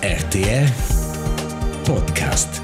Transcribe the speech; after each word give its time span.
RTR 0.00 0.72
Podcast. 1.84 2.60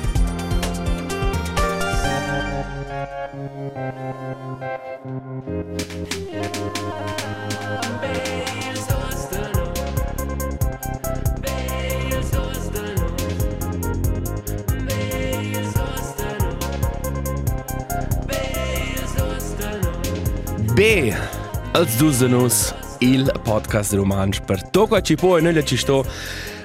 B, 20.74 21.12
als 21.72 21.96
Dusenus, 21.96 22.72
il 22.98 23.32
podcast 23.42 23.92
romansch 23.92 24.40
per 24.40 24.62
Toco 24.70 25.00
ci 25.00 25.16
può 25.16 25.36
e 25.36 25.40
noi 25.40 25.64
ci 25.64 25.76
sto. 25.76 26.04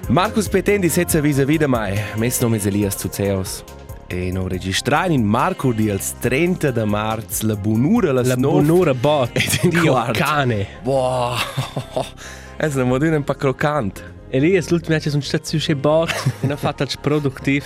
Marcus 0.09 0.47
Petendi 0.49 0.89
senza 0.89 1.19
visa 1.21 1.45
vida 1.45 1.67
mai, 1.67 1.93
mes 2.15 2.39
nome 2.41 2.59
Elias 2.63 2.97
Zuzeos. 2.97 3.63
E 4.07 4.31
no 4.31 4.47
registrare 4.47 5.13
in 5.13 5.23
Marco 5.23 5.71
di 5.71 5.91
als 5.91 6.15
30 6.19 6.71
de 6.71 6.83
marzo 6.83 7.45
la 7.45 7.55
bunura 7.55 8.11
la 8.11 8.21
La 8.23 8.33
snor- 8.33 8.63
buonura 8.63 8.93
bot, 8.95 9.29
Ed 9.33 9.59
in 9.61 9.69
Dio 9.69 9.91
quart. 9.91 10.17
cane. 10.17 10.65
Boah, 10.81 11.37
è 12.57 12.65
una 12.73 12.83
modina 12.85 13.15
un 13.17 13.23
po' 13.23 13.35
croccante. 13.35 14.17
Elias, 14.29 14.69
l'ultima 14.69 14.95
vez 14.97 15.09
sono 15.09 15.21
stato 15.21 15.59
su 15.59 15.75
bot, 15.75 16.09
e 16.41 16.47
non 16.47 16.57
fatto 16.57 16.81
il 16.83 16.89
produttivo. 16.99 17.65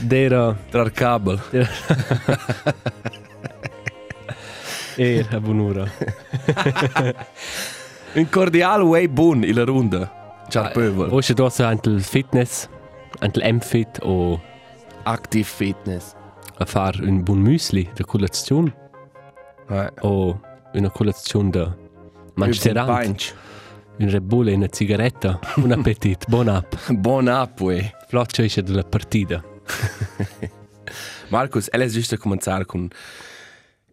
Dera, 0.00 0.56
Tra 0.70 0.80
il 0.82 0.92
cable. 0.92 1.40
era 4.96 5.40
buonura. 5.40 5.90
Un 8.14 8.28
cordiale 8.30 8.82
way 8.82 9.06
buon 9.08 9.44
in 9.44 9.54
la 9.54 9.64
ronda. 10.52 10.70
Ciao 10.70 10.70
pöbel. 10.72 11.10
Wo 11.10 11.18
ist 11.18 11.34
du 11.34 11.48
so 11.48 11.64
il 11.70 12.00
fitness, 12.02 12.68
anche 13.20 13.52
M-Fit 13.52 13.98
o 14.02 14.40
Active 15.04 15.44
Fitness. 15.44 16.14
a 16.60 16.64
fare 16.64 17.04
un 17.04 17.22
buon 17.22 17.38
müsli 17.40 17.88
da 17.94 18.04
colazione 18.04 18.74
Eh, 19.70 19.92
o 20.00 20.40
una 20.72 20.90
colazione 20.90 21.50
da 21.50 21.76
mancherante, 22.34 23.04
Punch. 23.04 23.34
un 23.98 24.10
Red 24.10 24.22
Bull 24.22 24.48
e 24.48 24.54
una 24.54 24.66
sigaretta. 24.70 25.38
Buon 25.56 25.72
appetit, 25.72 26.24
buon 26.28 26.48
app. 26.48 26.72
Buon 26.90 27.28
app, 27.28 27.60
wey. 27.60 27.90
Floccio 28.08 28.42
esce 28.42 28.62
della 28.62 28.82
partita. 28.82 29.42
Marcus, 31.28 31.68
ella 31.70 31.84
è 31.84 31.88
giusto 31.88 32.14
a 32.14 32.18
cominciare 32.18 32.64
con 32.64 32.88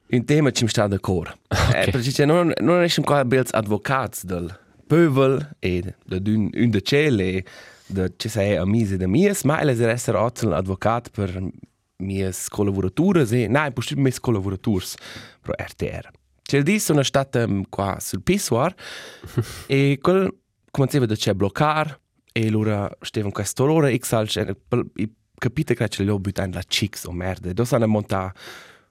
un 0.08 0.26
tema 0.26 0.52
che 0.52 0.64
mi 0.64 0.70
sta 0.70 0.88
d'accordo. 0.88 1.34
Okay. 1.68 1.88
Eh, 1.88 1.92
perché 1.92 2.26
non, 2.26 2.54
non 2.60 2.88
siamo 2.90 3.08
qua 3.08 3.26
belli 3.26 3.44
avvocati 3.52 4.20
del 4.24 4.60
pöbel 4.88 5.56
e 5.60 5.96
di 6.04 6.34
un 6.34 6.70
de 6.70 6.82
cielo 6.82 7.22
e 7.22 7.46
di 7.86 8.14
ci 8.18 8.30
sei 8.30 8.56
amici 8.56 8.98
di 8.98 9.08
mies, 9.08 9.44
ma 9.44 9.60
ella 9.60 9.74
deve 9.74 9.92
essere 9.92 10.18
anche 10.18 10.46
un 10.46 10.54
avvocato 10.54 11.10
per 11.12 11.42
mies 11.98 12.50
collaboratori 12.50 13.26
e, 13.30 13.48
no, 13.48 13.72
per 13.72 13.98
mies 13.98 14.20
collaboratori 14.20 14.86
pro 15.42 15.54
RTR. 15.56 16.10
Il 16.52 16.64
dì 16.64 16.80
sono 16.80 17.04
stato 17.04 17.40
um, 17.40 17.64
qua 17.70 17.98
sul 18.00 18.22
pissoir 18.22 18.74
e 19.68 19.98
quel 20.00 20.34
cominciava 20.70 21.06
da 21.06 21.16
c'è 21.16 21.34
bloccare 21.34 22.00
e 22.32 22.48
allora 22.48 22.90
stavo 23.02 23.28
in 23.28 23.32
quest'ora 23.32 23.96
x 23.96 24.12
al 24.12 24.30
capite 25.38 25.74
che 25.74 25.88
ce 25.90 26.04
l'ho 26.04 26.20
buttato 26.20 26.52
la 26.54 26.62
chicks 26.62 27.06
o 27.06 27.12
merda. 27.12 27.52
Dove 27.52 27.68
sono 27.68 27.88
montato 27.88 28.40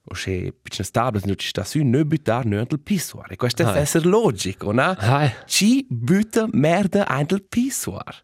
o 0.07 0.15
c'è 0.15 0.53
piccine 0.61 0.85
stabile, 0.85 1.23
non 1.27 1.37
ci 1.37 1.49
sta 1.49 1.65
su, 1.65 1.83
non 1.83 2.07
buttare 2.07 2.49
non 2.49 2.67
nel 2.69 2.81
pissoir. 2.81 3.33
E 3.33 3.37
questo 3.37 3.63
deve 3.65 3.79
Ah. 3.79 3.81
essere 3.81 4.07
logico, 4.07 4.71
no? 4.73 4.95
Ah, 4.99 5.33
Ci 5.47 5.87
butta 5.89 6.47
merda 6.53 7.07
nel 7.07 7.43
pissoir. 7.49 8.23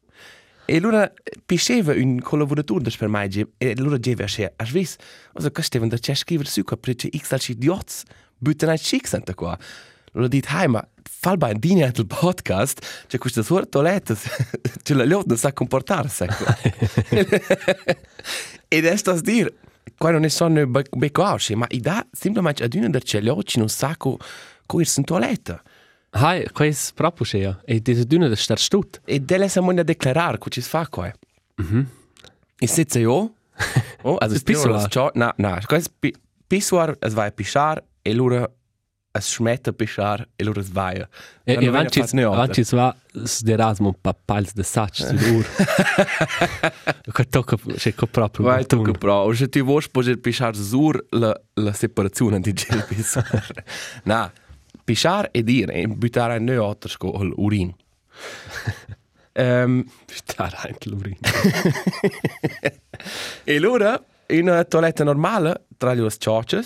E 0.66 0.76
allora 0.76 1.10
pisceva 1.44 1.92
un 1.94 2.20
collaboratore 2.20 2.88
per 2.96 3.08
me 3.08 3.28
e 3.58 3.74
allora 3.76 3.96
diceva 3.96 4.24
a 4.24 4.28
sé, 4.28 4.52
a 4.54 4.64
vis, 4.64 4.96
also 5.32 5.50
questo 5.50 5.78
devono 5.78 5.96
da 5.96 5.98
c'è 5.98 6.14
scrivere 6.14 6.48
su, 6.48 6.62
perché 6.62 7.08
x 7.16 7.32
al 7.32 7.40
idiots 7.48 8.02
buttano 8.38 8.72
i 8.72 8.78
chicks 8.78 9.14
ante 9.14 9.34
qua. 9.34 9.58
Allora 10.12 10.28
dit, 10.28 10.46
hai, 10.48 10.68
ma 10.68 10.86
fal 11.02 11.36
bei 11.38 11.58
di 11.58 11.74
nel 11.74 11.92
podcast, 12.06 13.04
c'è 13.08 13.18
questa 13.18 13.42
sua 13.42 13.64
toilette, 13.66 14.14
c'è 14.82 14.94
la 14.94 15.04
lotta 15.04 15.24
non 15.28 15.36
sa 15.38 15.52
comportarsi. 15.52 16.24
Ed 18.68 18.84
è 18.84 18.96
sto 18.96 19.10
a 19.12 19.20
dire, 19.20 19.54
qua 19.96 20.10
non 20.10 20.20
ne 20.20 20.28
sono 20.28 20.66
beccausci, 20.66 21.54
ma 21.54 21.66
i 21.70 21.80
da 21.80 22.06
semplicemente 22.10 22.64
ad 22.64 22.74
una 22.74 22.88
der 22.88 23.02
celioci 23.02 23.58
non 23.58 23.68
sa 23.68 23.96
co 23.96 24.18
co 24.66 24.80
ir 24.80 24.88
in 24.96 25.04
toilette. 25.04 25.62
Hai, 26.12 26.42
è 26.42 26.76
proprio 26.94 27.24
schea. 27.24 27.60
E 27.64 27.80
diese 27.80 28.04
dünne 28.04 28.28
da 28.28 28.36
star 28.36 28.58
stut. 28.58 29.00
E 29.04 29.20
delle 29.20 29.48
siamo 29.48 29.70
a 29.70 29.82
declarare 29.82 30.38
co 30.38 30.48
ci 30.48 30.60
fa 30.60 30.86
qua. 30.88 31.12
Mhm. 31.56 31.86
E 32.58 32.66
sitze 32.66 32.98
io? 33.00 33.34
Oh, 34.02 34.16
also 34.16 34.40
pissoir. 34.42 34.84
Pissoir. 34.84 35.10
Na, 35.14 35.34
na, 35.36 35.60
questo 35.66 35.90
pissoir 36.48 36.96
es 37.00 37.12
vai 37.12 37.28
a 37.28 37.30
pisciar 37.30 37.84
e 38.02 38.14
lura 38.14 38.50
es 39.12 39.26
smette 39.34 39.70
a 39.70 39.72
pisciar 39.72 40.26
e 40.38 40.44
lura 40.44 40.60
es 40.60 40.70
vai. 40.70 41.00
E, 41.44 41.54
e 41.54 41.68
avanti, 41.68 42.00
avanti 42.00 42.62
va 42.70 42.94
sderasmo 43.12 43.92
pa 44.00 44.14
pals 44.14 44.52
de 44.54 44.62
sac 44.62 44.94
sull'ur. 44.94 45.46
Che 47.12 47.24
tocca, 47.28 47.56
c'è 47.56 47.94
che 47.94 48.06
proprio 48.06 48.46
Vai 48.46 48.66
tu 48.66 48.82
che 48.82 48.92
pro, 48.92 49.14
o 49.26 49.34
se 49.34 49.48
ti 49.48 49.60
vuoi 49.60 49.82
poter 49.90 50.18
pisciar 50.18 50.54
sur 50.54 51.04
la, 51.10 51.34
la 51.54 51.72
separazione 51.72 52.40
di 52.40 52.52
gel 52.52 52.84
pissoir. 52.86 53.64
na, 54.04 54.30
pisciar 54.84 55.28
e 55.32 55.42
dire, 55.42 55.72
e 55.72 55.88
buttare 55.88 56.36
in 56.36 56.44
noi 56.44 56.56
altro 56.56 56.88
scol 56.88 57.32
urin. 57.36 57.74
Um, 59.32 59.84
Star 60.06 60.54
anche 60.66 60.88
l'urin. 60.88 61.18
E 63.44 63.56
allora, 63.56 63.98
in 64.26 64.48
una 64.48 64.62
toiletta 64.64 65.04
normale, 65.04 65.64
tra 65.78 65.94
le 65.94 66.10
ciocce, 66.18 66.62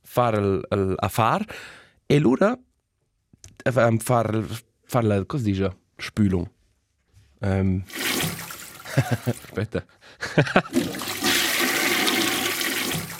fare 0.00 0.60
l'affare, 0.68 1.44
e 2.12 2.16
allora 2.16 2.58
um, 3.74 3.98
fare 3.98 4.44
far 4.84 5.04
la, 5.04 5.24
cosa 5.24 5.44
dice? 5.44 5.76
Spülung. 5.96 6.48
Um, 7.44 7.82
aspetta. 9.24 9.82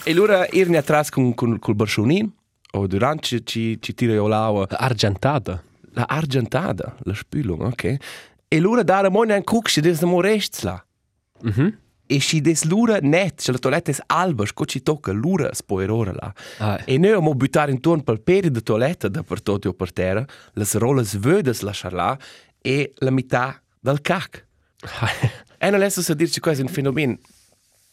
e 0.04 0.10
allora, 0.12 0.46
irne 0.52 0.76
atrás 0.76 1.10
con, 1.10 1.34
con, 1.34 1.58
col 1.58 1.74
barscionin, 1.74 2.32
o 2.70 2.86
durante 2.86 3.26
ci, 3.26 3.44
ci, 3.44 3.78
ci 3.80 3.94
tira 3.94 4.12
io 4.12 4.28
l'aua, 4.28 4.68
Argentada. 4.68 5.60
la 5.94 6.06
argentada, 6.08 6.94
la 7.02 7.14
Spülung, 7.14 7.62
ok? 7.62 7.96
E 8.48 8.56
allora 8.56 8.84
dare 8.84 9.10
mo 9.10 9.22
un 9.22 9.42
cucci, 9.42 9.80
des 9.80 10.02
mo 10.02 10.20
rechts 10.20 10.62
là. 10.62 10.80
Mhm. 11.42 11.78
E 12.12 12.20
si 12.20 12.42
des 12.42 12.64
lura 12.64 12.98
net, 13.00 13.40
se 13.40 13.52
la 13.52 13.58
toiletta 13.58 13.90
es 13.90 14.02
alba, 14.06 14.44
sco 14.44 14.66
ci 14.66 14.82
tocca 14.82 15.12
lura 15.12 15.54
spoerora 15.54 16.12
là. 16.12 16.34
Ah, 16.58 16.78
E 16.84 16.98
noi 16.98 17.08
abbiamo 17.08 17.34
buttare 17.34 17.72
intorno 17.72 18.02
per 18.02 18.20
peri 18.20 18.50
de 18.50 18.60
toiletta 18.60 19.08
da 19.08 19.22
per 19.22 19.40
tutto 19.40 19.70
o 19.70 19.72
per 19.72 19.92
terra, 19.92 20.26
le 20.52 20.66
rolles 20.72 21.16
vedes 21.16 21.62
lasciar 21.62 21.94
là 21.94 22.18
e 22.60 22.92
la 22.96 23.10
metà 23.10 23.62
del 23.80 24.00
cac. 24.02 24.46
E 25.62 25.70
non 25.70 25.80
adesso 25.80 26.00
a 26.10 26.14
dirci 26.16 26.40
questo 26.40 26.62
è 26.62 26.66
un 26.66 26.72
fenomeno 26.72 27.18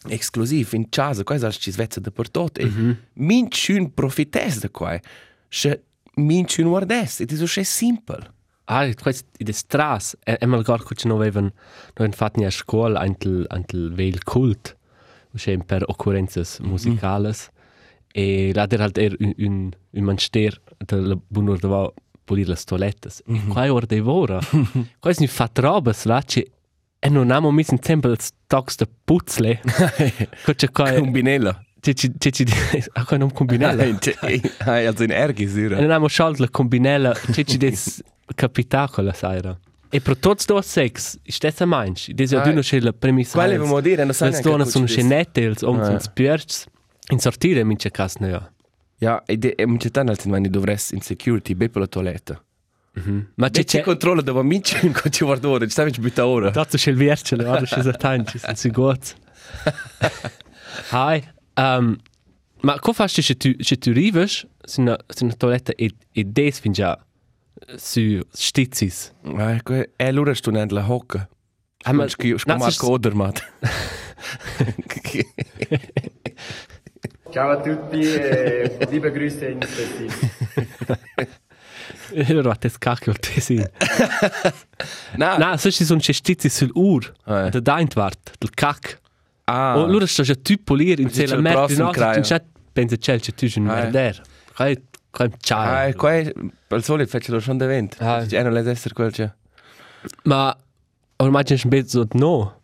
esclusivo 0.07 0.75
in 0.75 0.89
casa, 0.89 1.23
questo 1.23 1.51
ci 1.51 1.71
svezza 1.71 1.99
da 1.99 2.09
per 2.09 2.29
tutto. 2.29 2.59
E 2.59 2.65
mm 2.65 2.69
-hmm. 2.69 2.95
minciun 3.13 3.93
profites 3.93 4.59
da 4.59 4.69
qua, 4.69 4.99
se 5.47 5.83
minciun 6.15 6.67
guardes, 6.67 7.19
ed 7.21 7.31
è 7.31 7.35
so 7.35 7.63
simple. 7.63 8.38
Ah, 8.71 8.87
questo 8.93 9.25
è 9.37 9.43
di 9.43 9.51
stras. 9.51 10.15
E, 10.23 10.37
e 10.39 10.45
mal 10.45 10.61
gar 10.61 10.83
che 10.83 11.07
non 11.07 11.17
avevano, 11.17 11.47
non 11.47 12.05
avevano 12.05 12.15
fatto 12.15 12.45
a 12.45 12.49
scuola 12.51 12.99
anche 12.99 13.43
anche 13.47 13.75
il 13.75 13.91
vel 13.93 14.23
cult, 14.23 14.77
cioè 15.35 15.57
per 15.57 15.83
occurrenze 15.87 16.43
musicales. 16.61 17.49
E 18.11 18.51
là 18.53 18.67
era 18.69 18.83
halt 18.83 18.97
er 18.97 19.15
un 19.19 19.33
un 19.37 19.71
un 19.91 20.03
manster 20.03 20.61
della 20.77 21.17
bunur 21.27 21.57
dava 21.59 21.91
pulire 22.23 22.49
le 22.49 22.55
toilettes. 22.63 23.23
E 23.25 23.41
qua 23.47 23.71
ora 23.73 23.87
de 23.87 24.01
vora. 24.01 24.39
Questo 24.99 25.23
non 25.23 25.31
fa 25.31 25.49
robes 25.53 26.05
là, 26.05 26.21
c'è 26.21 26.43
e 27.01 27.09
non 27.09 27.31
abbiamo 27.31 27.51
messo 27.51 27.73
in 27.73 27.79
tempo 27.79 28.07
il 28.09 28.19
stocks 28.19 28.75
de 28.75 28.87
puzzle. 29.03 29.61
Che 30.45 30.55
c'è 30.55 30.69
qua 30.69 30.93
Combinella. 30.93 31.63
c'è 31.79 31.93
a 32.93 33.05
qua 33.05 33.17
non 33.17 33.31
combinella. 33.31 33.83
Hai 34.59 34.85
also 34.85 35.03
in 35.03 35.11
Ergis, 35.11 35.55
E 35.55 35.67
non 35.69 35.83
abbiamo 35.85 36.07
sciolto 36.07 36.43
la 36.43 36.49
combinella, 36.49 37.13
c'è 37.13 37.43
des 37.43 38.03
capitacola 38.35 39.13
saira. 39.13 39.57
E 39.91 40.01
per 40.01 40.17
tutti 40.17 40.45
due 40.45 40.61
sex, 40.61 41.17
stessa 41.25 41.65
manch, 41.65 42.09
des 42.11 42.29
ja 42.31 42.41
Ah, 42.41 42.43
d'una 42.47 42.61
c'è 42.61 42.79
la 42.79 42.93
premissa. 42.93 43.33
Quale 43.33 43.57
vogliamo 43.57 43.79
dire? 43.81 44.03
Non 44.03 44.13
so 44.13 44.25
Le 44.25 44.39
donne 44.41 44.65
sono 44.65 44.85
ci 44.85 44.95
dice. 44.95 45.07
scenette, 45.07 45.41
ils 45.41 45.61
om 45.63 45.79
Ah. 45.79 45.85
sono 45.85 45.99
spierts. 45.99 46.67
In 47.11 47.19
sortire 47.19 47.63
mince 47.63 47.89
cas 47.89 48.15
ne 48.19 48.29
ja. 48.29 48.51
Ja, 48.99 49.23
e 49.25 49.37
de, 49.37 49.55
e 49.57 49.65
mince 49.65 49.89
tan 49.89 50.07
altin 50.09 50.29
mani 50.31 50.49
dovresti 50.49 50.93
in 50.93 51.01
security 51.01 51.55
be 51.55 51.69
per 51.69 51.81
la 51.81 51.87
toiletta. 51.87 52.43
Ma 53.35 53.49
C'è 53.49 53.51
c'è 53.51 53.63
c'è 53.63 53.77
c'è 53.77 53.83
controllo 53.83 54.21
dove 54.21 54.43
mince 54.43 54.77
in 54.85 54.91
quanto 54.91 55.09
ci 55.09 55.23
guardo 55.23 55.49
ora, 55.51 55.63
ci 55.65 55.71
stai 55.71 55.89
butta 55.99 56.27
ora. 56.27 56.49
Dazu 56.49 56.75
c'è 56.77 56.91
il 56.91 56.97
viercele, 56.97 57.45
ora 57.45 57.61
c'è 57.61 57.81
sa 57.81 57.93
tanti, 57.93 58.37
sono 58.37 58.55
si 58.55 58.69
gut. 58.69 59.15
Hai, 60.91 61.23
um, 61.55 61.95
ma 62.61 62.77
co 62.79 62.93
fasti 62.93 63.21
se 63.21 63.35
tu 63.37 63.53
se 63.59 63.77
tu 63.77 63.91
rives, 63.91 64.45
sin 64.65 64.83
una 64.83 64.97
sin 65.07 65.27
una 65.27 65.35
toiletta 65.35 65.71
e 65.75 65.91
e 66.11 66.23
des 66.25 66.59
fin 66.59 66.73
già 66.73 66.97
su 67.75 68.19
stizzis. 68.31 69.13
Ecco, 69.23 69.73
e 69.73 69.89
allora 70.05 70.33
sto 70.33 70.51
nella 70.51 70.89
hocca. 70.91 71.27
Ah, 71.83 71.93
ma- 71.93 72.07
Scu- 72.07 72.37
scu- 72.37 72.47
na, 72.47 72.55
Marco 72.57 72.71
sis- 72.71 72.81
Odermatt. 72.83 73.41
Ciao 77.31 77.51
a 77.51 77.61
tutti 77.61 77.99
e 78.01 78.87
liebe 78.89 79.11
Grüße 79.11 79.49
in 79.51 79.59
Stettin. 79.61 80.09
Allora, 82.27 82.55
te 82.55 82.69
scacchio 82.69 83.11
il 83.11 83.19
tesin. 83.19 83.69
Na, 85.15 85.37
No, 85.37 85.55
so 85.57 85.69
ci 85.71 85.85
sono 85.85 85.99
cestizi 85.99 86.49
sul 86.49 86.71
ur. 86.73 87.05
Eh. 87.25 87.49
Da 87.51 87.59
daintvart, 87.59 88.31
del 88.39 88.49
cac. 88.49 88.99
ah, 89.45 89.77
O 89.77 89.85
loro 89.85 90.05
sta 90.07 90.23
già 90.23 90.35
tu 90.35 90.55
polire 90.63 91.01
in 91.01 91.07
Dice 91.07 91.21
sella 91.27 91.35
il 91.35 91.41
merda. 91.43 91.59
prossimo 91.65 91.85
No, 91.85 91.91
craio. 91.91 92.13
non 92.13 92.21
c'è 92.23 92.41
pensa 92.73 92.95
c'è 92.97 93.19
c'è 93.19 93.31
tu 93.33 93.45
un 93.59 93.69
Eh. 93.69 93.73
merder. 93.73 94.21
Kai 94.55 94.81
ah, 95.11 95.29
ciao. 95.39 95.93
qua 95.93 96.15
è, 96.15 96.31
per 96.67 96.83
solito 96.83 97.09
faccio 97.09 97.31
lo 97.31 97.39
schon 97.39 97.57
d'event. 97.57 97.95
Ah. 97.99 98.17
Ah. 98.17 98.41
non 98.43 98.57
è 98.57 98.67
essere 98.67 98.93
quel 98.93 99.11
c'è. 99.11 99.31
Ma 100.23 100.55
ormai 101.17 101.43
c'è 101.43 101.59
un 101.63 101.69
bezzo 101.69 102.07
no. 102.11 102.61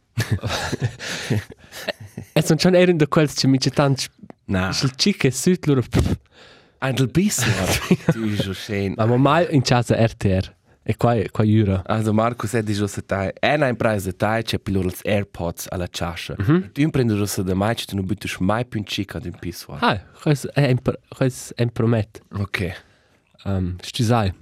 E 2.34 2.42
sono 2.42 2.78
ero 2.78 2.92
in 2.92 2.98
da 2.98 3.08
quels 3.08 3.34
c'è 3.34 3.48
mica 3.48 3.70
tanto 3.70 4.04
Na, 4.46 4.70
il 4.70 4.92
cic 4.96 5.24
e 5.26 5.32
sud 5.32 5.66
loro. 5.66 5.84
ein 6.80 6.96
bisschen. 7.12 7.54
Du 8.14 8.26
ist 8.26 8.44
schon 8.44 8.54
schön. 8.54 8.94
Ma 8.96 9.06
mai 9.18 9.48
in 9.52 9.64
casa 9.64 9.96
RTR. 9.96 10.54
E 10.88 10.96
qua 10.98 11.16
qua 11.32 11.44
jura. 11.44 11.82
Also 11.88 12.14
Markus 12.14 12.54
è 12.54 12.62
di 12.62 12.74
giusto 12.74 13.04
tai. 13.04 13.32
È 13.40 13.56
un 13.56 13.76
preis 13.76 14.08
tai 14.16 14.44
c'è 14.44 14.60
per 14.60 14.72
loro 14.72 14.90
gli 14.90 15.10
AirPods 15.10 15.66
alla 15.70 15.88
ciascia. 15.88 16.36
Mm 16.40 16.46
-hmm. 16.46 16.72
Tu 16.72 16.90
prendi 16.92 17.16
giusto 17.16 17.42
da 17.42 17.56
mai 17.56 17.74
tu 17.76 17.96
non 17.96 18.06
butti 18.06 18.32
mai 18.40 18.66
più 18.66 18.80
un 18.80 18.86
cic 18.86 19.16
ad 19.16 19.26
un 19.26 19.36
pissoir. 19.40 19.84
Ah, 19.84 20.00
quais 20.22 20.46
è 20.54 20.76
quais 21.10 21.54
è 21.56 21.66
promet. 21.66 22.22
Ok. 22.34 22.72
Um, 23.46 23.76
sti 23.82 24.04
sai. 24.04 24.34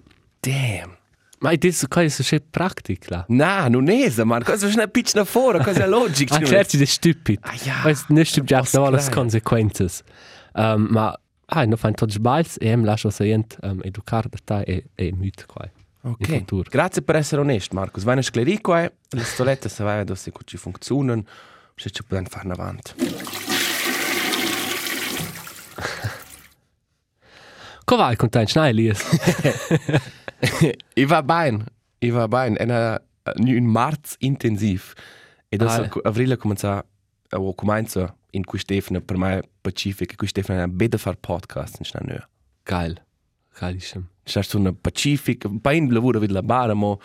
Damn. 0.41 0.97
Ma 1.39 1.55
das 1.55 1.85
quais 1.87 2.31
è 2.31 2.41
praktik 2.41 3.09
la. 3.09 3.25
Na, 3.27 3.69
non 3.69 3.89
è 3.89 4.09
so, 4.09 4.25
Marco. 4.25 4.51
Cosa 4.51 4.67
è 4.67 4.73
una 4.73 4.87
piccola 4.87 5.23
fuori, 5.23 5.63
cosa 5.63 5.83
è 5.83 5.87
logica. 5.87 6.35
Ah, 6.35 6.45
certo, 6.45 6.77
das 6.77 6.87
ist 6.87 6.93
stupid. 6.93 7.39
Ah, 7.41 7.53
ja. 7.63 7.81
Du, 7.83 8.13
nicht 8.13 8.31
stimmt 8.31 8.49
ja 8.49 8.59
Was 8.59 8.75
auch 8.75 8.87
alles 8.87 9.07
klein. 9.07 9.29
Konsequenzen. 9.29 9.89
Um, 10.53 10.87
ma, 10.91 11.17
ah, 11.47 11.65
noch 11.65 11.83
ein 11.83 11.95
Todge 11.95 12.19
Biles, 12.19 12.57
e 12.57 12.67
em 12.67 12.83
lascio 12.83 13.09
se 13.09 13.25
jent 13.25 13.57
um, 13.61 13.81
educar 13.83 14.29
da 14.29 14.37
ta 14.45 14.61
e, 14.61 14.83
e 14.97 15.11
müt 15.11 15.45
quai. 15.47 15.69
In 16.05 16.11
Ok. 16.19 16.25
futuro. 16.37 16.69
Grazie 16.69 17.01
per 17.01 17.15
essere 17.15 17.41
onesto, 17.41 17.75
Marcus. 17.75 18.03
Vai 18.03 18.17
a 18.17 18.21
sclerì 18.21 18.59
qua, 18.59 18.81
le 18.81 19.23
stolette 19.23 19.69
se 19.69 19.83
vai 19.83 19.93
a 19.93 19.97
vedere 19.97 20.17
se 20.17 20.31
ci 20.43 20.57
funzionano, 20.57 21.23
se 21.75 21.89
ci 21.91 22.03
possiamo 22.03 22.27
fare 22.29 22.49
avanti. 22.51 22.91
Ko 27.85 27.95
vai 27.97 28.15
con 28.15 28.29
dein 28.29 28.47
Schnei, 28.47 28.69
Elias? 28.69 29.01
I 30.95 31.05
va 31.05 31.21
bene, 31.23 31.63
i 31.99 32.09
va 32.09 32.27
bene. 32.27 32.55
È 32.57 32.99
un 33.35 33.65
marzo 33.65 34.15
intensiv. 34.19 34.93
E 35.49 35.57
da 35.57 35.73
Ah. 35.75 35.89
avril 36.03 36.35
comincia, 36.37 36.83
o 37.31 37.53
comincia 37.53 38.13
in 38.31 38.43
cui 38.43 38.59
Stefano 38.59 39.01
per 39.01 39.17
me 39.17 39.41
pacifica, 39.61 40.15
cui 40.15 40.27
Stefano 40.27 40.63
è 40.63 40.67
bene 40.67 40.97
fare 40.97 41.17
podcast 41.17 41.77
in 41.79 41.85
Schnee. 41.85 42.27
Geil. 42.63 43.01
Geilissimo. 43.57 44.07
C'è 44.23 44.41
una 44.53 44.73
pacifica, 44.73 45.47
un 45.47 45.59
po' 45.59 45.71
in 45.71 45.91
lavoro 45.91 46.19
vedi 46.19 46.33
la 46.33 46.41
bara, 46.43 46.73
mo, 46.73 46.99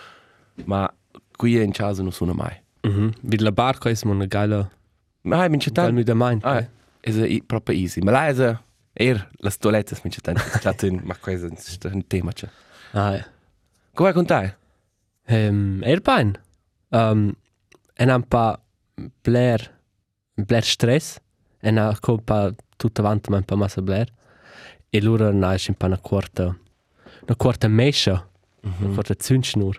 ma 0.65 0.89
qui 1.37 1.61
in 1.61 1.73
casa 1.73 2.03
non 2.03 2.13
sono 2.13 2.33
mai. 2.33 2.57
Mhm. 2.83 3.13
Wie 3.23 3.39
la 3.39 3.53
barca 3.53 3.91
ist 3.91 4.05
eine 4.05 4.29
geile, 4.29 4.71
Ma 5.23 5.45
è 5.45 5.49
geil 5.49 5.73
tanto. 5.73 5.93
mit 5.93 6.07
der 6.07 6.15
Mind. 6.15 6.45
Ah, 6.45 6.59
è 6.59 6.69
e- 7.01 7.43
proprio 7.45 7.77
easy. 7.77 8.01
Ma 8.01 8.13
là 8.13 8.29
è 8.29 8.59
er, 8.93 9.29
la 9.39 9.51
stoletta 9.51 9.95
è 9.95 10.11
tanto. 10.21 10.43
C'è 10.59 10.89
un, 10.89 11.01
ma 11.05 11.17
questo 11.17 11.47
è 11.89 11.93
un 11.93 12.07
tema. 12.07 12.33
C'è. 12.33 12.49
Ah, 12.93 13.17
ja. 13.17 13.27
Come 13.95 14.13
con 14.13 14.27
te? 14.27 14.55
Ähm, 15.27 15.83
Airbein. 15.85 16.39
Ähm, 16.91 17.37
en 17.97 18.09
un 18.11 18.23
pa 18.23 18.61
bler, 19.23 19.71
bler 20.37 20.65
stress. 20.65 21.21
En 21.61 21.79
ha 21.79 21.97
colpa 22.01 22.55
tutta 22.77 23.03
avanti, 23.03 23.31
ma 23.31 23.37
un 23.37 23.45
pa 23.45 23.57
massa 23.57 23.83
bler. 23.83 24.09
E 24.91 25.01
loro 25.03 25.33
na 25.33 25.53
è 25.55 25.59
un 25.69 25.75
pa 25.75 25.87
una 25.87 25.99
quarta, 25.99 26.57
una 27.29 27.37
quarta 27.37 27.69
mescia, 27.69 28.27
una 28.63 28.95
quarta 28.95 29.15
zündschnur. 29.15 29.79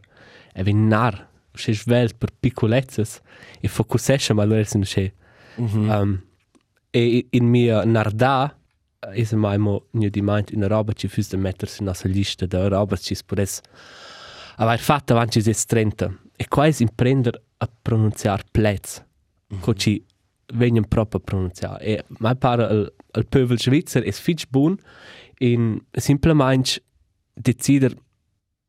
E 0.53 0.63
vi 0.63 0.73
nar, 0.73 1.27
se 1.53 1.73
svelt 1.73 2.17
per 2.17 2.29
piccolezzes. 2.39 3.21
E 3.59 3.67
focusesce, 3.67 4.33
ma 4.33 4.45
sono 4.63 4.85
se. 4.85 5.13
Um, 5.55 6.21
e 6.91 7.27
in 7.31 7.45
mia 7.45 7.83
narda, 7.83 8.59
is 9.13 9.31
mai 9.31 9.57
mo 9.57 9.87
nie 9.91 10.09
di 10.09 10.21
meint 10.21 10.51
in 10.51 10.67
roba 10.67 10.93
ci 10.93 11.07
fürs 11.07 11.29
de 11.29 11.37
mettersi 11.37 11.83
na 11.83 11.93
lista 12.03 12.45
da 12.45 12.67
roba 12.67 12.97
ci 12.97 13.15
spodess 13.15 13.61
aver 14.57 14.79
fatto 14.79 15.13
avanti 15.13 15.41
si 15.41 15.65
30 15.65 16.19
e 16.35 16.47
quasi 16.47 16.83
imprender 16.83 17.41
a 17.57 17.69
pronunciar 17.81 18.43
plez 18.51 19.01
mm 19.01 19.57
-hmm. 19.57 19.61
co 19.61 19.73
ci 19.73 20.03
vengono 20.53 20.85
proprio 20.87 21.19
a 21.19 21.23
pronunciare 21.23 21.83
e 21.83 22.03
mai 22.19 22.35
pare 22.35 22.67
al, 22.67 22.93
al 23.11 23.25
pövel 23.25 23.57
svizzer 23.57 24.05
es 24.05 24.19
fitch 24.19 24.45
bun 24.49 24.77
in 25.37 25.79
simplemente 25.91 26.81
decider 27.41 27.93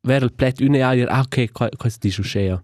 ver 0.03 0.23
il 0.23 0.33
plet 0.33 0.61
une 0.61 0.83
a 0.83 0.95
dir 0.95 1.09
ah, 1.11 1.21
ok 1.21 1.51
questo 1.77 1.99
di 2.01 2.11
giuscea 2.11 2.63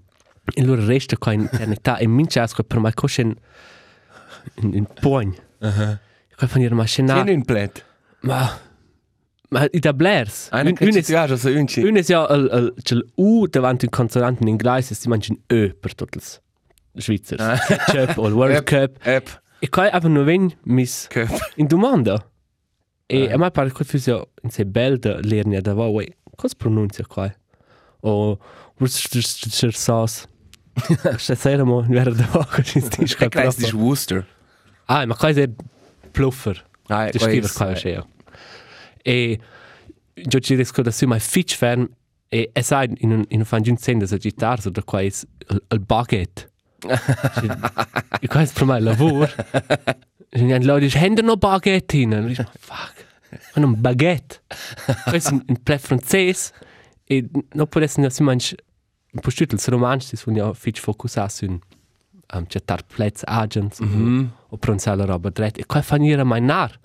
e 0.54 0.62
allora 0.62 0.84
resta 0.84 1.16
qua 1.16 1.32
in 1.32 1.42
eternità 1.42 1.98
e 1.98 2.06
mince 2.06 2.40
asco 2.40 2.62
per 2.62 2.78
mai 2.78 2.92
coscen 2.94 3.34
in, 4.62 4.74
in 4.74 4.86
pogn 5.00 5.34
uh 5.60 5.66
-huh. 5.68 5.98
qua 6.36 6.46
fanno 6.46 6.74
ma 6.74 6.84
scena 6.84 7.14
Tieni 7.14 7.34
un 7.34 7.44
plet. 7.44 7.84
ma 8.20 8.58
ma 9.48 9.66
i 9.70 9.78
da 9.78 9.92
blers 9.92 10.48
Eine 10.52 10.74
unes- 10.80 11.06
ci 11.06 11.12
piace, 11.12 11.36
so 11.36 11.48
un 11.48 11.66
ci. 11.66 11.82
Un 11.82 11.96
es 11.96 12.08
ja 12.08 12.26
el, 12.28 12.48
el, 12.50 12.74
c'è 12.82 12.96
l'U 12.96 13.46
davanti 13.46 13.84
un 13.84 13.90
consonante 13.90 14.42
in 14.42 14.48
inglese 14.48 14.94
e 14.94 15.08
mangia 15.08 15.32
un 15.32 15.38
Ö 15.46 15.72
per 15.78 15.92
i 15.92 17.00
Svizzeri. 17.00 17.42
Ah. 17.42 17.56
Ketchup 17.58 18.18
o 18.18 18.26
il 18.26 18.34
World. 18.34 18.64
Cup. 18.64 18.98
Ep. 19.04 19.42
E 19.60 19.68
qua 19.68 19.90
avevo 19.90 20.12
non 20.12 20.24
ven 20.24 20.52
mis 20.64 21.06
Cup. 21.08 21.52
in 21.56 21.66
domanda. 21.66 22.24
E 23.08 23.28
Ah. 23.30 23.34
a 23.34 23.38
me 23.38 23.50
pare 23.50 23.72
che 23.72 23.84
fosse 23.84 24.10
in 24.42 24.50
se 24.50 24.64
bel 24.66 24.98
da 24.98 25.18
lerni 25.20 25.60
da 25.60 25.74
va, 25.74 25.86
wei, 25.86 26.12
cosa 26.36 26.54
pronuncia 26.56 27.04
qua? 27.06 27.32
O 28.00 28.38
Worcestershire 28.78 29.72
sauce. 29.72 30.26
Stasera 31.16 31.64
mo, 31.64 31.80
non 31.82 31.94
era 31.96 32.10
da 32.10 32.26
va, 32.26 32.44
che 32.46 32.62
ci 32.64 32.80
weiß, 32.80 32.88
das 32.88 32.98
ist 33.08 33.16
proprio. 33.70 33.78
Worcester. 33.78 34.26
Ah, 34.88 35.06
ma 35.06 35.14
qua 35.16 35.28
è 35.30 35.48
pluffer. 36.10 36.64
Ah, 36.88 37.06
Det 37.10 37.18
skriver 37.18 37.52
qua 37.52 37.70
eh, 37.70 37.74
c'è. 37.74 38.02
E 39.02 39.40
io 40.14 40.40
ci 40.40 40.54
riesco 40.54 40.82
da 40.82 40.90
su 40.90 41.06
mai 41.06 41.20
fitch 41.20 41.56
ferm 41.56 41.88
e 42.28 42.50
e 42.52 42.62
sai 42.62 42.92
in 42.98 43.12
un 43.12 43.24
in 43.28 43.38
un 43.40 43.44
fan 43.44 43.62
giun 43.62 43.76
senda 43.76 44.06
sa 44.06 44.16
gitar 44.16 44.60
so 44.60 44.70
da 44.70 44.82
qua 44.82 45.00
is 45.00 45.24
il, 45.48 45.62
il 45.68 45.80
baguette. 45.80 46.50
E 48.20 48.26
qua 48.28 48.40
è 48.42 48.48
per 48.52 48.64
me 48.64 48.80
lavoro. 48.80 49.28
E 50.28 50.40
gli 50.40 50.52
altri 50.52 50.86
dicono, 50.86 51.04
hende 51.04 51.22
no 51.22 51.36
baguette 51.36 51.96
in. 51.96 52.12
E 52.12 52.24
dico, 52.26 52.44
fuck. 52.58 53.05
Ma 53.54 53.62
non 53.62 53.80
baguette. 53.80 54.42
Questo 55.04 55.34
è 55.34 55.38
un 55.46 55.62
plat 55.62 55.80
francese 55.80 56.52
e 57.04 57.28
non 57.52 57.66
può 57.68 57.80
essere 57.80 58.10
si 58.10 58.22
mangi 58.22 58.54
un 59.12 59.20
po' 59.20 59.30
stüttel, 59.30 59.58
se 59.58 59.70
romanci 59.70 60.06
si 60.08 60.16
sono 60.16 60.52
fitch 60.52 60.80
focusato 60.80 61.30
su 61.30 61.44
un 61.46 61.58
um, 62.34 62.46
cettar 62.46 62.84
plats 62.84 63.22
agents 63.24 63.80
mm 63.80 63.86
-hmm. 63.86 64.26
o 64.48 64.56
pronunciare 64.56 64.96
la 64.98 65.04
roba 65.04 65.30
dret. 65.30 65.58
E 65.58 65.66
qua 65.66 65.82
fanno 65.82 66.04
ira 66.04 66.24
mai 66.24 66.40
nar. 66.40 66.78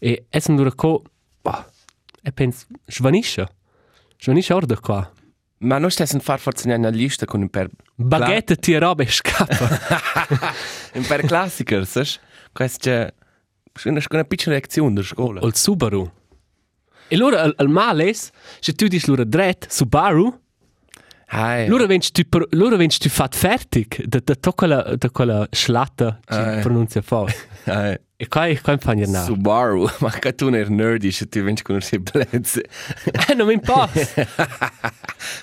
E 0.00 0.26
essen 0.30 0.56
dura 0.56 0.72
co, 0.72 1.02
bah, 1.42 1.66
e 2.22 2.32
pens, 2.32 2.66
svanisce. 2.86 3.46
Svanisce 4.18 4.52
orda 4.54 4.76
qua. 4.78 5.12
Ma 5.60 5.78
non 5.78 5.90
stai 5.90 6.06
a 6.10 6.18
far 6.20 6.38
forse 6.38 6.72
una 6.72 6.88
lista 6.88 7.26
con 7.26 7.40
un 7.40 7.48
per... 7.48 7.68
Baguette 7.94 8.56
ti 8.56 8.76
roba 8.78 9.02
e 9.02 9.08
scappa. 9.08 9.68
un 10.94 11.04
per 11.06 11.22
classiker, 11.22 11.84
sai? 11.84 12.06
Questo 12.52 12.90
è... 12.90 13.12
Una, 13.84 14.00
una 14.10 14.24
piccola 14.24 14.56
lezione 14.56 14.94
da 14.94 15.02
scuola. 15.02 15.40
il 15.42 15.54
Subaru. 15.54 16.10
E 17.08 17.16
loro, 17.16 17.40
il, 17.42 17.54
il 17.58 17.68
male 17.68 18.10
è, 18.10 18.12
se 18.12 18.72
tu 18.74 18.86
dici 18.86 19.06
loro 19.08 19.24
dret, 19.24 19.66
Subaru, 19.70 20.40
Hai. 21.30 21.66
loro 21.68 21.86
venci 21.86 22.10
tu, 22.12 22.22
loro 22.50 22.76
venci 22.76 22.98
tu 22.98 23.08
fat 23.08 23.34
fertig, 23.34 24.04
da, 24.04 24.20
da, 24.22 24.34
da, 24.38 24.52
quella, 24.52 24.94
da 24.96 25.10
quella 25.10 25.46
schlatta 25.50 26.18
ci 26.22 26.34
Ah, 26.36 26.52
eh. 26.56 26.60
pronuncia 26.60 27.00
fa. 27.02 27.24
Hai. 27.64 27.98
E 28.20 28.26
qua, 28.26 28.48
qua 28.60 28.72
mi 28.76 28.78
fanno 28.80 29.06
nar. 29.08 29.24
Subaru. 29.24 29.88
Ma 30.00 30.10
che 30.10 30.34
tu 30.34 30.46
non 30.46 30.56
eri 30.56 30.74
nerdy, 30.74 31.10
se 31.12 31.28
tu 31.28 31.40
vinci 31.42 31.62
con 31.62 31.76
un 31.76 32.02
blezze. 32.02 32.64
Eh, 33.28 33.34
non 33.34 33.46
mi 33.46 33.52
importa. 33.54 34.00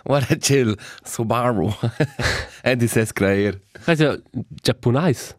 Guarda, 0.03 0.35
chill. 0.35 0.75
Subaru. 1.03 1.73
E 2.61 2.75
di 2.75 2.87
ses 2.87 3.11
creer. 3.13 3.59
Questo 3.83 4.11
è 4.11 4.19
giapponese. 4.49 5.37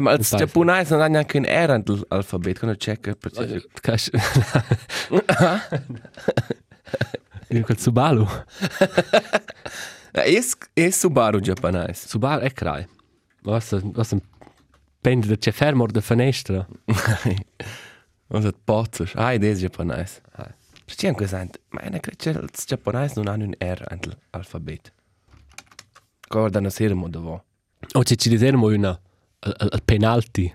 Ma 0.00 0.10
als 0.10 0.32
Im 0.32 0.38
Fall. 0.38 0.46
Japonese 0.46 0.94
non 0.94 1.02
ha 1.02 1.08
neanche 1.08 1.38
un 1.38 1.44
R 1.44 2.04
alfabet. 2.08 2.58
Come 2.58 2.76
checken? 2.76 3.16
Cash. 3.80 4.10
Dico 7.48 7.72
il 7.72 7.78
Subaru. 7.78 8.26
È 10.10 10.40
è 10.72 10.90
Subaru 10.90 11.40
japonese. 11.40 12.08
Subaru 12.08 12.42
è 12.42 12.52
crai. 12.52 12.86
Was 13.42 13.72
was 13.94 14.10
un 14.12 14.20
pende 15.00 15.26
da 15.26 15.36
c'è 15.36 15.52
fermo 15.52 15.86
da 15.86 16.00
finestra. 16.00 16.66
Also 18.28 18.52
Pozzo. 18.64 19.06
Ah, 19.14 19.34
ed 19.34 19.44
è 19.44 19.52
japonese. 19.54 20.22
Perché 20.84 21.08
anche 21.08 21.26
sent, 21.26 21.60
ma 21.68 21.80
è 21.82 22.00
che 22.00 22.16
c'è 22.16 22.30
il 22.30 22.48
giapponese 22.52 23.20
non 23.20 23.28
ha 23.28 23.44
un 23.44 23.54
R 23.56 24.08
alfabet. 24.30 24.92
Guarda 26.28 26.58
una 26.58 26.70
serie 26.70 26.94
modo 26.94 27.20
vo. 27.20 27.44
O 27.92 28.02
ci 28.02 28.16
ci 28.16 28.28
disermo 28.28 28.66
una 28.66 28.98
al, 29.44 29.54
al, 29.58 29.68
al 29.72 29.82
penalti. 29.82 30.52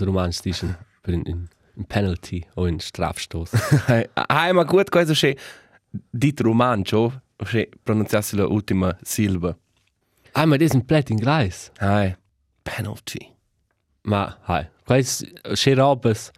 Romans 0.00 0.42
dicono 0.42 0.76
per 1.00 1.14
un, 1.14 1.22
un, 1.26 1.46
un 1.74 1.84
penalty 1.84 2.44
o 2.54 2.66
un 2.66 2.78
strafstoß. 2.78 3.50
Ah, 4.14 4.52
ma 4.52 4.64
gut, 4.64 4.90
questo 4.90 5.12
c'è 5.14 5.34
dit 6.10 6.40
romancio, 6.40 7.22
c'è 7.36 7.68
pronunciarsi 7.82 8.36
l'ultima 8.36 8.96
silba. 9.02 9.56
ah, 10.32 10.46
ma 10.46 10.56
das 10.56 10.66
ist 10.68 10.74
ein 10.74 10.84
Plätt 10.84 11.10
in 11.10 11.16
Gleis. 11.16 11.70
Ah, 11.78 12.16
penalty. 12.62 13.34
Ma, 14.02 14.38
hai, 14.46 14.68
quais 14.84 15.24
c'è 15.54 15.74
robes 15.74 16.30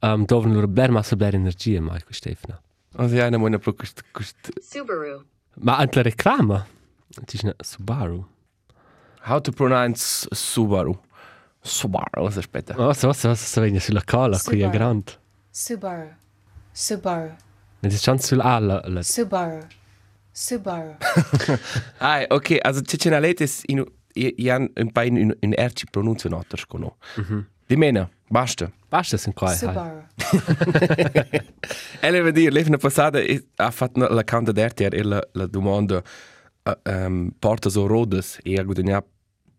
um, 0.00 0.24
dove 0.24 0.48
non 0.48 0.72
bler 0.72 0.90
massa 0.90 1.16
bler 1.16 1.34
energia, 1.34 1.80
mai, 1.80 2.00
Stefano. 2.10 2.60
Also 2.96 3.14
ja, 3.14 3.26
eine 3.26 3.36
meine 3.38 3.58
pro 3.58 3.74
quest 3.74 4.02
quest 4.12 4.50
Subaru. 4.60 5.24
Ma 5.60 5.76
anche 5.76 5.96
la 5.96 6.02
reclama. 6.02 6.66
Ci 7.26 7.38
sono 7.38 7.54
Subaru. 7.60 8.26
How 9.22 9.40
to 9.40 9.52
pronounce 9.52 10.26
Subaru. 10.32 10.98
Subaru, 11.62 12.22
was 12.22 12.36
aspetta. 12.36 12.74
Oh, 12.78 12.92
so, 12.92 13.12
so, 13.12 13.34
so, 13.34 13.44
so, 13.46 13.60
viene 13.60 13.80
sulla 13.80 14.02
cola, 14.04 14.38
qui 14.38 14.60
è 14.60 14.64
Subaru. 14.64 14.70
grande. 14.72 15.12
Subaru. 15.50 16.08
Subaru. 16.72 17.36
Ma 17.80 17.88
c'è 17.88 17.96
chance 17.98 18.26
sulla 18.26 18.44
A, 18.44 18.58
la, 18.58 19.02
Subaru. 19.02 19.66
Subaru. 20.32 20.96
Ah, 21.98 22.24
okay, 22.28 22.58
also 22.62 22.80
Ceccenaletes 22.82 23.62
in 23.66 23.84
Jan 24.14 24.70
un 24.76 24.90
paio 24.92 25.16
in 25.16 25.36
in 25.40 25.52
erci 25.56 25.86
pronuncia 25.90 26.28
notter 26.28 26.58
scono. 26.58 26.96
Mhm. 27.16 27.46
Di 27.66 27.76
mena, 27.76 28.08
basta. 28.28 28.70
Basta, 28.88 29.16
sind 29.16 29.34
qua. 29.34 29.52
Subaru. 29.52 30.06
Ella 32.00 32.22
va 32.22 32.30
dire, 32.30 32.50
l'evna 32.50 32.76
passata 32.78 33.18
ha 33.56 33.70
fatto 33.70 34.06
la 34.08 34.24
canta 34.24 34.52
d'RTR 34.52 34.94
e 34.94 35.02
la, 35.02 35.20
la 35.32 35.46
domanda 35.46 36.02
um, 36.84 37.30
porta 37.38 37.68
so 37.70 37.86
rodes 37.86 38.38
e 38.42 38.56
ha 38.58 38.62
guadagnato 38.62 39.08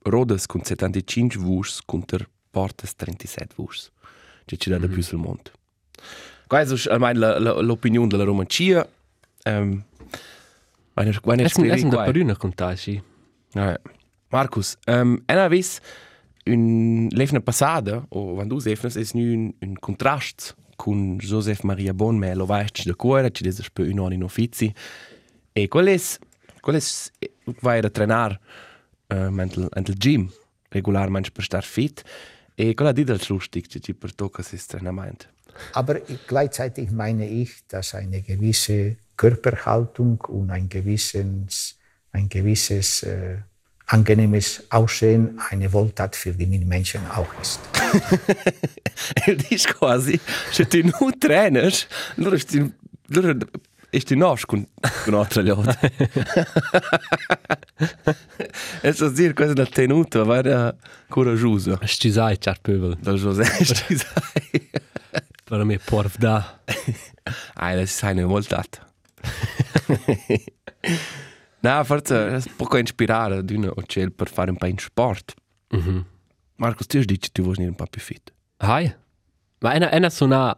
rodes 0.04 0.46
con 0.46 0.64
75 0.64 1.38
vurs 1.40 1.82
contro 1.86 2.26
portas 2.52 2.96
37 2.96 3.54
vurs. 3.56 3.92
Cioè 4.46 4.58
ci 4.58 4.70
dà 4.70 4.78
da 4.78 4.88
più 4.88 5.02
sul 5.04 5.20
mondo. 5.20 5.52
Questa 6.48 6.90
è 6.90 6.94
almeno 6.94 7.20
la- 7.20 7.40
la- 7.40 7.62
l'opinione 7.62 8.08
della 8.08 8.24
romancia. 8.24 8.88
Um, 9.46 9.84
Meine, 10.96 11.18
meine 11.24 11.44
Essen, 11.44 11.64
Spiele 11.64 11.76
essen 11.76 11.90
da 11.90 11.96
qua. 11.98 12.06
per 12.12 12.22
una 12.22 12.36
contasci. 12.36 13.02
Ja. 13.54 13.80
Markus, 14.32 14.76
um, 14.88 15.22
en 15.28 15.38
avis 15.38 15.80
un 16.46 17.08
levna 17.12 17.40
passada, 17.40 18.06
o 18.10 18.34
quando 18.34 18.56
tu 18.58 18.62
levnas, 18.68 18.96
es 18.98 19.14
nu 19.14 19.22
un, 19.22 19.54
un 19.62 19.76
contrast 19.80 20.56
con 20.76 21.18
Joseph 21.20 21.62
Maria 21.64 21.94
Bonme, 21.94 22.34
lo 22.36 22.46
vaig 22.46 22.84
de 22.84 22.94
cuore, 22.96 23.32
ci 23.32 23.44
des 23.44 23.70
per 23.72 23.86
un 23.88 24.00
anno 24.00 24.14
in 24.14 24.24
offici. 24.24 24.74
E 25.54 25.68
qual 25.68 25.88
es, 25.88 26.18
qual 26.62 26.76
es, 26.76 27.12
vai 27.62 27.80
a 27.80 27.90
trenar 27.90 28.40
um, 29.10 29.40
entel, 29.40 29.70
entel 29.76 29.96
gym, 29.98 30.30
regularmente 30.72 31.32
per 31.32 31.44
star 31.44 31.64
fit. 31.64 32.04
E 32.56 32.74
qual 32.74 32.90
ha 32.90 32.94
dit 32.94 33.10
als 33.10 33.30
lustig, 33.30 33.68
ci 33.68 33.94
per 33.94 34.14
tocca 34.14 34.44
sis 34.44 34.68
treinament. 34.68 35.28
Aber 35.74 36.00
gleichzeitig 36.28 36.92
meine 36.92 37.28
ich, 37.28 37.66
dass 37.68 37.94
eine 37.96 38.22
gewisse 38.22 38.98
Körperhaltung 39.16 40.22
und 40.28 40.52
ein 40.52 40.70
gewisses, 40.70 41.78
ein 42.12 42.30
gewisses 42.30 43.04
äh, 43.04 43.38
angenehmes 43.86 44.64
Aussehen 44.70 45.40
eine 45.50 45.74
Wohltat 45.74 46.16
für 46.16 46.32
die 46.32 46.46
Mitmenschen 46.46 47.02
auch 47.12 47.34
ist. 47.42 47.60
E 49.26 49.36
dici 49.36 49.68
quasi, 49.68 50.20
se 50.52 50.66
tu 50.66 50.84
non 50.84 51.18
trenas, 51.18 51.88
allora 52.18 52.38
allora 53.10 53.38
e 53.92 54.00
sti 54.00 54.16
nos 54.16 54.46
con, 54.46 54.66
con 55.04 55.16
altre 55.16 55.44
lotte. 55.44 55.92
e 58.82 58.94
so 58.94 59.10
dire, 59.10 59.34
questa 59.34 59.54
è 59.54 59.56
la 59.56 59.66
tenuta, 59.66 60.24
va 60.24 60.38
era 60.38 60.76
coraggiosa. 61.08 61.80
Ci 61.84 62.12
sai, 62.12 62.38
c'è 62.38 62.54
pöbel. 62.62 62.98
Dal 63.00 63.18
José, 63.18 63.44
sti 63.44 63.98
sai. 63.98 64.70
Per 65.44 65.64
me 65.64 65.80
porv 65.80 66.18
da. 66.18 66.62
Ah, 67.54 67.76
das 67.76 67.92
ist 67.92 68.04
eine 68.04 68.28
Wohltat. 68.28 68.84
Na, 71.62 71.84
forse 71.84 72.38
è 72.38 72.42
poco 72.56 72.78
ispirare 72.78 73.38
ad 73.38 73.50
una 73.52 73.72
ocel 73.76 74.12
per 74.12 74.30
fare 74.30 74.50
un 74.50 74.58
po' 74.58 74.66
in 74.66 74.80
sport. 74.80 75.36
Mhm. 75.70 76.06
Marcos, 76.56 76.88
tu 76.88 77.04
dici 77.04 77.32
tu 77.32 77.44
vuoi 77.44 77.56
venire 77.56 77.72
un 77.72 77.76
po' 77.76 77.86
più 77.86 78.02
fit. 78.02 78.34
Hai. 78.58 78.92
Ma 79.60 79.76
ena, 79.76 79.92
ena 79.92 80.10
sona, 80.10 80.58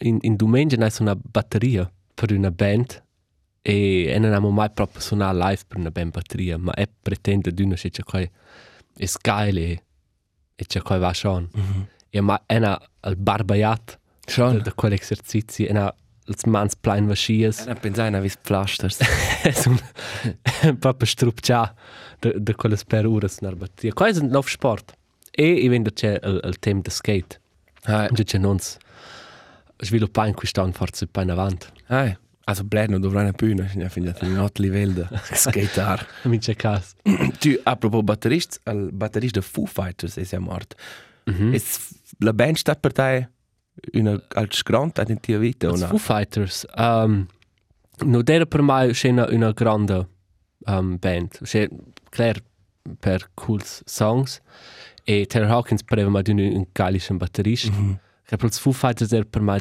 in, 0.00 0.18
in 0.20 0.36
domenica 0.36 0.84
è 0.84 0.92
una 0.98 1.16
batteria 1.16 1.90
per 2.14 2.32
una 2.32 2.50
band 2.50 3.02
e 3.62 4.06
ena 4.08 4.26
non 4.26 4.34
abbiamo 4.34 4.50
mai 4.50 4.70
proprio 4.70 5.00
suonato 5.00 5.38
live 5.38 5.62
per 5.68 5.78
una 5.78 5.90
band 5.90 6.10
batteria, 6.10 6.58
ma 6.58 6.72
è 6.74 6.88
pretende 7.00 7.52
di 7.52 7.62
una 7.62 7.76
c'è 7.76 8.02
qua 8.02 8.20
è 8.20 8.28
e, 8.96 9.82
e 10.54 10.66
c'è 10.66 10.82
qua 10.82 10.98
va 10.98 11.12
schon. 11.12 11.48
E 12.10 12.20
ma 12.20 12.42
ena 12.46 12.80
al 13.00 13.16
barbaiat 13.16 14.00
Schon. 14.26 14.56
da, 14.58 14.62
da 14.62 14.72
quell'esercizi, 14.72 15.66
ena 15.66 15.94
als 16.26 16.44
mans 16.44 16.76
plein 16.76 17.06
vaschies. 17.06 17.66
Ena 17.66 17.74
pensai 17.74 18.10
na 18.10 18.20
vis 18.20 18.36
plasters. 18.36 19.00
es 19.44 19.66
un 19.66 19.78
proprio 20.78 21.06
strupcia 21.06 21.74
de, 22.20 22.34
de 22.38 22.54
quelle 22.54 22.76
per 22.86 23.06
ore 23.06 23.28
suonar 23.28 23.56
batteria. 23.56 23.92
Qua 23.92 24.08
è 24.08 24.18
un 24.18 24.26
nuovo 24.26 24.48
sport. 24.48 24.94
E 25.30 25.46
io 25.46 25.70
vedo 25.70 25.90
c'è 25.90 26.18
il, 26.22 26.40
il 26.44 26.58
tema 26.58 26.80
del 26.80 26.92
skate. 26.92 27.40
Ah, 27.84 28.08
Già 28.12 28.22
c'è 28.22 28.38
non 28.38 28.58
sviluppare 29.76 30.28
in 30.28 30.34
quest'anno 30.34 30.72
forse 30.72 31.06
più 31.06 31.22
in 31.22 31.30
avanti. 31.30 31.66
ah. 31.88 32.16
Also 32.44 32.64
Bledno 32.64 32.98
dovrà 32.98 33.20
una 33.20 33.30
bühne, 33.30 33.70
ich 33.72 33.92
finde 33.92 34.12
das 34.12 34.20
ein 34.22 34.36
alto 34.36 34.62
livello 34.62 35.06
da 35.08 35.22
skater. 35.32 36.04
Mi 36.24 36.38
c'è 36.38 36.56
caso. 36.56 36.96
tu, 37.38 37.56
apropos 37.62 38.02
batterist, 38.02 38.60
il 38.66 38.90
batterista 38.92 39.38
de 39.38 39.46
Foo 39.46 39.64
Fighters 39.64 40.16
è 40.16 40.38
morto. 40.38 40.74
Mhm. 41.26 41.54
Is 41.54 41.94
la 42.18 42.32
band 42.32 42.56
sta 42.56 42.74
per 42.74 42.92
te 42.92 43.28
una 43.92 44.20
als 44.34 44.62
grande 44.62 45.04
in 45.06 45.20
tua 45.20 45.38
vita 45.38 45.68
o 45.68 45.70
Els 45.70 45.80
no? 45.82 45.86
Foo 45.86 45.98
Fighters. 45.98 46.66
Um, 46.76 47.28
non 48.04 48.22
era 48.26 48.44
per 48.44 48.60
me 48.60 48.90
c'è 48.90 49.10
una, 49.10 49.28
una 49.30 49.52
grande 49.52 50.08
um, 50.66 50.96
band. 50.98 51.38
C'è, 51.44 51.68
klar, 52.10 52.42
per 52.98 53.30
cool 53.34 53.62
songs. 53.84 54.40
E 55.04 55.26
Taylor 55.26 55.50
Hawkins 55.50 55.84
pareva 55.84 56.10
mai 56.10 56.22
di 56.22 56.32
un, 56.32 56.38
un 56.40 56.66
geilischen 56.72 57.18
batterista. 57.18 57.70
Mm 57.70 57.92
-hmm. 58.32 58.36
Che 58.36 58.36
per 58.36 58.46
els 58.46 58.58
Foo 58.58 58.72
Fighters 58.72 59.12
era 59.12 59.24
per 59.24 59.42
me, 59.42 59.58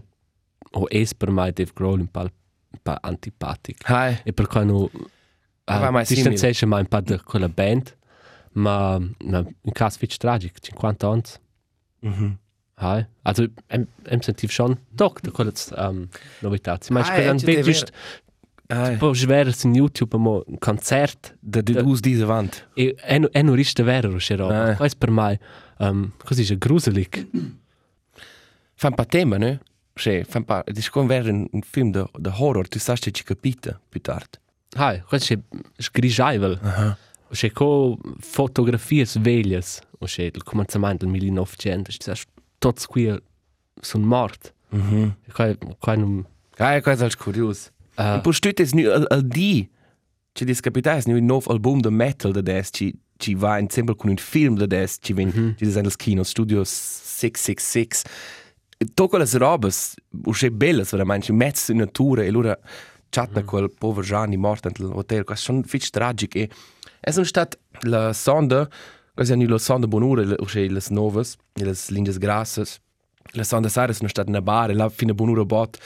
o 0.72 0.88
es 0.90 1.14
per 1.14 1.30
me 1.32 1.52
Dave 1.52 1.72
Grohl 1.74 2.00
un 2.00 2.08
po', 2.08 2.22
un 2.72 2.80
po' 2.82 2.96
antipatico. 3.02 3.84
Hai. 3.94 4.20
E 4.24 4.32
per 4.34 4.48
cui 4.48 4.66
no, 4.66 4.90
uh, 5.66 6.04
distanziasce 6.08 6.66
mai 6.66 6.80
un 6.82 6.88
po' 6.88 7.02
da 7.02 7.20
quella 7.20 7.50
band. 7.50 7.98
Ma, 8.54 8.98
ma 9.00 9.38
un 9.40 9.72
caso 9.72 9.98
fitch 9.98 10.18
tragico, 10.18 10.60
50 10.60 11.08
anni. 11.08 11.22
Mhm. 12.02 12.38
Hai. 12.76 13.06
Also, 13.24 13.48
em, 13.68 13.86
em 14.10 14.20
sentiv 14.22 14.52
schon 14.52 14.78
doch, 14.90 15.20
da 15.22 15.32
quelle 15.32 15.52
um, 15.78 16.08
novità. 16.42 16.78
Si 16.82 16.92
mai 16.92 17.04
Ah, 17.04 17.14
che 17.14 17.24
eh, 17.24 17.28
han 17.28 17.38
ci 17.38 17.46
vedi 17.46 17.58
deve- 17.62 17.72
just 17.72 17.92
Hai. 18.68 18.96
po 18.98 19.14
schwer 19.14 19.54
in 19.64 19.76
YouTube 19.76 20.18
mo 20.18 20.44
un 20.48 20.58
concert 20.58 21.36
Da 21.42 21.62
di 21.62 21.74
us 21.78 22.00
diese 22.00 22.24
Wand. 22.26 22.68
e 22.74 22.96
è 22.98 23.20
no 23.20 23.28
è 23.32 23.42
no 23.42 23.54
riste 23.54 23.84
vero 23.84 24.16
c'era. 24.18 24.48
Ah. 24.72 24.76
Questo 24.76 24.98
per 24.98 25.12
mai 25.12 25.38
um, 25.80 26.12
così 26.24 26.52
è 26.54 26.58
gruselig. 26.58 27.28
Fa 27.30 27.38
un 28.88 28.96
po' 28.96 29.06
tema? 29.06 29.38
Sì, 29.94 30.24
un 30.34 30.44
po', 30.46 30.64
è 30.64 30.90
come 30.90 31.08
vedere 31.08 31.32
un, 31.32 31.48
un 31.52 31.62
film 31.62 31.92
de, 31.92 32.06
de 32.18 32.32
horror, 32.34 32.68
tu 32.68 32.80
sai 32.80 32.98
che 32.98 33.12
ci 33.12 33.24
capita 33.24 33.80
più 33.90 34.02
tardi. 34.02 34.38
Hai, 34.74 35.02
questo 35.02 35.34
è 35.34 35.40
sgrigiavel. 35.78 36.60
Aha. 36.62 36.98
C'è 37.32 37.52
co 37.52 37.98
fotografie 38.20 39.06
sveglias, 39.06 39.80
o 40.00 40.06
c'è 40.06 40.24
il 40.24 40.44
cominciamento 40.44 41.06
del 41.06 41.14
1900, 41.14 41.92
c'è 41.98 42.14
tutti 42.58 42.86
qui 42.86 43.22
sono 43.80 44.06
morti. 44.06 44.50
Mhm. 44.70 45.16
E 45.28 45.32
qua 45.32 45.56
qua 45.78 45.96
non 45.96 46.26
Ah, 46.58 46.82
questo 46.82 47.06
è 47.06 47.10
curioso. 47.16 47.70
Ah. 47.96 48.18
E 48.18 48.22
poi 48.22 48.34
stutte 48.34 48.62
es 48.62 48.74
nu 48.74 48.90
al, 48.90 49.06
al 49.10 49.24
di. 49.24 49.70
Ci 50.34 50.46
dis 50.46 50.60
capita 50.60 50.96
es 50.96 51.06
nu 51.06 51.16
un 51.18 51.26
nuovo 51.26 51.52
album 51.52 51.82
de 51.82 51.90
metal 51.90 52.32
de 52.32 52.42
des 52.42 52.70
ci 52.72 52.94
ci 53.18 53.36
va 53.36 53.60
insieme 53.60 53.96
con 53.96 54.10
un 54.10 54.18
film 54.18 54.56
de 54.56 54.68
des 54.68 54.98
ci 55.02 55.14
ven 55.14 55.28
mm 55.28 55.32
-hmm. 55.32 55.56
ci 55.58 55.82
des 55.82 55.96
kino 55.96 56.24
studio 56.24 56.64
666. 56.64 58.04
Tocca 58.94 59.18
le 59.18 59.26
robes, 59.34 59.96
usce 60.26 60.50
belles 60.52 60.90
veramente, 60.92 61.26
ci 61.26 61.34
mezz 61.34 61.70
in 61.70 61.78
natura 61.78 62.24
e 62.24 62.32
lura 62.32 62.58
chatta 63.10 63.40
mm 63.40 63.44
-hmm. 63.44 63.46
quel 63.46 63.72
povero 63.78 64.06
Gianni 64.06 64.38
morto 64.38 64.70
nel 64.70 64.92
hotel, 64.92 65.24
questo 65.24 65.46
sono 65.52 65.62
fitch 65.64 65.90
tragic 65.90 66.36
e 66.36 66.50
es 67.02 67.18
un 67.18 67.26
stat 67.26 67.58
la 67.82 68.14
sonda, 68.14 68.68
quasi 69.14 69.36
nu 69.36 69.48
la 69.48 69.58
sonda 69.58 69.88
bonura, 69.88 70.36
usce 70.40 70.68
les 70.68 70.90
novas, 70.90 71.38
les 71.54 71.90
lindes 71.90 72.18
grasses. 72.18 72.80
La 73.34 73.44
sonda 73.44 73.70
sara 73.70 73.94
sono 73.94 74.10
stat 74.10 74.28
na 74.28 74.42
bar 74.42 74.72
e 74.72 74.74
la 74.74 74.90
fine 74.90 75.14
bonura 75.14 75.46
bot 75.46 75.78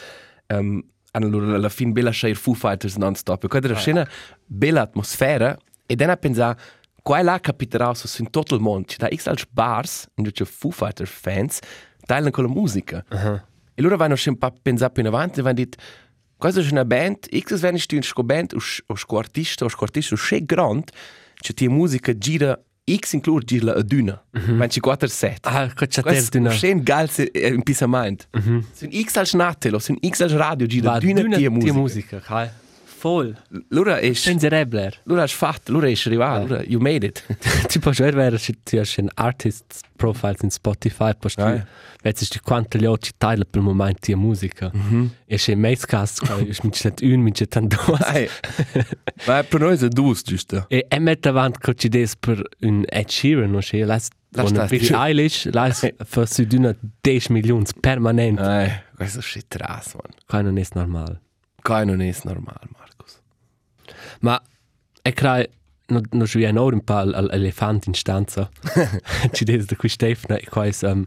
um, 0.48 0.82
allora 1.12 1.56
alla 1.56 1.70
fin 1.70 1.92
bella 1.92 2.12
share 2.12 2.36
Foo 2.36 2.54
Fighters 2.54 2.96
non-stop 2.96 3.44
e 3.44 3.48
quella 3.48 3.68
era 3.68 3.76
scena 3.76 4.08
bella 4.46 4.82
atmosfera 4.82 5.58
e 5.86 5.96
dann 5.96 6.18
pensa 6.20 6.58
qua 7.02 7.22
là 7.22 7.40
capiterà 7.40 7.94
su 7.94 8.08
in 8.22 8.30
tutto 8.30 8.56
il 8.56 8.62
mondo 8.62 8.88
ci 8.88 8.98
da 8.98 9.08
x 9.08 9.28
als 9.28 9.46
bars 9.50 10.08
in 10.16 10.24
cui 10.32 10.46
Foo 10.46 10.72
Fighters 10.72 11.10
fans 11.10 11.60
teilen 12.06 12.32
con 12.32 12.44
la 12.46 12.50
musica 12.50 13.04
uh 13.10 13.16
-huh. 13.16 13.42
e 13.76 13.82
loro 13.82 13.98
vanno 13.98 14.16
un 14.26 14.38
po' 14.38 14.54
pensare 14.62 14.92
più 14.92 15.02
in 15.02 15.08
avanti 15.08 15.40
e 15.40 15.44
vanno 15.44 15.56
dit 15.56 15.76
questa 16.38 16.62
è 16.62 16.72
una 16.72 16.86
band 16.86 17.18
x 17.38 17.62
wenn 17.62 17.76
ich 17.76 17.88
die 17.88 18.02
sco 18.02 18.24
band 18.24 18.54
o 18.88 18.96
sco 18.96 19.18
artista 19.18 19.66
o 19.66 19.70
sco 19.70 19.84
artista 19.84 20.14
o 20.16 20.18
sche 20.18 20.46
grand 20.46 20.90
c'è 21.42 21.54
tia 21.54 21.70
musica 21.70 22.14
gira 22.18 22.60
X 22.88 23.14
inclur 23.14 23.44
gira 23.44 23.74
a 23.74 23.82
duna. 23.82 24.24
Mm 24.38 24.42
-hmm. 24.42 24.58
24 24.58 25.08
set. 25.08 25.48
Ah, 25.48 25.68
che 25.74 25.88
c'è 25.88 26.04
Questo 26.04 26.38
del 26.38 26.42
è 26.42 26.50
d'una. 26.50 26.56
schön 26.56 26.84
geil 26.84 27.10
in 27.56 27.64
pisament. 27.64 28.28
Mm 28.38 28.42
-hmm. 28.42 28.64
Sind 28.74 28.94
X 29.06 29.16
als 29.16 29.34
Nattel, 29.34 29.82
sind 29.82 29.98
X 30.08 30.22
als 30.22 30.34
Radio 30.34 30.68
gira 30.68 30.92
Va 30.92 31.00
duna 31.00 31.22
d'una 31.22 31.38
tia 31.38 31.50
tia 31.50 31.52
musica. 31.52 31.74
musica, 31.74 32.20
kai. 32.20 32.50
Voll. 33.06 33.36
Lura 33.70 34.00
è 34.00 34.14
Sensirebler. 34.14 35.02
Lura 35.04 35.22
è 35.22 35.28
fatto, 35.28 35.72
lura 35.72 35.88
è 35.88 35.94
arrivato, 36.06 36.48
lura 36.48 36.64
you 36.64 36.82
made 36.82 37.06
it. 37.06 37.24
Ti 37.68 37.78
già 37.80 38.06
vedere 38.06 38.40
se 38.40 38.56
ti 38.64 38.80
hai 38.80 38.88
un 38.98 39.10
artist 39.14 39.82
profile 39.96 40.38
in 40.42 40.50
Spotify, 40.50 41.12
ti 41.20 41.40
Ah. 41.40 41.64
vedi 42.02 42.26
di 42.28 42.40
quante 42.42 42.80
gli 42.80 42.86
occhi 42.86 43.12
taglia 43.16 43.44
per 43.48 43.62
il 43.62 43.68
momento 43.68 44.00
tia 44.02 44.18
musica. 44.18 44.72
E 45.28 45.36
c'è 45.36 45.54
Macecast, 45.54 46.26
che 46.26 46.58
mi 46.64 46.70
c'è 46.72 46.94
un, 47.04 47.20
mi 47.20 47.32
c'è 47.32 47.48
tanto. 47.48 47.78
Nein. 48.12 48.28
Ma 49.28 49.44
per 49.44 49.60
noi 49.60 49.78
è 49.78 49.88
dus, 49.88 50.24
giusto? 50.24 50.66
E 50.68 50.86
è 50.88 50.98
mette 50.98 51.30
avanti 51.30 51.60
che 51.60 51.76
ci 51.76 51.90
des 51.90 52.16
per 52.16 52.42
un 52.62 52.86
Ed 52.90 53.08
Sheeran, 53.08 53.52
no? 53.52 53.60
C'è 53.60 53.84
la 53.84 54.00
una 54.32 54.50
das, 54.50 54.70
Billie 54.70 54.96
Eilish, 54.98 55.50
la 55.52 55.70
fa 55.72 56.26
su 56.26 56.44
d'una 56.44 56.76
10 57.02 57.32
milioni 57.32 57.66
permanent. 57.80 58.40
Nein, 58.40 58.82
questo 58.96 59.20
è 59.20 59.22
shit 59.22 59.46
tras, 59.48 59.94
man. 59.94 60.12
Che 60.26 60.42
non 60.42 60.58
è 60.58 60.64
Kein 61.66 61.88
non 61.88 62.02
è 62.02 62.14
normal, 62.24 62.60
Markus. 62.78 63.20
Ma 64.20 64.42
e 65.02 65.14
crai 65.14 65.50
no 65.88 66.02
no 66.12 66.26
ci 66.26 66.38
viene 66.38 66.60
ora 66.60 66.76
un 66.76 66.84
po' 66.84 67.04
l'elefant 67.04 67.86
in 67.88 67.94
stanza. 67.94 68.50
ci 69.34 69.46
des 69.46 69.66
da 69.66 69.76
qui 69.76 69.90
Stefano 69.90 70.38
e 70.38 70.46
qua 70.50 70.68
um, 70.82 71.06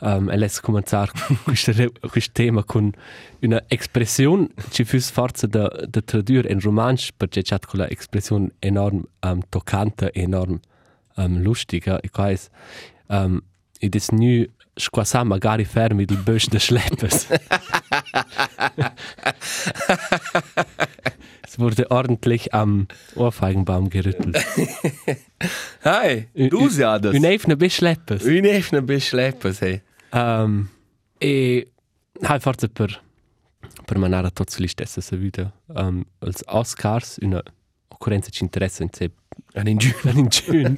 um, 0.00 0.30
e 0.30 0.36
laisse 0.36 0.60
cominciare 0.60 1.12
questo 1.44 1.72
questo 2.00 2.32
tema 2.32 2.64
con 2.64 2.90
una 3.40 3.62
espressione 3.68 4.48
ci 4.70 4.84
fus 4.84 5.10
forza 5.10 5.46
da 5.46 5.68
da 5.86 6.00
tradurre 6.00 6.50
in 6.50 6.60
romanzo 6.60 7.12
perché 7.16 7.42
c'è 7.42 7.58
quella 7.60 7.88
espressione 7.88 8.52
enorm 8.58 9.02
um, 9.20 9.40
toccante 9.48 10.12
enorm 10.12 10.58
um, 11.16 11.42
lustige 11.42 12.00
e 12.00 12.10
qua 12.10 12.30
is 12.30 12.48
um, 13.08 13.40
ed 13.80 13.94
is 13.94 14.08
nu 14.10 14.46
squassa 14.78 15.24
magari 15.24 15.64
fermi 15.64 16.04
del 16.04 16.18
bösch 16.18 16.48
de 16.48 16.58
schleppes 16.58 17.26
es 21.42 21.58
wurde 21.58 21.90
ordentlich 21.90 22.52
am 22.54 22.86
Ohrfeigenbaum 23.14 23.88
gerüttelt. 23.88 24.36
Hey, 25.82 26.28
du 26.34 26.68
ja 26.68 26.98
das. 26.98 27.14
Un 27.14 27.24
eifne 27.24 27.56
bis 27.56 27.74
schleppes. 27.74 28.24
Un 28.24 28.44
efne 28.44 28.82
bis 28.82 29.06
schleppes, 29.06 29.60
hey. 29.60 29.80
Um, 30.12 30.68
e 31.20 31.66
hai 32.22 32.40
forse 32.40 32.68
per 32.68 33.00
per 33.86 33.98
manare 33.98 34.26
a 34.28 34.30
tutti 34.30 34.62
gli 34.62 34.68
stessi 34.68 35.00
sa 35.00 35.16
vita. 35.16 35.52
Um, 35.66 36.04
als 36.20 36.42
Oscars 36.46 37.18
una 37.22 37.42
occorrenza 37.88 38.30
ci 38.30 38.42
interessa 38.42 38.82
in 38.82 38.90
sé 38.92 39.10
An 39.54 39.66
in 39.66 39.78
giù. 39.78 39.92
in 40.04 40.28
June. 40.28 40.76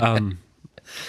um, 0.00 0.38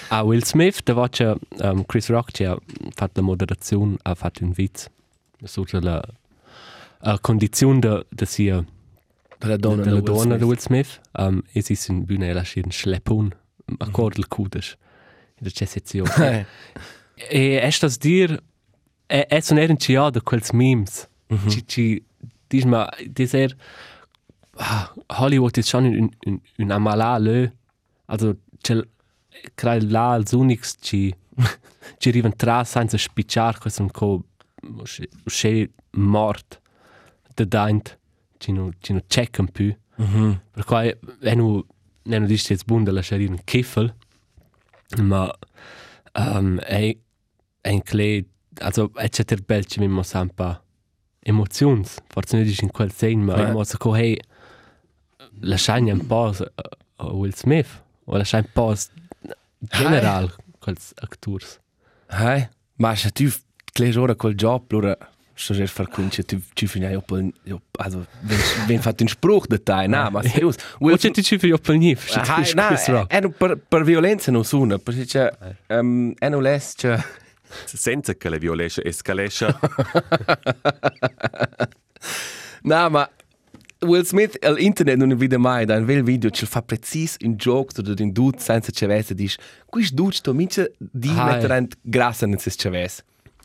a 0.10 0.24
Will 0.24 0.44
Smith, 0.44 0.84
da 0.84 0.94
voce 0.94 1.36
um, 1.60 1.86
Chris 1.86 2.10
Rock 2.10 2.32
ci 2.32 2.44
ha 2.44 2.58
fatto 2.94 3.20
la 3.20 3.26
moderazione, 3.26 3.96
ha 4.02 4.16
fatto 4.16 4.44
un 4.44 4.54
witz 4.58 4.90
sotto 5.44 5.80
la 5.80 6.02
uh, 7.02 7.18
condizione 7.20 7.80
da, 7.80 8.06
da 8.10 8.26
sia 8.26 8.64
Per 9.38 9.50
la 9.50 9.58
donna, 9.58 9.84
donna, 9.84 9.90
della 9.90 10.02
donna 10.02 10.38
di 10.38 10.44
Will 10.44 10.60
Smith. 10.60 11.02
Um, 11.18 11.42
e 11.52 11.62
si 11.62 11.78
in 11.88 12.06
bühne 12.06 12.30
e 12.30 12.34
lasci 12.34 12.62
un 12.64 12.72
schleppun, 12.72 13.36
a 13.80 13.90
cor 13.90 14.14
del 14.14 14.28
cudes. 14.28 14.78
In 15.40 15.50
der 15.56 15.68
sezione. 15.68 16.12
Hey. 16.16 16.46
e 17.30 17.60
è 17.60 17.70
stas 17.72 17.98
dir, 17.98 18.40
è, 19.08 19.26
è 19.28 19.40
son 19.42 19.58
eren 19.58 19.78
ci 19.78 19.94
da 19.94 20.22
quels 20.22 20.52
memes. 20.52 21.08
Ci, 21.48 21.66
ci, 21.66 22.06
dis 22.48 22.66
ma, 22.66 22.90
dis 23.08 23.34
er, 23.34 23.56
ah, 24.58 24.94
Hollywood 25.08 25.58
ist 25.58 25.70
schon 25.70 25.86
un, 25.86 26.10
un, 26.26 26.42
un 26.58 26.72
amalà 26.72 27.18
lö. 27.18 27.50
Also, 28.06 28.38
c'è 28.62 28.76
crai 29.56 29.82
là 29.90 30.12
als 30.12 30.32
unics 30.32 30.75
ci, 30.79 31.14
ci 31.98 32.10
arrivan 32.10 32.36
tra 32.36 32.64
senza 32.64 32.98
spicciar, 32.98 33.58
questo 33.60 33.82
un 33.84 33.92
co, 33.92 34.24
usce 35.25 35.70
mort, 35.92 36.60
da 37.34 37.46
daint, 37.46 37.98
ci 38.38 38.51
no, 38.51 38.72
ci 38.79 38.94
no 38.94 39.01
checkan 39.08 39.50
più. 39.51 39.75
Per 40.51 40.66
cui, 40.66 40.96
è 41.20 41.36
nu, 41.36 41.64
è 42.03 42.18
nu 42.18 42.25
dis 42.25 42.50
jetzt 42.50 42.66
bunda 42.66 42.92
lasciare 42.92 43.25
un 43.25 43.40
kiffel, 43.44 43.94
ma, 45.03 45.32
um, 46.14 46.60
è, 46.60 46.98
è 47.62 47.70
in 47.70 47.84
clé, 47.84 48.25
also, 48.60 48.92
è 48.96 49.10
c'è 49.10 49.24
ter 49.24 49.42
bel 49.44 49.66
ci 49.66 49.79
mimo 49.79 50.01
sampa 50.03 50.62
emozions, 51.24 52.00
forse 52.08 52.36
non 52.36 52.46
dici 52.46 52.64
in 52.64 52.72
quel 52.72 52.92
sen, 52.92 53.22
ma 53.22 53.36
Eh. 53.36 53.48
è 53.48 53.51
mozo 53.51 53.77
co, 53.77 53.96
hey, 53.96 54.18
lasciare 55.42 55.92
un 55.92 56.05
po' 56.05 56.27
a, 56.29 56.51
a 56.96 57.05
Will 57.12 57.34
Smith, 57.34 57.84
o 58.05 58.18
lasciare 58.18 58.46
un 58.46 58.51
po' 58.53 58.75
general, 59.70 60.32
quels 60.60 60.94
actors. 61.02 61.60
Hey, 62.12 62.50
ma 62.78 62.96
se 62.96 63.12
tu 63.12 63.30
kleš 63.76 63.98
ora 64.02 64.16
col 64.16 64.36
job, 64.38 64.74
lura, 64.74 64.96
što 65.36 65.56
žeš 65.58 65.72
far 65.74 65.88
kunče, 65.90 66.24
tu 66.24 66.38
ci 66.58 66.68
finja 66.68 66.92
jo 66.92 67.02
pol, 67.02 67.32
jo, 67.48 67.60
also, 67.80 68.04
wenn, 68.28 68.44
wenn 68.68 68.84
fat 68.84 69.02
un 69.02 69.10
spruch 69.10 69.48
da 69.50 69.58
tai, 69.58 69.88
na, 69.88 70.10
ma 70.10 70.24
serius. 70.24 70.60
Will 70.80 71.00
Smith 71.00 71.16
ti 71.16 71.24
ci 71.24 71.40
fi 71.40 71.54
opelnif, 71.54 72.10
Hai, 72.18 72.54
na, 72.56 72.70
è 73.08 73.22
per, 73.30 73.58
per 73.58 73.84
violenza 73.84 74.32
non 74.32 74.46
suona, 74.46 74.78
perché 74.78 75.06
c'è, 75.06 75.32
um, 75.70 76.14
è 76.20 76.30
non 76.30 76.44
les, 76.44 76.74
c'è, 76.76 77.00
Senza 77.66 78.14
che 78.16 78.30
le 78.30 78.40
violesce 78.40 78.84
escalesce. 78.84 79.48
na, 82.64 82.90
ma 82.90 83.10
Will 83.85 84.03
Smith 84.03 84.37
all'internet 84.44 84.98
non 84.98 85.15
vede 85.15 85.37
mai 85.37 85.65
da 85.65 85.75
un 85.75 85.85
bel 85.85 86.03
video 86.03 86.29
ci 86.29 86.46
fa 86.46 86.61
precis 86.61 87.15
un 87.24 87.35
joke 87.35 87.81
o 87.81 87.94
un 87.98 88.11
dude 88.11 88.39
senza 88.39 88.72
cevese 88.72 89.13
dice 89.15 89.37
quis 89.65 89.91
dude 89.91 90.13
sto 90.13 90.33
mince 90.33 90.74
di 90.77 91.09
mettere 91.11 91.57
in 91.57 91.67
grassa 91.81 92.27
nel 92.27 92.39
ses 92.39 92.55
cevese 92.55 93.03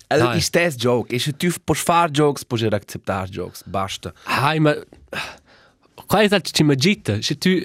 El 0.09 0.23
Hai. 0.23 0.37
ist 0.37 0.55
das 0.55 0.77
joke, 0.77 1.13
ist 1.13 1.37
tu 1.37 1.51
puoi 1.65 1.77
fare 1.77 2.11
jokes, 2.13 2.45
puoi 2.45 2.65
accettare 2.67 3.29
jokes, 3.29 3.65
basta. 3.67 4.13
Hai, 4.25 4.61
ma... 4.61 4.73
Qua 6.07 6.21
è 6.21 6.27
stato 6.27 6.51
ci 6.53 6.63
magita, 6.63 7.21
se 7.21 7.37
tu... 7.37 7.59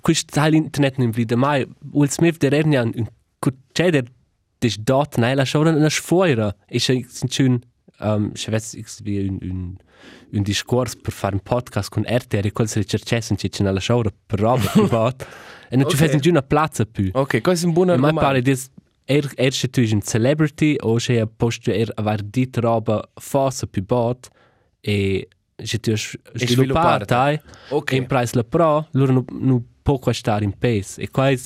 Questo 0.00 0.32
sai 0.32 0.52
l'internet 0.52 0.96
non 0.96 1.10
vede 1.10 1.36
mai. 1.36 1.66
Will 1.92 2.08
Smith 2.08 2.38
der 2.38 2.54
ernia 2.54 2.82
un 2.82 3.06
cuceder 3.38 4.04
des 4.58 4.78
dort 4.78 5.18
nei 5.18 5.34
la 5.34 5.44
schon 5.44 5.66
una 5.66 5.90
sfuera. 5.90 6.54
E 6.66 6.78
se 6.78 7.04
schön 7.28 7.60
um, 8.00 8.32
ves 8.50 8.74
x 8.78 9.00
wie 9.04 9.28
un 9.28 9.38
un 9.42 9.76
un 10.32 10.42
discors 10.42 10.94
per 10.96 11.12
fare 11.12 11.34
un 11.34 11.40
podcast 11.42 11.88
con 11.90 12.02
RTR 12.06 12.52
quel 12.52 12.68
se 12.68 12.84
cercessen 12.84 13.36
ci 13.36 13.50
nella 13.62 13.80
show 13.80 14.02
per 14.26 14.38
roba 14.40 14.68
privat. 14.74 15.26
E 15.70 15.76
non 15.76 15.88
ci 15.88 15.96
Ok. 15.96 16.02
fes 16.10 16.26
una 16.26 16.42
plazza 16.42 16.84
più. 16.84 17.10
Ok, 17.12 17.40
questo 17.40 17.64
è 17.64 17.68
un 17.68 17.74
buon 17.74 17.90
E 17.90 17.96
mai 17.96 18.12
pare 18.14 18.38
argumento. 18.38 18.50
des 18.50 18.70
er 19.08 19.30
er 19.36 19.52
se 19.52 19.68
tu 19.68 19.80
un 19.92 20.00
celebrity 20.02 20.76
o 20.80 20.98
se 20.98 21.20
a 21.20 21.26
posto 21.26 21.70
er 21.70 21.90
aver 21.94 22.22
dit 22.22 22.56
roba 22.58 23.08
fossa 23.14 23.66
più 23.66 23.82
bot 23.84 24.28
e 24.80 25.28
se 25.62 25.78
tu 25.78 25.92
sviluppare. 25.96 27.04
sviluppare 27.04 27.42
Ok. 27.70 27.92
in 27.92 28.06
price 28.06 28.34
la 28.34 28.42
pro 28.44 28.86
loro 28.92 29.12
non 29.12 29.24
non 29.30 29.64
può 29.82 29.98
costare 29.98 30.44
in 30.44 30.52
pace 30.58 31.00
e 31.00 31.08
qua 31.10 31.30
è 31.30 31.36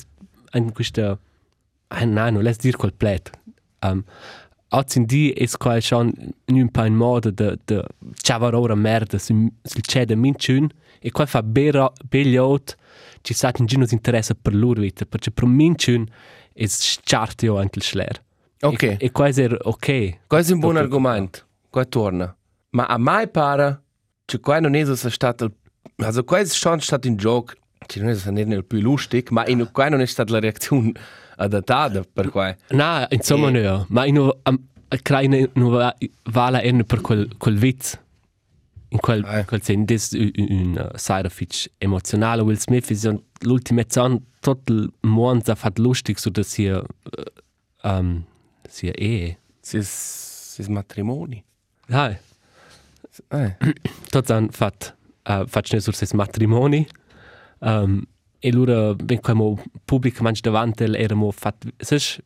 in 0.53 0.71
questa 0.73 1.17
ah, 1.87 2.03
no, 2.05 2.29
non 2.31 2.41
let's 2.41 2.57
dire 2.57 2.75
completo 2.77 3.31
um, 3.81 4.03
Oggi 4.73 4.99
in 4.99 5.05
di 5.05 5.31
è 5.31 5.45
qua 5.57 5.79
schon 5.81 6.11
un 6.45 6.69
po' 6.69 6.85
in 6.85 6.95
modo 6.95 7.29
de 7.29 7.57
de 7.65 7.83
c'aveva 8.21 8.57
ora 8.57 8.75
merda 8.75 9.17
sul 9.17 9.51
sul 9.61 9.81
c'è 9.81 10.05
da 10.05 10.15
minciun 10.15 10.69
e 10.99 11.11
qua 11.11 11.25
fa 11.25 11.43
bero 11.43 11.93
beliot 12.07 12.75
ci 13.21 13.33
sa 13.33 13.51
in 13.57 13.65
gino 13.65 13.85
interesse 13.89 14.33
per 14.35 14.55
loro 14.55 14.79
vita 14.79 15.05
perché 15.05 15.31
per 15.31 15.45
minciun 15.45 16.05
è 16.53 16.65
schartio 16.67 17.57
anche 17.57 17.79
il 17.79 17.83
schler 17.83 18.23
Ok. 18.61 18.83
e, 18.83 18.97
e 18.99 19.11
qua 19.11 19.27
è 19.27 19.47
ok 19.61 20.19
è 20.29 20.51
un 20.51 20.59
buon 20.59 20.77
argumento. 20.77 21.45
Qua 21.69 21.85
torna. 21.85 22.35
Ma 22.71 22.85
a 22.85 22.97
mai 22.97 23.29
pare 23.29 23.81
che 24.25 24.39
qua 24.39 24.59
non 24.59 24.75
è 24.75 24.85
stato 24.95 25.45
il... 25.45 25.53
Also 25.97 26.23
qua 26.23 26.39
è 26.39 26.45
schon 26.45 26.79
stato 26.79 27.07
un 27.07 27.15
joke, 27.15 27.55
che 27.85 27.99
non 27.99 28.09
è 28.09 28.15
è 28.15 28.55
il 28.55 28.65
più 28.65 28.79
lustig, 28.79 29.29
ma 29.29 29.45
in 29.47 29.67
qua 29.71 29.89
non 29.89 30.01
è 30.01 30.05
stata 30.05 30.31
la 30.33 30.39
reazione 30.39 30.91
adattata 31.37 32.03
per 32.13 32.29
qua. 32.29 32.55
No, 32.69 33.05
insomma 33.09 33.49
E- 33.49 33.51
no, 33.61 33.85
ma 33.89 34.05
um, 34.05 34.67
credo 35.01 35.49
non 35.53 35.69
va 35.71 35.95
vale 36.23 36.61
erno 36.63 36.83
per 36.83 37.01
quel 37.01 37.27
quel 37.37 37.57
witz. 37.57 37.97
In 38.89 38.99
quel 38.99 39.23
Ah. 39.25 39.45
quel 39.45 39.61
sen 39.61 39.85
des 39.85 40.11
un, 40.11 40.77
uh, 40.77 40.97
side 40.97 41.25
effect 41.25 41.71
emozionale 41.79 42.41
Will 42.43 42.57
Smith 42.59 42.89
ist 42.91 43.03
ja 43.05 43.13
l'ultima 43.45 43.83
zon 43.87 44.19
tot 44.41 44.69
il 44.69 44.91
mondo 45.01 45.51
ha 45.51 45.55
fatto 45.55 45.81
lustig 45.81 46.17
so 46.19 46.29
dass 46.29 46.53
hier 46.55 46.83
uh, 46.83 47.87
um, 47.89 48.25
sia 48.67 48.91
e. 48.93 49.37
Si 49.61 49.77
è 49.77 49.81
si 49.83 50.61
è 50.61 50.67
matrimoni. 50.67 51.43
Eh. 51.87 52.17
tot 54.09 54.29
han 54.29 54.49
fat 54.51 54.93
uh, 55.29 55.45
fatto 55.47 55.79
sur 55.79 55.93
ses 55.95 56.13
matrimoni. 56.13 56.85
Um, 57.59 58.05
e 58.43 58.51
lura 58.51 58.93
ben 58.95 59.19
come 59.21 59.55
pubblico 59.85 60.23
manch 60.23 60.41
davanti 60.41 60.83
eramo 60.83 61.31
fat 61.31 61.55
ses 61.77 62.19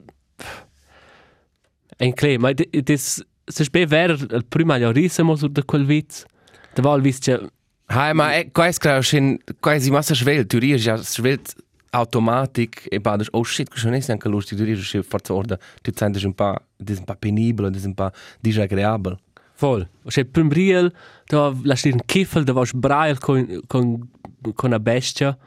en 1.97 2.13
clé, 2.13 2.37
ma 2.37 2.53
des 2.53 3.23
ses 3.45 3.69
be 3.69 3.85
ver 3.85 4.11
il 4.11 4.45
prima 4.47 4.77
ja 4.77 4.91
risemo 4.91 5.35
sur 5.35 5.49
de 5.49 5.63
quel 5.63 5.85
witz. 5.85 6.25
Da 6.73 6.81
vol 6.81 7.01
vis 7.01 7.19
che 7.19 7.39
Hai, 7.87 8.13
ma 8.13 8.33
è 8.33 8.49
quais 8.51 8.79
creo 8.79 9.01
schin 9.01 9.37
quasi 9.59 9.91
massa 9.91 10.15
schwelt, 10.15 10.47
tu 10.47 10.57
riesci 10.57 10.87
ja 10.87 10.97
schwelt 10.97 11.53
automatic 11.91 12.87
e 12.89 12.99
bades 12.99 13.27
oh 13.31 13.43
shit, 13.43 13.69
che 13.69 13.77
schon 13.77 13.93
ist 13.93 14.09
anche 14.09 14.27
lustig, 14.27 14.57
tu 14.57 14.63
riesci 14.63 15.03
forza 15.03 15.33
orda, 15.33 15.59
tu 15.83 15.91
sentes 15.93 16.23
un 16.23 16.33
pa, 16.33 16.59
dis 16.77 16.97
un 16.97 17.05
pa 17.05 17.15
penibile, 17.15 17.69
dis 17.69 17.85
un 17.85 17.93
pa 17.93 18.11
disagreabile. 18.41 19.19
Voll. 19.59 19.87
Cioè, 20.07 20.25
per 20.25 20.43
Briel, 20.45 20.91
da 21.27 21.53
lasci 21.63 21.91
un 21.91 22.01
kiffel, 22.05 22.43
da 22.43 22.53
vas 22.53 22.73
brail 22.73 23.19
con, 23.19 23.61
con, 23.67 24.09
con 24.41 24.69
una 24.69 24.79
bestia 24.79 25.37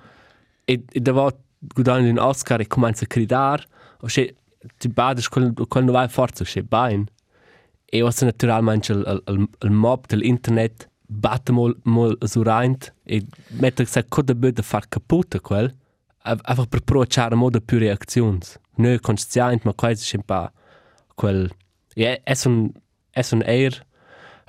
e, 0.69 0.85
e 0.93 1.01
da 1.01 1.13
va 1.13 1.35
guadagno 1.59 2.11
un 2.11 2.19
Oscar 2.19 2.61
e 2.61 2.67
comincia 2.67 3.05
a 3.05 3.07
gridare. 3.09 3.65
Cioè, 4.07 4.35
ti 4.77 4.89
bades 4.89 5.29
con, 5.29 5.55
con 5.67 5.85
non 5.85 5.95
vai 5.95 6.09
forza, 6.09 6.45
cioè, 6.45 6.63
bain. 6.63 7.07
E 7.87 8.03
was 8.03 8.21
naturalmente 8.21 8.93
il, 8.93 9.23
il, 9.27 9.49
il, 9.61 9.71
mob 9.71 10.05
dell'internet 10.07 10.91
batte 11.07 11.53
mol, 11.53 11.75
mol 11.85 12.19
su 12.21 12.43
reint 12.43 12.93
e 13.05 13.25
mette 13.61 13.87
se 13.87 14.05
coda 14.09 14.35
böde 14.35 14.63
far 14.63 14.89
kaputt 14.89 15.41
quel, 15.41 15.75
einfach 16.23 16.67
per 16.69 16.83
provocare 16.83 17.35
modo 17.35 17.61
più 17.61 17.79
reazioni. 17.79 18.41
Noi 18.77 19.01
consciente, 19.01 19.63
ma 19.65 19.73
quasi 19.73 20.05
sempre 20.05 20.53
quel... 21.15 21.51
E 21.95 22.21
è 22.23 22.35
un, 22.45 22.71
è 23.11 23.27
un 23.33 23.43
air 23.47 23.87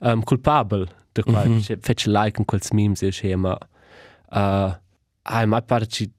um, 0.02 0.22
culpabel 0.22 0.86
de 1.14 1.24
qual 1.24 1.48
mm 1.48 1.58
-hmm. 1.60 1.80
fece 1.80 2.10
like 2.10 2.40
in 2.40 2.46
quels 2.46 2.72
memes 2.72 3.02
e 3.02 3.12
schema 3.12 3.58
uh, 4.32 4.72
ai 5.32 5.46
mai 5.48 5.64
pare 5.64 5.86
ci 5.88 6.10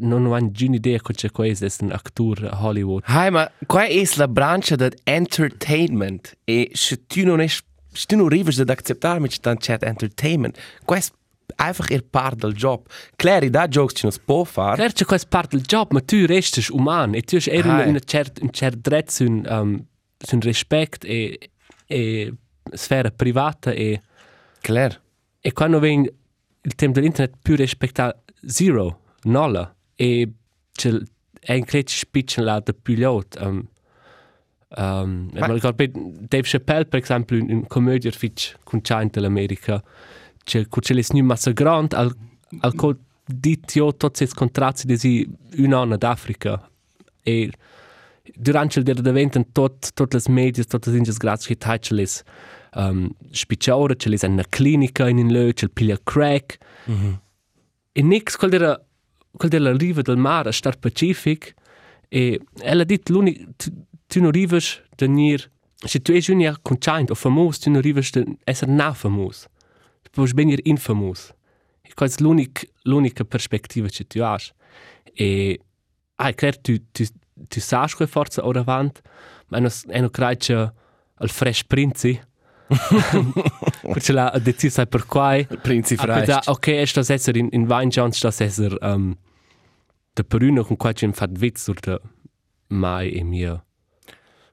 non 0.00 0.26
ho 0.26 0.34
nessuna 0.36 0.74
idea 0.74 0.98
che 0.98 1.12
c'è 1.12 1.30
questo 1.30 1.64
è 1.64 1.70
un 1.80 1.92
attore 1.92 2.48
a 2.48 2.64
Hollywood. 2.64 3.02
Hai, 3.06 3.30
ma 3.30 3.48
qua 3.66 3.84
è 3.84 4.02
la 4.16 4.26
branca 4.26 4.74
del 4.74 4.92
entertainment? 5.04 6.36
E 6.44 6.70
se 6.72 7.06
tu 7.06 7.24
non 7.24 7.40
es 7.40 7.62
se 7.92 8.06
tu 8.06 8.16
non 8.16 8.26
arrivi 8.26 8.60
ad 8.60 8.68
accettare 8.70 9.20
mit 9.20 9.38
dann 9.40 9.56
chat 9.58 9.82
entertainment 9.82 10.58
qua 10.84 10.96
è 10.96 11.02
einfach 11.56 11.90
ihr 11.90 12.02
part 12.02 12.36
del 12.38 12.52
job. 12.54 12.86
Clary 13.16 13.50
da 13.50 13.66
jokes 13.68 13.94
ci 13.96 14.02
non 14.04 14.12
si 14.12 14.20
può 14.24 14.44
fare. 14.44 14.76
Claro, 14.76 14.92
c'è 14.92 15.04
questo 15.04 15.28
parte 15.28 15.56
del 15.56 15.64
job 15.64 15.92
ma 15.92 16.00
tu 16.00 16.26
resti 16.26 16.64
umano 16.70 17.14
e 17.14 17.22
tu 17.22 17.36
hai 17.36 17.60
Hai. 17.60 17.88
un 17.88 17.98
certo 18.04 18.42
un 18.42 18.50
certo 18.50 18.78
dritto 18.82 19.10
su 19.12 19.24
un 19.24 19.46
um, 19.48 19.84
su 20.18 20.34
un 20.34 20.40
rispetto 20.40 21.06
e 21.06 21.50
e 21.86 22.34
sfera 22.72 23.10
privata 23.10 23.70
e 23.72 24.00
Claire. 24.60 25.00
e 25.40 25.52
quando 25.52 25.78
viene 25.78 26.12
il 26.62 26.74
tema 26.74 26.92
dell'internet 26.92 27.38
più 27.40 27.54
rispettato 27.56 28.24
zero 28.46 29.00
nolla 29.22 29.74
e 29.94 30.30
c'è 30.72 30.90
un 30.90 31.64
cretico 31.64 31.98
spiccio 31.98 32.42
là 32.42 32.60
da 32.60 32.72
più 32.72 32.96
lot 32.96 33.36
um, 33.40 33.66
um, 34.76 35.30
ma 35.32 35.46
ricordo 35.46 35.84
Dave 36.20 36.42
Chappelle 36.44 36.86
per 36.86 37.02
esempio 37.02 37.36
in, 37.36 37.50
in 37.50 37.66
commedia 37.66 38.10
fitch 38.10 38.56
con 38.64 38.80
China 38.80 39.08
dell'America 39.10 39.82
c'è 40.44 40.66
c'è 40.68 40.94
le 40.94 41.02
snu 41.02 41.22
massa 41.22 41.50
grand 41.52 41.92
al 41.92 42.14
al 42.60 42.74
co 42.74 42.96
ditio 43.24 43.94
tutti 43.94 44.22
i 44.22 44.28
contratti 44.28 44.86
di 44.86 45.28
un 45.56 45.72
anno 45.74 45.96
d'Africa 45.96 46.70
e 47.22 47.50
durante 48.34 48.78
il 48.78 48.84
dia 48.84 48.94
d'evento 48.94 49.44
tot 49.52 49.92
tutte 49.92 50.16
le 50.16 50.32
medie 50.32 50.64
tutte 50.64 50.90
le 50.90 51.00
grazie 51.16 51.56
che 51.56 51.78
c'è 51.78 51.94
le 51.94 52.06
um, 52.74 53.10
spicciore 53.30 53.96
c'è 53.96 54.08
le 54.08 54.18
una 54.22 54.44
clinica 54.48 55.08
in 55.08 55.18
in 55.18 55.32
lö 55.32 55.52
c'è 55.52 55.64
il 55.64 55.72
piglia 55.72 55.98
crack. 56.02 56.58
Mm 56.90 56.94
-hmm. 56.94 57.18
E 57.92 58.02
nix 58.02 58.36
quel 58.36 58.50
della 58.50 58.80
quel 59.30 59.50
della 59.50 59.76
riva 59.76 60.02
del 60.02 60.16
mare 60.16 60.48
a 60.48 60.52
star 60.52 60.78
pacific 60.78 61.54
e 62.08 62.40
ella 62.60 62.84
dit 62.84 63.08
l'unico 63.08 63.44
tu, 63.56 64.20
non 64.20 64.28
arrivas 64.28 64.82
da 64.96 65.06
nir 65.06 65.50
se 65.84 66.00
tu 66.00 66.12
es 66.12 66.28
unia 66.28 66.56
conscient 66.62 67.10
o 67.10 67.14
famoso 67.14 67.60
tu 67.60 67.70
non 67.70 67.78
arrivas 67.78 68.10
da 68.10 68.24
essere 68.44 68.72
na 68.72 68.92
famoso 68.92 69.48
tu 70.02 70.10
puoi 70.10 70.32
venire 70.34 70.62
infamous. 70.64 71.32
E 71.82 71.94
quasi 71.94 72.22
l'unica 72.22 72.66
l'unica 72.82 73.24
perspectiva 73.24 73.88
che 73.88 74.06
tu 74.06 74.20
hai 74.20 74.44
e 75.14 75.60
ah, 76.16 76.32
claro, 76.32 76.58
tu, 76.60 76.76
tu, 76.90 77.04
tu 77.48 77.60
sai 77.60 77.88
che 77.88 78.06
forza 78.06 78.44
ora 78.44 78.60
avanti 78.60 79.00
ma 79.48 79.58
non 79.58 79.70
è 79.88 80.00
non 80.00 80.10
credo 80.10 80.74
al 81.14 81.30
fresh 81.30 81.64
prinzi 81.64 82.20
perché 83.82 84.12
la 84.12 84.32
deciso 84.42 84.84
per 84.86 85.06
quai? 85.06 85.46
Prinzi 85.46 85.94
Ah, 85.98 86.06
da, 86.06 86.22
Freist. 86.24 86.48
ok, 86.48 86.82
sto 86.86 87.00
essere 87.12 87.38
in, 87.38 87.48
in 87.52 87.66
Weinjans, 87.66 88.16
sto 88.16 88.28
essere 88.28 88.76
um, 88.80 89.16
de 90.14 90.24
Peruno 90.24 90.64
con 90.64 90.76
qua 90.76 90.92
c'è 90.92 91.10
fatto 91.12 91.38
witz 91.40 91.62
sur 91.62 91.78
de 91.80 92.00
mai 92.68 93.12
e 93.12 93.22
mia 93.24 93.62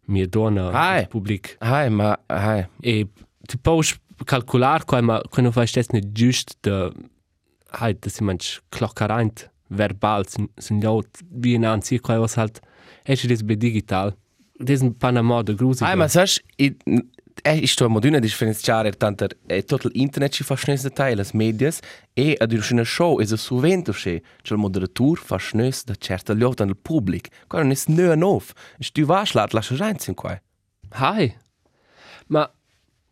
mia 0.08 0.28
donna 0.28 0.69
Hai. 0.71 1.08
pubblic 1.08 1.56
Hai, 1.60 1.89
ma 1.89 2.17
hai. 2.28 2.67
E 2.82 3.08
tu 3.47 3.58
puoi 3.60 3.84
calcolar 4.23 4.86
qua 4.86 5.01
ma 5.01 5.21
quando 5.30 5.51
fai 5.51 5.65
stes 5.67 5.89
nicht 5.91 6.08
just 6.13 6.58
de 6.62 6.91
hai 7.71 7.93
das 7.99 8.19
manch 8.21 8.62
klockerant 8.69 9.49
verbal 9.69 10.23
sind 10.28 10.49
sind 10.58 10.84
ja 10.84 10.91
wie 11.32 11.56
in 11.56 11.65
anzi 11.65 11.99
qua 11.99 12.19
was 12.21 12.38
halt. 12.38 12.62
Es 13.04 13.23
ist 13.23 13.43
digital. 13.45 14.15
Das 14.60 14.82
ist 14.82 14.97
Panama 14.99 15.43
de 15.43 15.56
grusig 15.56 15.86
Hai, 15.86 15.95
ma 17.36 17.41
saps 17.41 17.41
i 17.41 17.41
è 17.41 17.52
isto 17.52 17.89
moduna 17.89 18.19
differenziare 18.19 18.91
tanto 18.91 19.28
è 19.45 19.63
tutto 19.63 19.89
l'internet 19.89 20.32
ci 20.32 20.43
fa 20.43 20.56
schnös 20.56 20.84
detail 20.84 21.17
las 21.17 21.32
medias 21.32 21.80
e 22.13 22.36
ad 22.38 22.52
una 22.52 22.84
show 22.84 23.19
è 23.19 23.26
su 23.26 23.60
vento 23.60 23.91
che 23.91 24.21
c'è 24.41 24.54
il 24.54 24.60
moderator 24.60 25.17
fa 25.17 25.38
schnös 25.38 25.84
da 25.84 25.95
certa 25.95 26.34
lot 26.34 26.62
al 26.62 26.76
pubblic 26.76 27.45
qua 27.48 27.62
non 27.62 27.71
è 27.71 27.76
nö 27.88 28.15
nov 28.15 28.52
stu 28.80 29.06
vas 29.06 29.34
lat 29.34 29.54
la 29.54 29.62
rein 29.78 30.00
sin 30.00 30.13
qua 30.13 30.39
hai. 30.91 31.36
Ma 32.28 32.50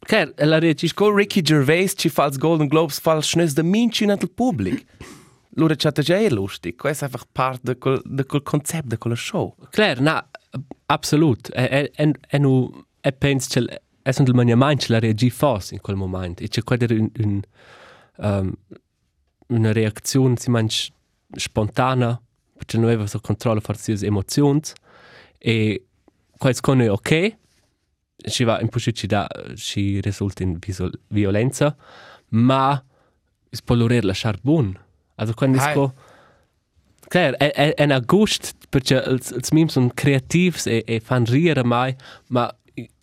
Ker, 0.05 0.33
la 0.35 0.59
reagisce 0.59 0.93
Sco 0.93 1.15
Ricky 1.15 1.41
Gervais 1.41 1.93
ci 1.95 2.09
fa 2.09 2.25
els 2.25 2.37
Golden 2.37 2.67
Globes 2.67 2.99
fa 2.99 3.13
il 3.13 3.23
schnös 3.23 3.53
da 3.53 3.63
minci 3.63 4.05
nel 4.05 4.17
pubblic 4.33 4.85
Lura 5.55 5.75
c'è 5.75 5.91
già 5.91 6.17
è 6.17 6.29
lustig 6.29 6.75
questo 6.75 7.05
è 7.05 7.07
einfach 7.07 7.27
part 7.31 7.61
de 7.63 7.77
quel 7.77 8.01
de 8.03 8.25
quel 8.25 8.41
concept 8.41 8.87
de 8.87 8.97
quella 8.97 9.15
show. 9.15 9.55
Claire, 9.69 10.01
na, 10.01 10.27
absolut. 10.87 11.51
E, 11.53 11.63
e, 11.63 11.91
e, 11.95 12.13
e 12.27 12.37
nu, 12.39 12.71
e 13.01 13.11
pens 13.11 13.47
che 13.47 13.81
è 14.03 14.13
un 14.17 14.31
mania 14.33 14.55
mind 14.57 14.85
la 14.87 14.99
reagi 14.99 15.29
fos 15.29 15.71
in 15.71 15.79
quel 15.79 15.95
momento. 15.95 16.43
E 16.43 16.49
c'è 16.49 16.63
quella 16.63 16.85
un, 16.89 17.09
un, 17.19 17.41
um, 18.17 18.53
una 19.47 19.71
reazione, 19.71 20.35
si 20.37 20.49
manch 20.49 20.89
spontanea, 21.31 22.21
perché 22.55 22.77
non 22.77 22.87
aveva 22.87 23.07
so 23.07 23.19
controllo 23.19 23.61
forse 23.61 23.93
le 23.93 24.05
emozioni. 24.05 24.61
E 25.37 25.85
quel 26.37 26.59
con 26.59 26.81
è 26.81 26.91
ok, 26.91 27.37
ci 28.29 28.43
va 28.43 28.59
in 28.59 28.69
più 28.69 28.79
ci 28.79 29.07
da, 29.07 29.27
ci 29.55 29.99
risulta 30.01 30.43
in 30.43 30.59
violenza, 31.07 31.75
ma 32.29 32.83
es 33.49 33.61
può 33.61 33.75
lorere 33.75 34.05
lasciar 34.05 34.39
buon. 34.41 34.77
Also 35.15 35.33
quando 35.33 35.57
es 35.57 35.67
può... 35.73 35.93
Claro, 37.07 37.37
è, 37.37 37.51
è, 37.51 37.73
è 37.75 37.83
un 37.83 38.01
gust 38.05 38.55
perché 38.69 39.03
els, 39.03 39.31
els 39.31 39.51
memes 39.51 39.73
sono 39.73 39.91
creativi 39.93 40.57
e, 40.65 40.83
e 40.87 40.99
fanno 40.99 41.25
ridere 41.29 41.63
mai, 41.63 41.95
ma 42.29 42.51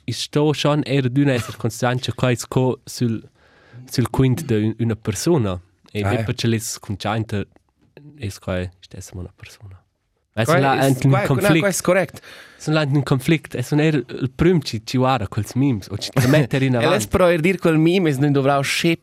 sto 0.07 0.53
schon 0.53 0.83
eher 0.85 1.09
costante 1.57 2.13
qua 2.15 2.31
is 2.31 2.47
co 2.47 2.81
sul, 2.85 3.23
sul 3.89 4.11
quint 4.11 4.45
di 4.45 4.55
un- 4.55 4.75
una 4.79 4.97
persona. 4.97 5.61
E 5.93 6.03
Ah, 6.03 6.09
ah, 6.09 6.13
eh. 6.13 6.25
perché 6.25 6.47
les 6.47 6.79
costante 6.79 7.47
es 8.19 8.39
qua 8.39 8.69
stessa 8.81 9.17
una 9.17 9.33
persona. 9.35 9.83
È 10.33 10.45
Qua 10.45 10.59
là 10.59 10.79
è- 10.81 10.87
un 10.87 10.95
qua- 11.11 11.21
no, 11.21 11.27
conflict. 11.27 11.59
qua 11.59 11.69
è 11.69 11.75
correct 11.83 12.21
Sono 12.57 12.77
là 12.77 12.87
un 12.89 13.03
conflict. 13.03 13.55
E 13.57 13.63
sono 13.63 13.83
eher 13.83 14.05
il 14.09 14.31
primo 14.35 14.61
ci 14.61 14.81
ci 14.85 14.97
guarda 14.97 15.27
quels 15.29 15.55
memes 15.55 15.89
o 15.91 15.99
ci 15.99 16.11
mettere 16.29 16.67
in 16.67 16.75
E 16.77 16.79
les 16.79 16.87
avanti. 16.87 17.09
pro 17.09 17.27
er 17.29 17.41
dir 17.41 17.59
quel 17.59 17.79
meme 17.79 18.09
es 18.09 18.17
non 18.19 18.31
dovrà 18.33 18.63
sche 18.63 18.99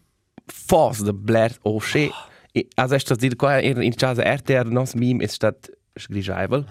fos 0.45 1.01
de 1.03 1.13
blair 1.13 1.51
o 1.63 1.79
sche 1.79 2.10
e 2.53 2.67
as 2.75 2.91
est 2.93 3.10
das 3.10 3.17
dir 3.17 3.36
qua 3.36 3.60
in 3.60 3.81
in 3.81 3.93
casa 3.93 4.23
RTR 4.23 4.65
nos 4.71 4.93
meme 4.93 5.23
es 5.23 5.33
stat 5.33 5.69
sgrigiavel 5.99 6.65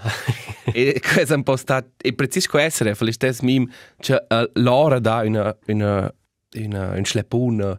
e 0.73 1.01
quas 1.01 1.31
un 1.31 1.43
po 1.43 1.57
stat 1.57 1.87
e 2.03 2.13
precis 2.13 2.47
co 2.47 2.59
essere 2.59 2.95
fel 2.95 3.09
ist 3.09 3.43
meme 3.43 3.67
che 3.99 4.15
uh, 4.15 4.51
l'ora 4.55 4.99
da 4.99 5.23
una 5.25 5.57
una 5.67 6.13
una 6.55 6.91
un 6.97 7.05
schlepun 7.05 7.79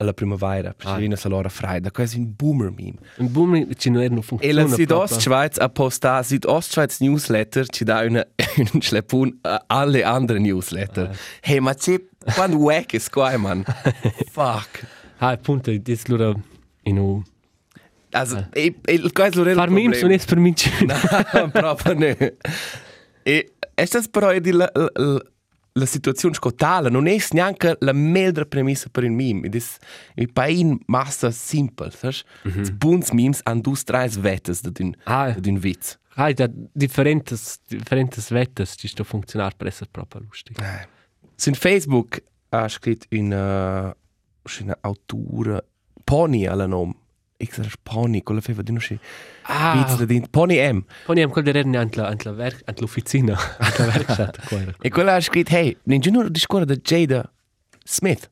alla 0.00 0.12
primavera 0.12 0.68
Ah. 0.68 0.94
perché 0.94 1.12
ah. 1.12 1.28
l'ora 1.28 1.48
freida 1.48 1.90
quasi 1.90 2.18
un 2.18 2.32
boomer 2.36 2.70
meme 2.70 2.98
Un 3.16 3.30
boom 3.32 3.74
ci 3.74 3.90
non 3.90 4.02
non 4.04 4.18
E 4.18 4.22
funziona. 4.22 4.62
la 4.62 4.68
Südostschweiz 4.68 5.58
a 5.58 5.68
posta 5.68 6.22
Südostschweiz 6.22 7.00
Newsletter 7.00 7.66
ci 7.68 7.84
dà 7.84 8.02
una, 8.02 8.24
un 8.72 8.80
schlepun 8.80 9.38
a 9.42 9.64
alle 9.66 10.04
andere 10.04 10.38
Newsletter. 10.38 11.18
Hey, 11.40 11.58
ma 11.58 11.74
c'è 11.74 12.00
quando 12.34 12.58
wack 12.58 12.94
è 12.94 13.00
qua, 13.10 13.36
man. 13.36 13.64
Fuck. 14.30 14.86
Ah, 15.18 15.30
appunto, 15.30 15.76
dis 15.76 16.06
lura 16.06 16.32
in 16.84 16.98
u 16.98 17.22
Also, 18.10 18.48
e, 18.52 18.74
e, 18.84 18.92
il 18.94 19.12
questo 19.12 19.44
è 19.44 19.50
il 19.50 19.56
Far 19.56 19.70
memes 19.70 20.00
non 20.02 20.12
è 20.12 20.24
per 20.24 20.38
me. 20.38 20.54
No, 21.32 21.50
proprio 21.50 21.94
no. 21.94 22.16
E 23.22 23.52
è 23.74 23.84
das 23.84 24.08
però 24.08 24.36
di 24.38 24.50
la, 24.50 24.70
la, 24.72 25.22
la, 25.72 25.86
situazione 25.86 26.34
scotale, 26.34 26.88
non 26.88 27.06
è 27.06 27.16
neanche 27.32 27.76
la 27.80 27.92
meglio 27.92 28.46
premissa 28.46 28.88
per 28.90 29.04
un 29.04 29.14
meme. 29.14 29.46
Ed 29.46 29.54
è 29.54 29.62
il 30.14 30.32
paese 30.32 30.78
massa 30.86 31.30
simple, 31.30 31.90
sai? 31.90 32.14
Mm 32.48 32.50
-hmm. 32.50 32.76
Buns 32.76 33.10
memes 33.10 33.40
hanno 33.44 33.60
due, 33.60 33.76
tre 33.84 34.08
vettes 34.08 34.62
da 34.62 34.70
un, 34.78 34.94
Ah. 35.04 35.36
un 35.44 35.60
witz. 35.62 35.98
Ah, 36.14 36.32
da 36.32 36.48
differentes 36.72 37.60
differentes 37.68 38.30
Wetters, 38.30 38.76
die 38.76 38.88
sto 38.88 39.04
funzionar 39.04 39.54
per 39.54 39.68
essere 39.68 39.88
proprio 39.90 40.22
lustig. 40.22 40.56
Su 41.36 41.52
Facebook 41.52 42.24
ha 42.48 42.66
scritto 42.68 43.06
una, 43.10 43.94
una 44.60 44.78
autora 44.80 45.62
Pony 46.02 46.46
alla 46.46 46.66
nome. 46.66 46.94
X 47.42 47.58
era 47.58 47.68
Pony, 47.82 48.22
quello 48.22 48.40
feva 48.40 48.62
di 48.62 48.72
non 48.72 48.80
si. 48.80 48.98
Ah, 49.42 49.84
Pizza 49.84 50.04
di 50.04 50.24
Pony 50.28 50.56
M. 50.56 50.80
poi 51.04 51.14
abbiamo 51.14 51.32
quello 51.32 51.52
di 51.52 51.76
ant 51.76 51.94
la 51.94 52.08
ant 52.08 52.24
la 52.24 52.32
werk 52.32 52.62
ant 52.64 52.80
l'officina, 52.82 53.38
ant 53.58 53.78
la 53.78 53.86
werkstatt 53.86 54.48
qua. 54.48 54.60
E 54.80 54.88
quella 54.90 55.14
ha 55.14 55.20
scritto, 55.20 55.54
hey, 55.54 55.76
ninguno 55.84 56.28
di 56.28 56.38
scuola 56.38 56.64
da 56.64 56.74
Jada 56.74 57.32
Smith. 57.84 58.30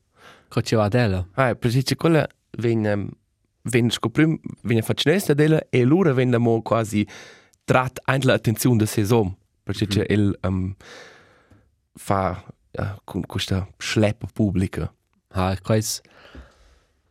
Co 0.49 0.61
ci 0.61 0.75
va 0.75 0.87
della. 0.89 1.25
Ah, 1.33 1.55
precis, 1.55 1.95
quella 1.95 2.27
venne, 2.57 2.91
um, 2.91 3.09
venne 3.63 3.89
scoprim, 3.89 4.37
venne 4.63 4.81
faccinesta 4.81 5.33
della 5.33 5.61
e 5.69 5.83
loro 5.83 6.13
venne 6.13 6.37
mo 6.37 6.61
quasi 6.61 7.07
trat 7.63 7.99
anche 8.03 8.27
l'attenzione 8.27 8.77
del 8.77 8.87
saison. 8.87 9.35
Perché 9.63 9.85
mm 9.85 9.89
-hmm. 9.89 10.11
il 10.11 10.39
um, 10.43 10.75
fa 11.95 12.43
uh, 12.71 12.83
con 13.03 13.25
questa 13.25 13.67
schleppa 13.77 14.27
pubblica. 14.33 14.93
Ah, 15.29 15.57
quais 15.61 16.01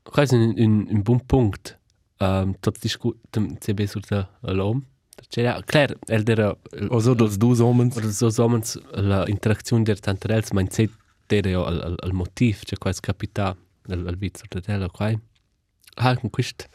quais 0.02 0.30
un 0.32 0.54
un 0.56 0.86
un 0.90 1.02
buon 1.02 1.20
punkt. 1.26 1.78
Ähm, 2.18 2.54
tot 2.60 2.82
discu 2.82 3.14
dem 3.34 3.58
CB 3.60 3.86
sur 3.86 4.00
der 4.02 4.28
Lom. 4.42 4.84
C'era 5.30 5.60
klar, 5.62 5.94
el 6.08 6.24
der 6.24 6.56
O 6.90 7.00
so 7.00 7.14
dos 7.14 7.38
dus 7.38 7.60
homens. 7.60 7.96
oder 7.96 8.10
so 8.10 8.30
somens 8.30 8.78
la 8.92 9.24
interaktion 9.24 9.84
der 9.84 9.96
tantarels 9.96 10.52
mein 10.52 10.70
set 10.70 10.90
der 11.28 11.46
jo 11.46 11.64
al 11.64 11.80
al, 11.82 11.96
al 12.02 12.12
motiv, 12.12 12.62
c'è 12.64 12.76
quais 12.78 13.00
capita 13.00 13.56
al 13.88 14.06
al 14.06 14.16
vizzo 14.16 14.44
der 14.50 14.62
della 14.62 14.88
quai. 14.88 15.18
Ah, 15.96 16.16
con 16.16 16.30
quist 16.30 16.68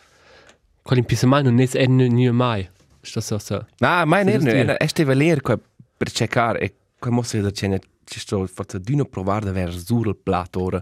qual 0.83 0.97
impisamai 0.99 1.43
non 1.43 1.59
es 1.59 1.75
en 1.75 1.97
ni 1.97 2.29
mai. 2.31 2.69
Sto 3.03 3.21
so 3.21 3.37
so. 3.39 3.65
Ah, 3.79 4.05
ma 4.05 4.19
Sì, 4.21 4.37
ne, 4.37 4.51
era 4.53 4.75
este 4.79 5.03
valer 5.05 5.41
qua 5.41 5.57
per 5.97 6.11
cercare 6.11 6.59
e 6.59 6.73
qua 6.99 7.11
mo 7.11 7.23
se 7.23 7.41
da 7.41 7.51
cena 7.51 7.79
ci 8.05 8.19
sto 8.19 8.45
forse 8.47 8.79
di 8.79 8.95
no 8.95 9.05
provare 9.05 9.45
da 9.45 9.51
ver 9.51 9.73
sur 9.73 10.07
il 10.07 10.15
plat 10.15 10.55
ora. 10.55 10.81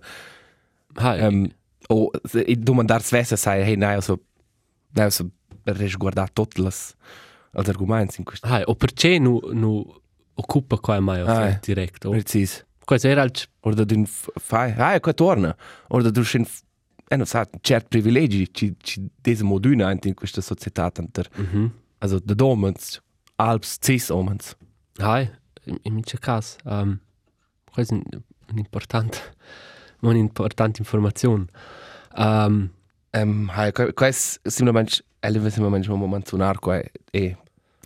Ha, 0.96 1.28
Um, 1.28 1.50
o 1.88 2.12
e 2.34 2.56
domandar 2.56 3.02
svessa 3.02 3.36
sai 3.36 3.62
hey 3.64 3.76
nai 3.76 4.02
so 4.02 4.20
nai 4.94 5.12
so 5.12 5.30
resguardar 5.64 6.30
tutte 6.32 6.62
las 6.62 6.96
als 7.54 7.68
argumenti 7.68 8.16
in 8.20 8.24
questo. 8.26 8.48
ha, 8.48 8.62
o 8.66 8.76
perché 8.76 9.18
nu 9.20 9.40
nu 9.54 9.84
occupa 10.36 10.78
qua 10.78 11.00
mai 11.00 11.20
Ah, 11.22 11.38
ah, 11.38 11.48
eh. 11.50 11.60
direct. 11.62 12.06
O 12.06 12.12
Precis. 12.12 12.66
quais 12.86 13.04
era 13.04 13.22
al 13.22 13.32
Or 13.62 13.74
da 13.74 13.84
dun 13.84 14.06
fai, 14.06 14.74
ah, 14.78 15.00
qua 15.00 15.14
torna. 15.14 15.56
Or 15.90 16.02
da 16.02 16.10
du 16.10 16.24
schin 16.24 16.46
e 17.12 17.16
non 17.16 17.26
sa 17.26 17.48
cert 17.62 17.88
privilegi 17.88 18.48
ci 18.54 18.76
ci 18.78 19.10
dese 19.22 19.44
moduna 19.44 19.88
anche 19.88 20.08
in 20.08 20.14
questa 20.14 20.42
società 20.42 20.90
tanter. 20.92 21.28
Mhm. 21.36 21.72
Also 22.00 22.20
de 22.20 22.36
domens 22.36 23.02
alps 23.36 23.78
cis 23.82 24.10
omens. 24.10 24.56
Hai, 24.98 25.30
in 25.66 25.78
in 25.84 25.94
mince 25.94 26.18
cas, 26.20 26.56
um, 26.66 27.00
quasi 27.72 27.94
un, 27.94 28.04
un 28.52 28.58
important, 28.58 29.34
un 30.02 30.16
important 30.16 30.78
informazione. 30.78 31.46
Um, 32.16 32.70
Ähm, 33.14 33.50
hai, 33.56 33.72
quais 33.72 34.40
simplement 34.46 35.02
eleve 35.22 35.50
simplement 35.50 35.88
un 35.90 35.98
moment 35.98 36.28
sonar 36.28 36.60
qua 36.60 36.82
e 37.12 37.36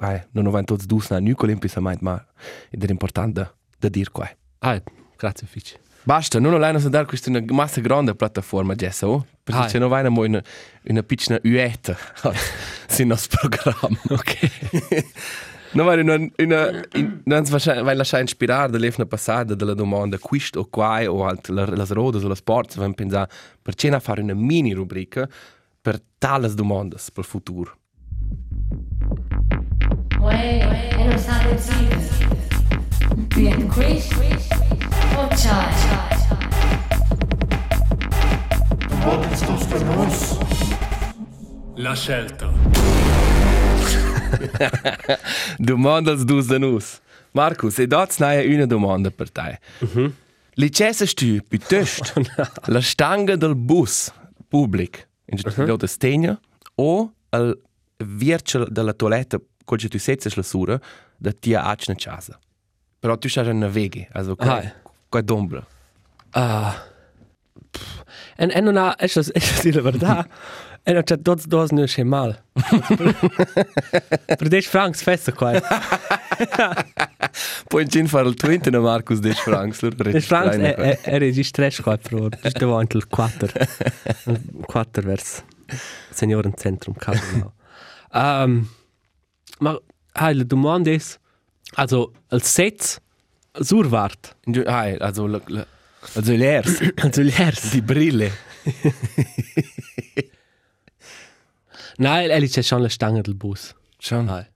hai, 0.02 0.24
non 0.34 0.48
ho 0.48 0.64
tots 0.64 0.86
dus 0.86 1.10
na 1.10 1.20
nucol 1.20 1.50
implicitament 1.50 2.02
ma 2.02 2.26
ed 2.70 2.84
è 2.84 2.92
importante 2.92 3.50
da 3.80 3.90
dir 3.90 4.12
qua. 4.12 4.30
hai, 4.60 4.82
grazie 5.18 5.48
Fici. 5.48 5.78
Basta, 6.06 6.40
non 6.40 6.54
allein 6.54 6.80
so 6.80 6.90
dar 6.90 7.06
questa 7.06 7.30
una 7.30 7.42
massa 7.52 7.80
grande 7.80 8.14
piattaforma 8.14 8.76
Jessa, 8.76 9.08
oh? 9.08 9.26
Perché 9.44 9.68
c'è 9.68 9.80
non 9.80 9.90
vai 9.90 10.10
mo 10.10 10.24
una 10.24 10.44
una 10.90 11.04
piccina 11.04 11.40
uetta 11.44 11.96
sin 12.88 13.08
nos 13.08 13.28
programma. 13.28 13.98
Ok. 14.10 15.04
Non 15.74 15.86
vai 15.88 16.00
una 16.00 16.16
una 16.38 16.84
in, 16.94 17.22
non 17.26 17.44
wahrscheinlich 17.50 17.84
vai 17.84 17.96
lasciare 17.96 18.24
ispirare 18.24 18.72
dall'efna 18.72 19.06
passata 19.06 19.56
della 19.56 19.74
domanda 19.74 20.20
quist 20.20 20.56
o 20.56 20.68
qua 20.70 21.04
o 21.10 21.26
alt 21.26 21.48
la, 21.48 21.66
las 21.66 21.90
rodas 21.90 22.24
o 22.24 22.28
la 22.28 22.36
sport, 22.36 22.76
van 22.78 22.94
pensare 22.94 23.30
per 23.62 23.74
cena 23.74 24.00
fare 24.00 24.22
una 24.22 24.36
mini 24.36 24.74
rubrica 24.74 25.28
per 25.82 26.00
tales 26.20 26.54
domandas 26.54 27.10
per 27.12 27.24
il 27.24 27.30
futuro. 27.30 27.78
Uè, 30.20 30.94
e 30.98 31.04
non 31.04 31.18
sa 31.18 31.42
decise. 31.50 32.28
Bien 33.36 33.68
quiz 33.68 34.12
o 35.16 35.28
chai? 35.30 35.84
La 41.76 41.96
scelta. 41.96 42.52
Domandas 45.58 46.26
dus 46.26 46.48
da 46.48 46.58
nus. 46.58 47.00
Markus, 47.34 47.80
e 47.80 47.88
dats 47.88 48.20
naia 48.20 48.44
una 48.56 48.66
domanda 48.66 49.10
per 49.10 49.32
te. 49.32 49.60
Mhm. 49.82 50.14
Licessas 50.56 51.14
tu 51.14 51.40
piuttosto 51.48 52.22
la 52.66 52.82
stanga 52.82 53.36
del 53.36 53.56
bus 53.56 54.12
pubblic 54.48 55.08
in 55.26 55.40
uh 55.44 55.52
-huh. 55.52 55.86
stegna 55.88 56.40
o 56.76 57.12
al 57.30 57.60
virtual 57.98 58.68
della 58.72 58.94
toiletta 58.94 59.40
con 59.66 59.78
tu 59.78 59.98
setzes 59.98 60.36
la 60.36 60.44
sura 60.44 60.80
da 61.18 61.32
tia 61.32 61.64
acna 61.64 61.96
casa. 61.96 62.40
Però 63.00 63.18
tu 63.18 63.28
stai 63.28 63.54
na 63.54 63.68
veghi, 63.68 64.08
also 64.12 64.36
qua, 64.36 64.58
Ah. 64.58 64.74
qua 65.10 65.22
d'ombra. 65.22 65.66
Ah. 66.32 66.86
pff. 67.72 68.04
En 68.38 68.52
en 68.52 68.78
ha, 68.78 68.96
es 69.00 69.18
es 69.18 69.64
la 69.64 70.28
verdad. 70.86 70.96
En 70.96 71.04
c'è 71.04 71.18
dos 71.22 71.46
dos 71.48 71.72
ne 71.72 71.86
c'è 71.88 72.04
mal. 72.04 72.36
Per 74.38 74.48
des 74.50 74.68
francs 74.68 75.02
festa 75.02 75.32
qua. 75.32 75.52
Poi 77.70 77.82
in 77.84 77.90
cin 77.90 78.08
fare 78.08 78.28
il 78.28 78.36
twinte 78.36 78.70
na 78.70 78.80
Markus 78.80 79.20
des 79.20 79.40
francs. 79.40 79.82
lur 79.82 79.94
Des 79.96 80.26
francs 80.26 80.56
registrare 80.56 80.76
è 80.76 81.00
è 81.02 81.18
registresch 81.20 81.82
qua 81.82 81.98
pro. 81.98 82.28
Ist 82.44 82.58
davanti 82.58 82.98
il 82.98 83.08
4. 83.08 83.50
4 84.68 85.02
vers 85.04 85.44
Seniorenzentrum 86.12 86.96
Kalmau. 86.96 87.52
Ähm 88.14 88.68
ma 89.60 89.80
hai 90.14 90.34
la 90.36 90.44
domanda 90.44 90.92
is 90.92 91.18
also 91.76 92.12
als 92.30 92.54
Setz 92.54 93.00
surwart. 93.60 94.36
in- 94.46 94.64
Ah, 94.68 94.96
also 95.00 95.28
la, 95.28 95.40
la, 95.48 95.66
also 96.16 96.34
l'ers, 96.36 96.80
Also 97.02 97.22
lers. 97.22 97.70
die 97.72 97.82
Brille. 97.82 98.32
Nein, 101.98 102.30
er 102.32 102.42
c'è 102.48 102.62
schon 102.62 102.82
la 102.82 102.90
stange 102.90 103.22
del 103.22 103.36
bus. 103.36 103.74
Schon. 104.00 104.26
Nein. 104.26 104.48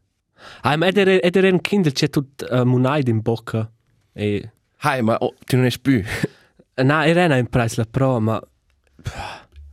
Ah, 0.61 0.77
ma 0.77 0.87
ed 0.87 0.97
era 0.97 1.19
ed 1.19 1.35
era 1.35 1.49
un 1.49 1.61
kind 1.61 1.91
c'è 1.91 2.09
tut 2.09 2.45
uh, 2.49 2.63
munaid 2.63 3.07
in 3.07 3.21
bocca 3.21 3.69
e 4.13 4.51
Hai, 4.79 5.01
ma 5.01 5.17
oh, 5.19 5.33
tu 5.45 5.55
non 5.55 5.65
è 5.65 5.71
più. 5.81 6.03
Na, 6.75 7.05
era 7.05 7.25
una 7.25 7.37
impresa 7.37 7.81
la 7.81 7.87
pro, 7.89 8.19
ma 8.19 8.39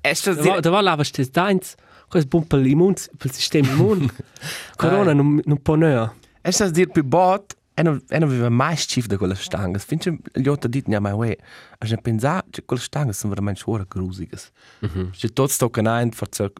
È 0.00 0.12
sta 0.14 0.32
da 0.32 0.60
da 0.60 0.70
va 0.70 0.80
lava 0.80 1.04
stes 1.04 1.30
dains, 1.30 1.74
quas 2.08 2.24
bun 2.24 2.46
pel 2.46 2.66
immun, 2.66 2.94
pel 3.18 3.30
sistema 3.30 3.68
immun. 3.68 4.08
Corona 4.76 5.12
non 5.12 5.40
non 5.44 5.60
può 5.60 5.74
nea. 5.74 6.12
È 6.40 6.50
sta 6.50 6.70
dir 6.70 6.88
più 6.90 7.04
bot, 7.04 7.56
e 7.74 7.82
non 7.82 8.00
aveva 8.08 8.48
mai 8.48 8.76
schif 8.76 9.06
da 9.06 9.16
quella 9.16 9.34
stanga. 9.34 9.78
Finché 9.78 10.16
gli 10.32 10.46
otto 10.46 10.68
dit 10.68 10.86
ne 10.86 11.00
mai 11.00 11.12
we. 11.12 11.36
A 11.78 11.86
je 11.86 11.96
pensa 11.96 12.44
che 12.48 12.64
quelle 12.64 12.82
stange 12.82 13.12
sono 13.12 13.32
veramente 13.34 13.60
suore 13.60 13.84
grusiges. 13.88 14.50
Mhm. 14.80 15.10
Che 15.10 15.28
tot 15.32 15.50
sto 15.50 15.70
canain 15.70 16.12
forza 16.12 16.50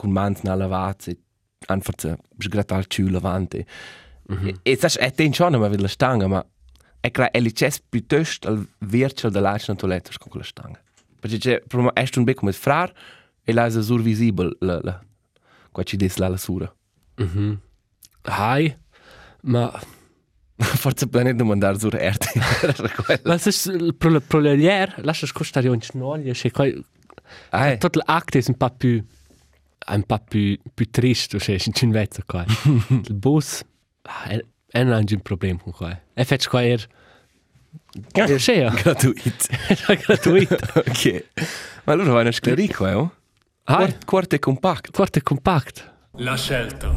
con 0.00 0.10
mans 0.10 0.40
na 0.42 0.54
lavazzi, 0.54 1.12
an 1.66 1.82
forza 1.82 2.16
sgratar 2.38 2.86
ciù 2.86 3.08
lavante. 3.08 3.66
E 4.62 4.76
sai 4.76 4.96
è 4.96 5.12
ten 5.12 5.32
schon 5.32 5.56
ma 5.56 5.68
la 5.68 5.88
stanga, 5.88 6.26
ma 6.26 6.44
è 7.00 7.10
cra 7.10 7.28
elices 7.30 7.80
piuttosto 7.80 8.48
al 8.48 8.66
virtual 8.78 9.30
della 9.30 9.50
lacina 9.50 9.76
toiletta 9.76 10.10
con 10.18 10.30
quella 10.30 10.46
stanga. 10.46 10.80
Perché 11.20 11.36
c'è 11.36 11.62
proprio 11.66 11.92
è 11.94 12.08
un 12.16 12.24
becco 12.24 12.46
met 12.46 12.54
frar 12.54 12.90
e 13.44 13.52
la 13.52 13.66
è 13.66 13.82
survisibile 13.82 14.56
la 14.60 14.80
la 14.82 15.00
qua 15.70 15.82
ci 15.82 15.96
des 15.96 16.16
la 16.16 16.28
la 16.28 16.38
sura. 16.38 16.74
Hai, 18.22 18.74
ma 19.42 19.70
Forse 20.82 21.06
planet 21.06 21.36
domandar 21.36 21.78
sur 21.78 21.94
RT. 21.94 22.24
was 23.24 23.46
ist 23.46 23.70
pro 23.98 24.10
la 24.10 24.20
pro 24.20 24.40
la 24.40 24.52
lier, 24.54 24.94
lascia 25.04 25.26
scostare 25.26 25.68
un 25.68 25.80
snoglia, 25.80 26.32
che 26.32 26.50
coi 26.50 26.84
Ai, 27.50 27.78
tot 27.78 27.96
l'acte 27.96 28.38
è 28.38 28.44
un 28.46 28.56
po' 28.56 28.70
più 28.70 29.04
un 29.86 30.02
po' 30.04 30.18
più 30.28 30.58
più 30.74 30.88
triste, 30.90 31.38
cioè 31.38 31.56
in 31.64 31.72
cin 31.72 31.90
vezza 31.90 32.22
qua. 32.26 32.44
Il 32.88 33.14
bus 33.14 33.62
è 34.28 34.38
è 34.72 34.82
non 34.84 35.04
un 35.08 35.20
problema 35.20 35.58
con 35.58 35.72
qua. 35.72 36.00
E 36.14 36.24
fetch 36.24 36.48
qua 36.48 36.62
er 36.62 36.86
Ja, 38.14 38.26
schön. 38.38 38.72
gratuit. 38.74 39.48
Era 39.68 39.94
gratuito. 39.94 40.56
ok. 40.78 41.24
Ma 41.84 41.92
allora 41.92 42.12
vai 42.12 42.26
a 42.26 42.32
sclerico, 42.32 42.86
eh? 42.86 42.92
oh? 42.94 43.14
Hai, 43.64 43.76
Quart, 43.76 44.04
quart 44.04 44.32
e 44.32 44.38
compact. 44.38 44.90
quarto 44.90 45.18
è 45.18 45.22
compact. 45.22 45.92
La 46.16 46.36
scelta. 46.36 46.92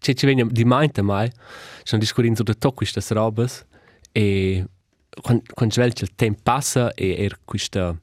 C'è 0.00 0.14
ci 0.14 0.26
viene 0.26 0.46
di 0.48 0.64
mente 0.64 1.02
mai, 1.02 1.30
sono 1.82 2.00
discorrendo 2.00 2.36
su 2.38 2.42
de 2.44 2.54
to 2.54 2.72
queste 2.72 3.00
robes 3.14 3.66
e 4.12 4.64
quando 5.20 5.42
quando 5.54 5.74
svelge 5.74 6.04
il 6.04 6.14
tempo 6.14 6.40
passa 6.42 6.92
e 6.94 7.24
er 7.24 7.40
questa 7.44 7.98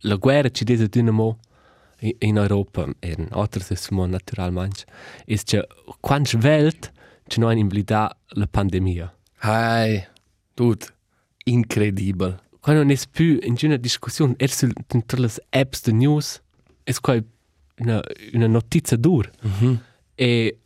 la 0.00 0.16
guerra 0.16 0.50
ci 0.50 0.64
dese 0.64 0.88
dinamo 0.88 1.38
in, 2.00 2.14
in 2.18 2.36
Europa 2.36 2.88
e 2.98 3.14
in 3.16 3.28
altre 3.30 3.76
mo 3.90 4.06
naturalmente 4.06 4.84
è 5.24 5.36
che 5.36 5.66
quando 6.00 6.28
svelt 6.28 6.92
ci 7.26 7.40
noi 7.40 7.58
invalida 7.58 8.16
la 8.34 8.46
pandemia. 8.46 9.14
Hai, 9.38 10.06
tut. 10.54 10.94
Incredibile. 11.44 12.40
quando 12.60 12.82
non 12.82 12.90
è 12.90 12.98
più 13.10 13.38
in 13.42 13.56
una 13.62 13.76
discussione, 13.76 14.34
è 14.36 14.46
su 14.46 14.68
tutte 14.86 15.16
le 15.16 15.30
apps 15.50 15.82
de 15.84 15.92
news, 15.92 16.42
è 16.82 16.92
qua 16.94 17.16
una, 17.78 18.02
una 18.32 18.46
notizia 18.48 18.96
dura. 18.96 19.30
E 20.14 20.58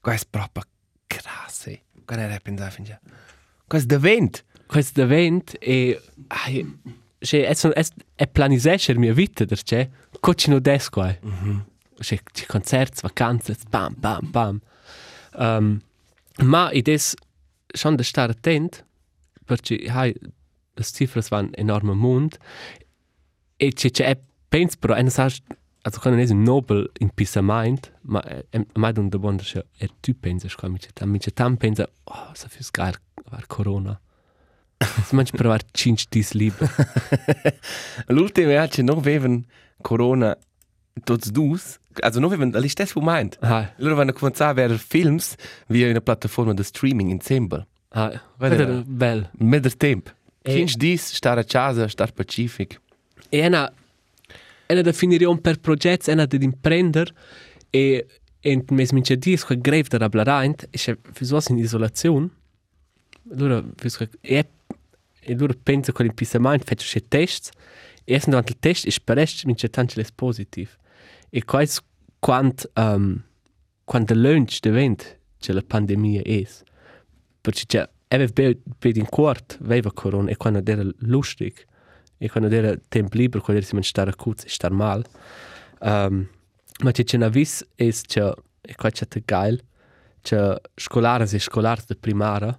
Questo 0.00 0.26
è 0.26 0.28
proprio 0.30 0.64
grasse. 1.06 1.84
Quando 2.04 2.24
era 2.24 2.38
pensato 2.40 2.70
fin 2.72 2.84
già. 2.84 3.00
Questo 3.66 3.94
è 3.94 3.98
questo 4.66 5.02
evento 5.02 5.58
e 5.60 6.00
ai, 6.28 6.78
è, 7.18 7.54
son- 7.54 7.72
è, 7.74 7.84
è 8.14 8.26
planisesce 8.26 8.92
la 8.92 8.98
mia 8.98 9.12
vita, 9.12 9.44
perché 9.44 9.90
cosa 10.20 10.50
non 10.50 10.60
des 10.60 10.88
qua. 10.88 11.16
Cioè, 11.98 12.22
c'è 12.22 12.46
concerti, 12.46 13.00
vacanze, 13.02 13.56
bam, 13.68 13.94
bam, 13.96 14.30
bam. 14.30 14.60
Um, 15.38 15.80
ma 16.44 16.68
è 16.70 16.96
schon 17.66 17.96
da 17.96 18.02
stare 18.02 18.32
attent, 18.32 18.84
perché 19.44 19.86
hai, 19.88 20.14
le 20.74 20.84
cifre 20.84 21.22
vanno 21.28 21.50
enorme 21.54 21.94
mond 21.94 22.36
e 23.56 23.72
c'è, 23.72 23.90
c'è, 23.90 24.18
penso 24.48 24.76
però, 24.78 24.94
e 24.94 25.00
non 25.00 25.10
sai, 25.10 25.32
also 25.82 26.00
quando 26.00 26.20
è 26.20 26.30
un 26.30 26.42
nobel 26.42 26.90
in 26.98 27.10
pisa 27.10 27.40
mind, 27.42 27.92
ma 28.02 28.22
è, 28.22 28.44
è 28.50 28.66
mai 28.74 28.92
un 28.96 29.08
da 29.08 29.18
buon, 29.18 29.38
cioè, 29.38 29.64
e 29.78 29.90
tu 30.00 30.18
pensi, 30.18 30.48
qua, 30.54 30.68
mi 30.68 30.78
c'è 30.78 30.92
tam, 30.92 31.16
c'è 31.16 31.32
tam, 31.32 31.56
pensa, 31.56 31.88
oh, 32.04 32.30
sa 32.34 32.48
fürs 32.48 32.70
geil, 32.70 32.94
war 33.30 33.46
Corona. 33.46 33.98
Manch 35.12 35.30
provar 35.32 35.62
5 35.70 36.06
dis 36.10 36.32
libri. 36.32 36.66
L'ultima 38.08 38.62
è 38.62 38.68
che 38.68 38.82
non 38.82 38.98
avevano 38.98 39.44
corona 39.80 40.36
tutti 41.04 41.30
due. 41.30 41.58
Also 42.00 42.20
non 42.20 42.30
avevano 42.30 42.56
allo 42.56 42.68
stesso 42.68 43.00
momento. 43.00 43.38
Ah, 43.40 43.72
Loro 43.76 43.94
vanno 43.94 44.12
cominciare 44.12 44.50
a 44.50 44.54
vedere 44.54 44.78
film 44.78 45.18
via 45.68 45.88
una 45.88 46.00
piattaforma 46.00 46.52
di 46.52 46.62
streaming 46.62 47.10
insieme. 47.10 47.66
ah, 47.90 48.20
là. 48.38 48.82
bel. 48.86 49.30
Mit 49.38 49.62
der 49.62 49.76
tempo. 49.76 50.10
E- 50.42 50.52
15 50.52 50.76
dis, 50.76 51.14
stare 51.14 51.40
a 51.40 51.44
casa, 51.44 51.88
stare 51.88 52.12
pacific. 52.12 52.80
E 53.30 53.46
una 53.46 53.72
una 54.68 54.82
definizione 54.82 55.40
per 55.40 55.60
progetti, 55.60 56.10
una 56.10 56.26
di 56.26 56.44
imprender 56.44 57.12
e 57.70 58.06
e 58.40 58.64
mes 58.70 58.92
mince 58.92 59.16
dis 59.16 59.44
che 59.44 59.58
grave 59.58 59.98
da 59.98 60.08
blaraint, 60.08 60.68
e 60.70 60.78
se 60.78 60.98
fisos 61.12 61.48
in 61.48 61.58
isolazione. 61.58 62.28
Allora, 63.32 63.64
fis 63.76 63.96
che 63.96 64.08
e 64.20 64.46
e 65.26 65.34
loro 65.34 65.54
pensa 65.62 65.92
che 65.92 66.02
l'impisament 66.02 66.62
fece 66.64 66.86
se 66.86 67.08
test 67.08 67.50
e 68.04 68.14
essen 68.14 68.30
davanti 68.30 68.52
il 68.52 68.58
test 68.60 68.86
e 68.86 68.90
sperest 68.90 69.44
mince 69.44 69.68
tanto 69.68 69.94
les 69.96 70.12
positiv. 70.12 70.76
E 71.30 71.42
quais 71.42 71.80
quant 72.20 72.70
um, 72.76 73.22
quando 73.84 74.14
lunch 74.14 74.60
devent 74.60 75.18
che 75.38 75.52
la 75.52 75.62
pandemia 75.62 76.22
es. 76.24 76.62
Perché 77.40 77.66
c'è 77.66 77.88
aveva 78.08 78.32
be, 78.32 78.58
be 78.78 78.92
in 78.94 79.08
quart, 79.08 79.58
aveva 79.60 79.92
corona 79.92 80.30
e 80.30 80.36
quando 80.36 80.62
era 80.64 80.82
lustig 80.98 81.54
e 82.18 82.30
quando 82.30 82.54
era 82.54 82.76
tempo 82.88 83.16
libero, 83.16 83.42
quando 83.42 83.62
era 83.62 83.70
si 83.70 83.88
stare 83.88 84.10
a 84.10 84.14
cuz 84.14 84.44
e 84.44 84.48
star 84.48 84.70
mal. 84.70 85.04
Um, 85.80 86.28
ma 86.82 86.90
c'è 86.92 87.04
c'è 87.04 87.16
una 87.16 87.28
vis 87.28 87.66
es 87.74 88.02
c'è 88.02 88.32
e 88.60 88.74
qua 88.74 88.90
c'è 88.90 89.06
te 89.06 89.22
geil 89.24 89.62
c'è 90.22 90.56
scolares 90.74 91.32
e 91.34 91.38
scolares 91.38 91.86
de 91.86 91.96
primara 91.96 92.58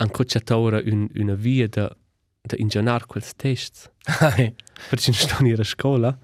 anco 0.00 0.24
c'è 0.24 0.42
un, 0.50 1.08
una 1.14 1.34
via 1.34 1.68
da 1.68 1.94
da 2.42 2.56
ingegnar 2.56 3.06
quels 3.06 3.34
tests. 3.36 3.90
Perché 4.88 5.10
non 5.10 5.14
sto 5.14 5.44
in 5.44 5.64
scuola. 5.64 6.18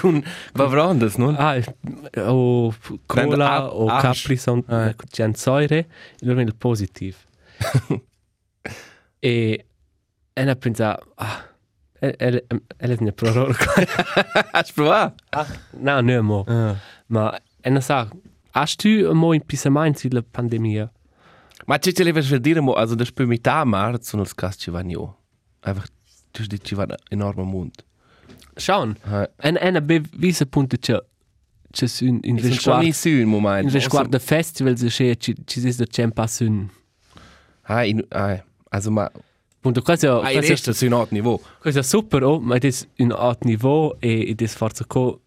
Con 0.00 0.22
Bavrondas, 0.52 1.14
non? 1.16 1.36
Ah, 1.38 1.62
o 2.16 2.74
cola 3.06 3.72
o 3.72 3.86
capri 3.86 4.36
sono 4.36 4.64
c'è 5.08 5.30
säure 5.34 5.78
e 5.78 6.26
loro 6.26 6.40
il 6.40 6.54
positiv. 6.56 7.16
e 9.20 9.66
e 10.32 10.44
ne 10.44 10.56
pensa 10.56 10.98
ah 11.14 11.48
e 12.00 12.44
ne 13.00 13.12
prororo. 13.12 13.54
Hast 14.52 14.68
du 14.70 14.74
provato? 14.74 15.14
no, 15.78 16.00
no 16.00 16.22
mo. 16.22 16.44
Ah. 16.46 16.76
Ma 17.06 17.40
e 17.62 17.70
ne 17.70 17.80
sa 17.80 18.08
Hast 18.52 18.82
du 18.82 19.12
mo 19.14 19.34
in 19.34 19.42
pisament 19.42 19.96
sulla 19.98 20.22
pandemia? 20.22 20.90
Ma 21.66 21.78
c'è 21.78 21.92
le 22.02 22.12
per 22.12 22.40
dire, 22.40 22.60
mo, 22.60 22.72
also 22.72 22.94
das 22.94 23.12
per 23.12 23.26
metà 23.26 23.64
marzo 23.64 24.10
sono 24.10 24.22
il 24.22 24.34
caso 24.34 24.58
ci 24.58 24.70
vanno 24.70 24.90
io. 24.90 25.16
Einfach, 25.62 25.88
du 26.32 26.42
hast 26.42 26.56
ci 26.62 26.74
vanno 26.74 26.96
enorme 27.10 27.44
mund. 27.44 27.84
Ah. 28.68 29.28
En 29.38 29.56
en 29.60 29.84
be 29.84 30.02
visa 30.12 30.46
punto 30.46 30.76
c'è 30.78 30.98
c'è 31.70 31.86
un 32.02 32.20
in 32.22 32.36
In 32.36 32.52
schon 32.54 32.78
nicht 32.80 32.92
risguardo 32.92 32.92
so 32.92 33.08
un 33.08 33.28
moment. 33.28 33.64
in 33.64 33.70
risguardo 33.70 34.18
festival 34.18 34.74
c'è 34.74 35.16
ci 35.16 35.34
ci 35.44 35.60
si 35.60 35.76
da 35.76 35.84
c'è 35.84 36.08
pas 36.12 36.40
un 36.40 36.70
Ah, 37.68 37.84
in, 37.84 38.04
ah, 38.10 38.42
also 38.70 38.90
ma, 38.90 39.10
punto 39.60 39.82
quasi 39.82 40.06
ah, 40.06 40.30
in 40.30 40.38
quasi 40.38 40.48
resto 40.48 40.72
su 40.72 40.86
un 40.86 40.92
altro 40.92 41.14
niveau. 41.14 41.40
Questo 41.58 41.80
è 41.80 41.82
super, 41.82 42.22
oh, 42.22 42.38
ma 42.38 42.56
è 42.56 42.72
un 42.98 43.10
alto 43.10 43.48
livello 43.48 43.96
e 43.98 44.34
è 44.36 44.46
forza 44.46 44.84
co 44.84 45.22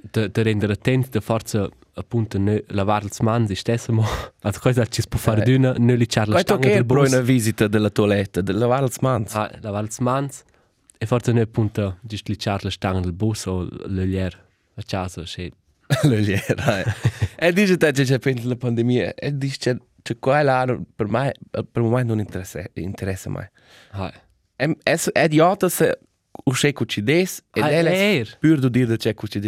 de, 0.00 0.30
de 0.30 0.42
rendere 0.42 0.72
attenti, 0.72 1.10
de 1.10 1.20
forza 1.20 1.68
appunto 1.98 2.38
ne 2.38 2.62
lavare 2.68 3.04
le 3.04 3.10
mani 3.20 3.54
stesso, 3.54 3.92
ma 3.92 4.04
also 4.42 4.60
questo 4.60 4.84
ci 4.86 5.00
si 5.02 5.08
può 5.08 5.18
fare 5.18 5.42
Eh. 5.42 5.44
d'una, 5.44 5.72
ne 5.78 5.96
licciare 5.96 6.26
la 6.28 6.32
Questo 6.34 6.52
stanga 6.54 6.68
è 6.68 6.74
del 6.74 6.84
bus, 6.84 7.12
una 7.12 7.20
visita 7.22 7.66
della 7.68 7.90
toiletta, 7.90 8.40
del 8.40 8.56
lavare 8.58 8.82
le 8.86 8.92
mani. 9.00 9.24
ah, 9.32 9.50
lavare 9.60 9.86
le 9.86 10.04
mani 10.04 10.28
e 10.98 11.06
forza 11.06 11.32
ne 11.32 11.40
appunto 11.42 11.98
giusto 12.02 12.30
licciare 12.30 12.60
la 12.64 12.70
stanga 12.70 13.00
del 13.00 13.12
bus 13.12 13.46
o 13.46 13.66
l'olier 13.86 14.44
a 14.74 14.82
casa, 14.86 15.22
c'è 15.26 15.50
L'oliera. 16.02 16.84
E 17.36 17.52
dice 17.52 17.76
te 17.76 17.92
c'è 17.92 18.18
per 18.18 18.44
la 18.44 18.56
pandemia, 18.56 19.14
e 19.14 19.36
dice 19.36 19.56
c'è 19.58 19.76
c'è 20.02 20.18
qua 20.20 20.38
e 20.40 20.42
là, 20.44 20.78
per 20.94 21.08
me, 21.08 21.34
per 21.50 21.82
momento 21.82 22.14
non 22.14 22.20
interessa, 22.20 22.62
interessa 22.74 23.28
mai. 23.30 23.46
ah, 23.90 24.12
È, 24.54 24.68
è, 24.82 24.96
è 25.12 25.24
idiota 25.24 25.68
se 25.68 25.98
ci 26.86 27.02
des, 27.02 27.42
ed 27.52 27.62
Ah, 27.64 27.68
è 27.70 27.82
pur 28.38 28.58
di 28.60 28.70
dire 28.70 28.86
che 28.92 28.96
c'è 28.98 29.14
con 29.14 29.28
ci 29.28 29.40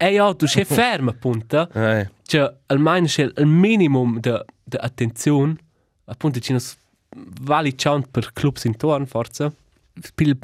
des 0.00 0.06
serius. 0.06 0.06
e, 0.06 0.06
e 0.06 0.12
io 0.14 0.36
tu 0.36 0.46
sei 0.46 0.64
fermo 0.64 1.10
appunto, 1.10 1.68
Eh, 1.74 2.10
cioè 2.22 2.54
almeno 2.66 3.06
c'è 3.06 3.22
il 3.36 3.46
minimum 3.46 4.20
di 4.20 4.32
de 4.64 4.76
attenzione, 4.78 5.56
appunto 6.06 6.38
ci 6.40 6.56
sono 6.58 6.78
vali 7.42 7.74
chant 7.74 8.08
per 8.10 8.32
clubs 8.32 8.64
intorno 8.64 9.04
forza, 9.06 9.52
pil 10.14 10.38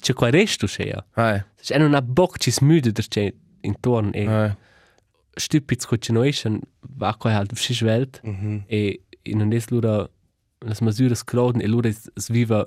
c'è 0.00 0.12
qua 0.14 0.30
resto 0.30 0.66
c'è. 0.66 0.88
eh, 1.16 1.44
Es 1.60 1.70
ist 1.70 1.72
einer 1.72 1.88
nach 1.88 2.02
Bock, 2.04 2.38
die 2.38 2.52
müde 2.60 2.92
der 2.92 3.04
Che 3.08 3.34
in 3.62 3.74
Torn 3.80 4.10
e 4.14 4.24
eh. 4.24 4.56
stupid 5.36 5.84
continuation 5.86 6.60
va 6.96 7.14
qua 7.14 7.32
halt 7.32 7.56
sich 7.58 7.82
Welt 7.82 8.20
Mhm. 8.22 8.64
e 8.68 9.00
in 9.22 9.40
un 9.40 9.50
des 9.50 9.68
lura 9.70 10.08
las 10.60 10.80
mesures 10.80 11.24
cloden 11.24 11.60
e 11.60 11.66
lura 11.66 11.88
es 11.88 12.10
viva 12.30 12.64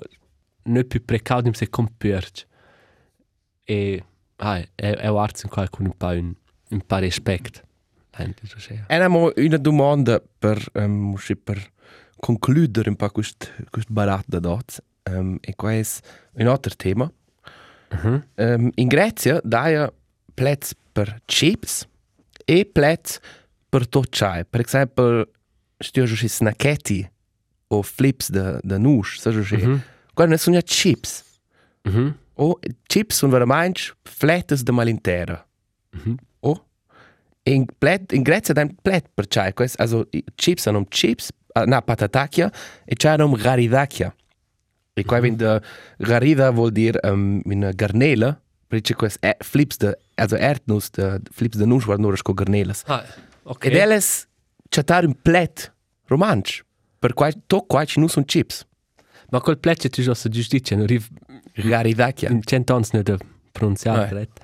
ne 0.64 0.84
più 0.84 1.00
precaudim 1.04 1.52
se 1.54 1.68
compierch 1.68 2.46
e 3.66 4.02
ai 4.42 4.68
e 4.74 4.96
e 5.00 5.06
arts 5.06 5.42
in 5.44 5.50
qua 5.50 5.68
con 5.68 5.86
un 5.86 5.96
pa 5.96 6.12
un 6.12 6.34
un 6.70 6.80
pa 6.86 6.98
respect 6.98 7.62
Eigentlich 8.14 8.50
so 8.50 8.58
schön. 8.58 8.84
E 8.88 8.94
abbiamo 8.94 9.32
una 9.36 9.56
domanda 9.56 10.22
per, 10.38 10.62
um, 10.74 11.16
per 11.42 11.70
concludere 12.16 12.90
un 12.90 12.96
po' 12.96 13.08
questo 13.08 13.46
quest 13.70 13.90
barat 13.90 14.24
da. 14.26 14.58
Um, 15.10 15.38
e 15.40 15.54
qua 15.54 15.72
è 15.72 15.82
un 16.34 16.46
altro 16.46 16.74
tema. 16.76 17.10
Mhm. 17.90 18.26
Um, 18.36 18.70
in 18.74 18.88
Grecia 18.88 19.40
daia 19.42 19.90
plets 20.34 20.74
per 20.92 21.20
chips 21.24 21.86
e 22.44 22.64
plets 22.66 23.18
per 23.68 23.88
tot 23.88 24.08
chai. 24.10 24.44
Per 24.44 24.60
esempio, 24.60 25.28
stio 25.78 26.04
jo 26.04 26.28
snacchetti 26.28 27.10
o 27.68 27.82
flips 27.82 28.30
da 28.30 28.60
da 28.62 28.78
nush, 28.78 29.18
sa 29.18 29.30
jo 29.30 29.40
Mhm. 29.56 29.82
Qua 30.14 30.26
ne 30.26 30.36
sono 30.36 30.60
chips. 30.60 31.24
Mhm. 31.84 32.18
O 32.34 32.58
chips 32.86 33.16
sono 33.16 33.32
veramente 33.32 33.94
flettes 34.02 34.62
da 34.62 34.72
malintera. 34.72 35.46
Mhm. 35.90 36.16
O 36.40 36.64
in 37.44 37.66
plet 37.78 38.12
in 38.12 38.22
Grecia 38.22 38.52
dan 38.52 38.74
plet 38.82 39.08
per 39.14 39.26
chai, 39.26 39.52
quest 39.52 39.80
also 39.80 40.08
chips 40.34 40.66
hanno 40.66 40.84
chips, 40.88 41.30
na 41.66 41.80
patatacchia 41.80 42.50
e 42.84 42.94
chai 42.94 43.14
hanno 43.14 43.36
garidacchia. 43.36 44.14
E 44.94 45.04
qua 45.04 45.20
wenn 45.20 45.36
der 45.36 45.62
garida 45.98 46.50
vuol 46.50 46.70
dire 46.70 46.98
um, 47.02 47.40
una 47.44 47.72
garnela, 47.72 48.40
perché 48.68 48.94
quest 48.94 49.18
è 49.20 49.36
flips 49.40 49.76
de 49.76 49.98
also 50.14 50.36
erdnuss 50.36 50.90
de 50.90 51.20
flips 51.30 51.56
de 51.56 51.66
nuss 51.66 51.84
guarda 51.84 52.02
nur 52.02 52.16
sco 52.16 52.34
garnelas. 52.34 52.82
Ah, 52.86 53.04
ok. 53.42 53.64
Ed 53.64 53.76
elles 53.76 54.26
chatar 54.68 55.04
un 55.04 55.14
plet 55.14 55.72
romanch. 56.08 56.62
Per 56.98 57.14
qua 57.14 57.30
to 57.46 57.62
qua 57.62 57.84
ci 57.84 58.00
nu 58.00 58.08
son 58.08 58.24
chips. 58.24 58.66
Ma 59.30 59.40
quel 59.40 59.58
plecce 59.58 59.88
tu 59.88 60.02
già 60.02 60.12
giustizia, 60.28 60.76
non 60.76 60.84
arriva 60.84 61.06
Garidacchia. 61.54 62.30
in 62.30 62.42
cento 62.42 62.74
anni 62.74 62.86
non 62.92 63.02
da 63.02 63.16
pronunciare 63.52 64.04
Eh. 64.04 64.08
correct. 64.08 64.40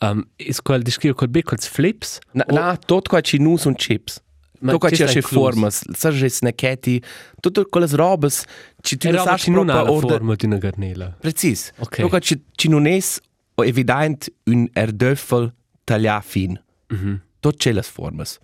Um, 0.00 0.24
is 0.36 0.60
quel 0.60 0.82
descrive 0.82 1.14
quel 1.14 1.30
biccoli 1.30 1.60
flips 1.62 2.18
Na, 2.32 2.44
na 2.48 2.76
tot 2.76 3.08
qua 3.08 3.20
ci 3.20 3.38
nu 3.38 3.56
son 3.56 3.74
chips. 3.74 4.20
Ma 4.60 4.72
Tu 4.72 4.78
qua 4.78 4.90
ci 4.90 5.02
asce 5.02 5.20
formas, 5.20 5.82
sa 5.94 6.10
che 6.10 6.28
snacchetti, 6.28 7.02
tutte 7.40 7.66
quelle 7.68 7.86
robes 7.90 8.44
ci 8.80 8.96
tu 8.96 9.10
ne 9.10 9.18
sa 9.18 9.36
ci 9.36 9.50
non 9.50 9.68
ha 9.68 9.82
la 9.82 9.90
orda. 9.90 10.12
forma 10.14 10.34
di 10.34 10.46
una 10.46 10.56
garnela. 10.58 11.16
Precis. 11.20 11.72
Ok. 11.78 12.00
Tu 12.00 12.08
qua 12.08 12.18
ci 12.18 12.42
ci 12.54 12.68
non 12.68 12.86
es 12.86 13.20
o 13.56 13.64
evident 13.64 14.26
un 14.46 14.68
erdöffel 14.72 15.52
taglia 15.84 16.20
fin. 16.20 16.58
Mhm. 16.88 17.20
Tot 17.40 17.56
c'è 17.56 17.72
las 17.72 17.88
formas. 17.88 18.38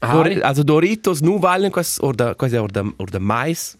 Ah, 0.00 0.12
Dor, 0.12 0.28
also 0.42 0.62
Doritos 0.62 1.20
nu 1.20 1.38
valen 1.38 1.70
quas 1.70 1.98
orda 2.00 2.34
quasi 2.34 2.56
orda 2.56 2.84
orda 2.96 3.18
mais. 3.18 3.76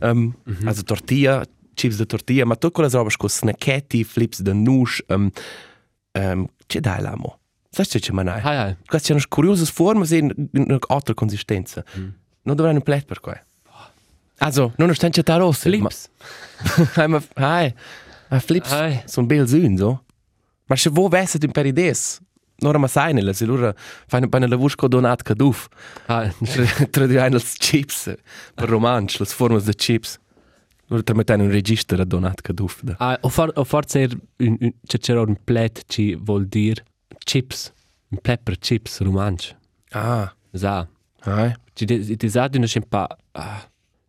Um, 0.00 0.34
Mhm. 0.44 0.66
Also 0.68 0.82
tortilla 0.82 1.44
chips 1.76 1.96
de 1.96 2.06
tortilla, 2.06 2.44
ma 2.44 2.56
tu 2.56 2.70
quelle 2.70 2.90
robe 2.90 3.10
con 3.16 3.28
snacchetti, 3.28 4.02
flips 4.02 4.40
de 4.42 4.52
nush, 4.52 5.02
um, 5.08 5.30
um, 6.12 6.46
che 6.66 6.80
dai 6.80 7.00
l'amo? 7.00 7.38
Sai 7.70 7.86
che 7.86 8.00
c'è 8.00 8.12
manai? 8.12 8.40
Hai, 8.42 8.56
hai. 8.56 8.76
Queste 8.86 9.08
sono 9.08 9.20
curiose 9.28 9.64
forme 9.66 10.06
e 10.08 10.34
un'altra 10.52 11.14
consistenza. 11.14 11.84
Mm. 11.98 12.08
Non 12.42 12.56
dovrei 12.56 12.74
un 12.74 12.82
plet 12.82 13.04
per 13.04 13.20
qua. 13.20 13.38
Also, 14.38 14.72
non 14.76 14.90
è 14.90 14.94
stanza 14.94 15.22
ta 15.22 15.36
rossa. 15.36 15.68
Flips. 15.68 16.08
Hai, 16.96 17.08
ma, 17.08 17.22
hai, 17.34 17.74
ma 18.28 18.38
flips 18.40 18.72
Hai. 18.72 19.02
sono 19.04 19.26
bel 19.26 19.46
zun, 19.46 19.76
so. 19.76 20.04
Ma 20.66 20.76
se 20.76 20.90
vuoi 20.90 21.08
vesse 21.08 21.38
un 21.40 21.50
per 21.50 21.66
ideas, 21.66 22.20
non 22.58 22.80
ma 22.80 22.88
sai 22.88 23.12
nella, 23.12 23.32
se 23.32 23.44
loro 23.44 23.74
fanno 24.06 24.28
per 24.28 24.48
la 24.48 24.56
vusco 24.56 24.88
donat 24.88 25.22
caduf. 25.22 25.68
Hai. 26.06 26.32
Traduiamo 26.90 27.36
le 27.36 27.42
chips 27.58 28.14
per 28.54 28.70
le 28.70 29.06
forme 29.26 29.60
di 29.60 29.74
chips. 29.74 30.18
Loro 30.88 31.02
tramettano 31.02 31.42
un 31.42 31.50
registro 31.50 32.04
donat 32.04 32.40
caduf. 32.42 32.82
Da. 32.82 32.94
Ah, 32.98 33.18
o, 33.22 33.28
for, 33.28 33.50
o 33.56 33.64
forse 33.64 34.02
er 34.02 34.16
un, 34.38 34.56
un, 34.60 34.72
c'è 34.86 34.98
c'era 34.98 35.20
un 35.20 35.36
plet 35.42 35.82
ci 35.86 36.14
vuol 36.14 36.46
dire 36.46 36.84
chips. 37.24 37.72
Un 38.08 38.18
plet 38.18 38.40
per 38.42 38.58
chips 38.58 39.00
romanch. 39.00 39.56
Ah, 39.90 40.32
Sa. 40.52 40.86
hai. 41.22 41.54
Ci 41.72 41.84
di 41.84 42.16
di 42.16 42.28
sa 42.28 42.48
di 42.48 42.58
un 42.58 42.86
pa 42.88 43.06
ah, 43.32 43.68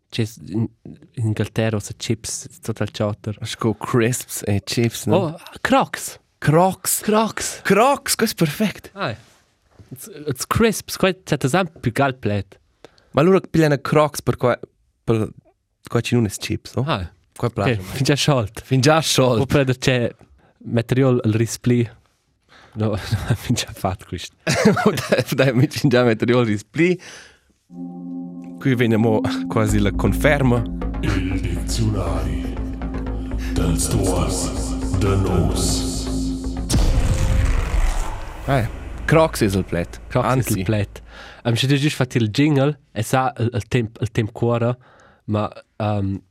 c'è 0.09 0.23
in 0.47 0.67
in 1.13 1.25
Inghilterra 1.25 1.80
se 1.80 1.95
chips 1.95 2.47
total 2.61 2.91
chotter. 2.91 3.38
Sco 3.41 3.73
crisps 3.73 4.43
e 4.45 4.61
chips, 4.63 5.05
no? 5.05 5.15
Oh, 5.15 5.39
Crocs. 5.61 6.19
Crocs. 6.38 7.01
Crocs. 7.01 7.61
Crocs, 7.63 8.15
questo 8.15 8.43
è 8.43 8.45
perfetto. 8.45 8.89
Ah. 8.93 9.15
It's, 9.89 10.09
it's 10.28 10.45
crisps, 10.45 10.95
quite 10.95 11.23
c'è 11.23 11.38
esempio 11.41 11.80
più 11.80 11.91
gal 11.91 12.15
plet. 12.15 12.59
Ma 13.11 13.21
loro 13.23 13.39
pigliano 13.39 13.78
Crocs 13.80 14.21
per 14.21 14.38
qua 14.38 14.59
per 15.03 15.30
qua 15.88 16.01
ci 16.01 16.15
non 16.15 16.25
è 16.25 16.29
chips, 16.29 16.75
no? 16.75 16.83
Ah. 16.85 17.09
Qua 17.35 17.49
piace. 17.49 17.79
fin 17.79 18.03
già 18.03 18.15
sciolto. 18.15 18.61
Fin 18.63 18.81
già 18.81 18.97
O 18.97 19.01
sciolto. 19.01 19.45
preda 19.45 19.73
c'è 19.73 20.13
material 20.65 21.19
al 21.23 21.31
rispli. 21.31 21.88
No, 22.77 22.95
fin 22.95 23.55
già 23.55 23.71
fatto 23.73 24.05
questo. 24.07 24.35
Dai, 25.33 25.51
mi 25.51 25.67
ci 25.67 25.88
già 25.88 26.03
mettere 26.03 26.31
io 26.31 26.41
il 26.41 26.45
display. 26.45 26.95
Qui 28.59 28.75
veniamo 28.75 29.19
quasi 29.47 29.79
la 29.79 29.91
conferma. 29.91 30.61
Il 31.01 31.41
dizionari 31.41 32.53
dels 33.53 33.88
tuors 33.88 34.97
de 34.99 35.15
nos. 35.15 36.05
Eh, 38.47 38.67
Crocs 39.05 39.41
ist 39.41 39.55
il 39.55 39.63
plet. 39.63 39.99
Crocs 40.09 40.27
Anzi. 40.27 40.49
ist 40.49 40.57
il 40.57 40.63
plet. 40.65 41.01
Um, 41.45 41.55
se 41.55 41.65
già 41.67 41.89
fatto 41.89 42.17
il 42.17 42.29
jingle, 42.29 42.79
e 42.91 43.01
sa 43.01 43.33
il, 43.38 43.49
il 43.53 43.67
temp, 43.67 43.97
il 44.01 44.11
temp 44.11 44.31
cuore, 44.31 44.77
ma 45.25 45.49
um, 45.80 46.21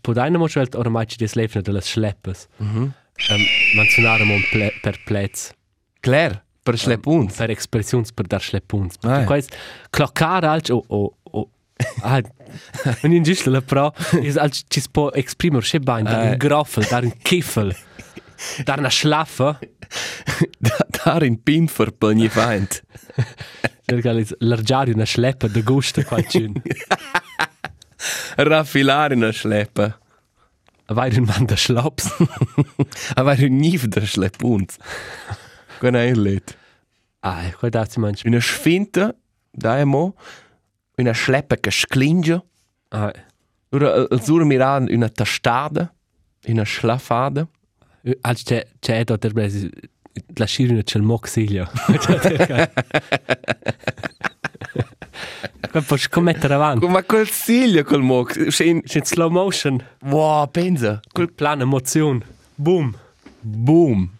po 0.00 0.12
daina 0.14 0.38
mo 0.38 0.46
schwelt 0.48 0.74
ormai 0.78 1.06
ci 1.06 1.16
des 1.18 1.34
lefne 1.34 1.62
delle 1.62 1.80
schleppes. 1.80 2.46
Mhm. 2.58 2.92
Um, 3.30 3.42
manzionare 3.76 4.24
mo 4.24 4.36
ple, 4.50 4.72
per 4.82 4.98
plets. 5.04 5.52
Claire, 6.00 6.42
per 6.62 6.78
schlepuns. 6.78 7.36
Per 7.36 7.50
expressions 7.50 8.12
per 8.12 8.26
dar 8.26 8.40
schlepuns. 8.42 8.96
Ah, 9.02 9.20
ja. 9.20 9.24
Quais 9.26 9.46
cloccare 9.90 10.46
alc 10.46 10.68
o 10.70 10.82
o 10.88 11.16
o 11.22 11.48
Ah, 12.02 12.20
non 13.02 13.12
in 13.12 13.22
giusto 13.24 13.50
la 13.50 13.60
pro, 13.60 13.92
is 14.20 14.36
alc 14.36 14.54
ci 14.68 14.80
spo 14.80 15.12
exprimer 15.12 15.64
sche 15.64 15.80
bain, 15.80 16.04
dar 16.04 16.18
Ah. 16.20 16.30
un 16.30 16.36
groffel, 16.36 16.86
dar 16.88 17.02
un 17.02 17.12
kiffel, 17.22 17.74
dar 18.64 18.78
una 18.78 18.90
schlaffe, 18.90 19.58
Da, 20.58 20.86
da 21.18 21.24
in 21.24 21.42
Pimfer 21.42 21.90
per 21.92 22.08
ogni 22.10 22.28
feind. 22.28 22.80
l'argiare 24.38 24.92
una 24.92 25.04
schleppa 25.04 25.48
de 25.48 25.62
gusto 25.62 26.02
qualcun. 26.02 26.52
Raffilare 26.54 27.51
una 28.36 29.32
schleppa. 29.32 29.98
Vai 30.88 31.16
un 31.16 31.24
man 31.24 31.46
de 31.46 31.56
schlaps. 31.56 32.10
Aber 33.16 33.38
un 33.38 33.56
niv 33.56 33.88
der 33.88 34.06
schlepuns. 34.06 34.76
Con 35.80 35.96
ein 35.96 36.16
lit. 36.16 36.56
Ah, 37.22 37.50
qua 37.58 37.70
dazu 37.70 38.00
manch. 38.00 38.24
Una 38.24 38.40
sfinta, 38.40 39.14
dai 39.52 39.84
mo, 39.84 40.14
una 40.98 41.14
schleppa 41.14 41.56
che 41.56 41.70
sclinge. 41.70 42.42
Ah, 42.90 43.12
Ora, 43.74 44.06
il 44.10 44.22
sur 44.22 44.44
miran 44.44 44.86
una 44.90 45.08
tastada, 45.08 45.94
una 46.46 46.64
schlafada. 46.64 47.48
alc 48.20 48.42
c'è 48.42 48.66
c'è 48.80 49.04
da 49.04 49.16
der 49.16 49.32
bresi 49.32 49.70
la 50.34 50.44
scirina 50.44 50.82
c'è 50.82 50.98
il 50.98 51.04
moxilio. 51.04 51.70
Qua 55.72 55.80
puoi 55.80 55.98
scommettere 55.98 56.52
avanti. 56.52 56.86
Ma 56.86 57.02
quel 57.02 57.26
siglio 57.28 57.82
col 57.82 58.02
mo, 58.02 58.26
in, 58.60 58.82
C'è 58.82 58.98
in 58.98 59.04
slow 59.04 59.30
motion. 59.30 59.82
wow, 60.02 60.46
pensa, 60.50 61.00
Quel 61.10 61.32
plan 61.32 61.62
emozione. 61.62 62.20
Boom. 62.54 62.94
boom. 63.40 64.10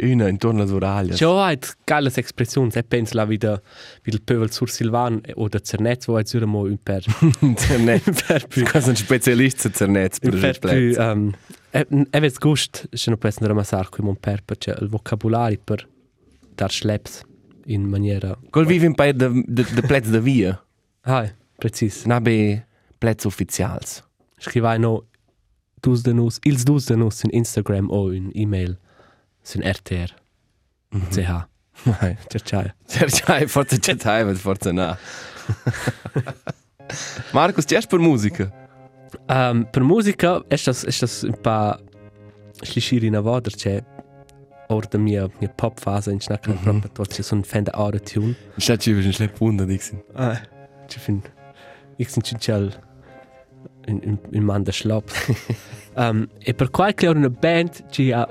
Una 0.00 0.28
intorno 0.28 0.62
all'oraglia. 0.62 1.12
C'è 1.12 1.26
halt 1.26 1.76
geiles 1.84 2.16
Expressionen. 2.16 2.72
Ich 2.74 2.86
pense 2.88 3.14
la 3.14 3.28
wie 3.28 3.38
il 4.04 4.22
Pövel 4.22 4.50
sur 4.50 4.70
Silvan 4.70 5.20
oder 5.34 5.62
Zernetz, 5.62 6.08
wo 6.08 6.16
jetzt 6.16 6.34
mo 6.34 6.62
un 6.62 6.78
per 6.82 7.04
Internet. 7.40 8.64
Quasi 8.70 8.88
un 8.88 8.96
specialista 8.96 9.70
Zernetz 9.70 10.18
per 10.18 10.32
un 10.32 10.42
il 10.42 10.58
per 10.58 10.74
più 10.74 10.98
um, 10.98 11.30
e, 11.70 11.86
e 12.10 12.20
vez 12.20 12.38
gust, 12.38 12.88
se 12.90 13.10
non 13.10 13.18
penso 13.18 13.40
da 13.40 13.50
amassar 13.50 13.90
qui 13.90 14.02
mon 14.02 14.16
per 14.16 14.42
perché 14.44 14.74
il 14.80 14.88
vocabolario 14.88 15.58
per 15.62 15.86
dar 16.54 16.70
schleps 16.70 17.22
in 17.66 17.82
maniera 17.82 18.36
Col 18.50 18.66
vive 18.66 18.86
in 18.86 18.94
paio 18.94 19.12
de, 19.12 19.42
de, 19.46 19.64
de 19.74 19.82
plezzo 19.82 20.10
de 20.10 20.20
via. 20.20 20.64
Ah, 21.04 21.26
precis. 21.58 22.04
Nabe 22.04 22.64
plezzo 22.98 23.28
ufficials. 23.28 24.02
Scrivai 24.38 24.78
no 24.78 25.04
dus 25.80 26.02
de 26.02 26.12
nus, 26.12 26.38
ils 26.42 26.64
dus 26.64 26.84
de 26.84 26.96
nus 26.96 27.22
in 27.22 27.30
Instagram 27.30 27.90
o 27.90 28.10
in 28.10 28.30
e-mail 28.34 28.76
sin 29.42 29.62
RTR. 29.62 30.14
CH. 31.10 31.46
Nein. 31.84 32.18
Ciao 32.28 32.40
ciao. 32.44 32.64
Sergei, 32.86 33.46
forse 33.46 33.78
c'è 33.78 33.96
time, 33.96 34.34
forse 34.34 34.72
no. 34.72 34.96
Markus, 37.32 37.64
c'è 37.64 37.80
per 37.86 37.98
musica? 37.98 38.50
Um, 39.28 39.66
per 39.70 39.82
musica 39.82 40.42
è 40.48 40.56
das 40.64 40.84
è 40.84 40.90
das 41.00 41.22
un 41.22 41.38
pa 41.40 41.78
schlischiri 42.62 43.10
na 43.10 43.20
vader 43.20 43.54
c'è 43.54 43.82
or 44.68 44.86
da 44.86 44.98
mia 44.98 45.28
mia 45.38 45.48
pop 45.48 45.78
fase 45.78 46.10
in 46.10 46.20
snack 46.20 46.46
mm 46.46 46.54
-hmm. 46.54 46.62
proprio 46.62 46.90
tot 46.92 47.08
c'è 47.08 47.22
son 47.22 47.42
fan 47.42 47.64
da 47.64 47.72
auto 47.72 48.00
tune. 48.00 48.34
C'è 48.56 48.76
ci 48.76 48.92
un 48.92 49.12
schlepunda, 49.12 49.64
dixin. 49.64 50.02
Ah, 50.14 50.34
ci 50.36 50.51
fin 50.98 51.22
ich 51.98 52.10
sind 52.10 52.26
cincial 52.26 52.70
in 53.86 53.98
in 54.00 54.18
in 54.30 54.44
man 54.44 54.64
da 54.64 54.72
schlaps. 54.72 55.12
um, 55.96 56.28
e 56.40 56.54
per 56.54 56.70
qualche 56.70 57.08
ora 57.08 57.18
una 57.18 57.30
band 57.30 57.90
ci 57.90 58.12
ha 58.12 58.26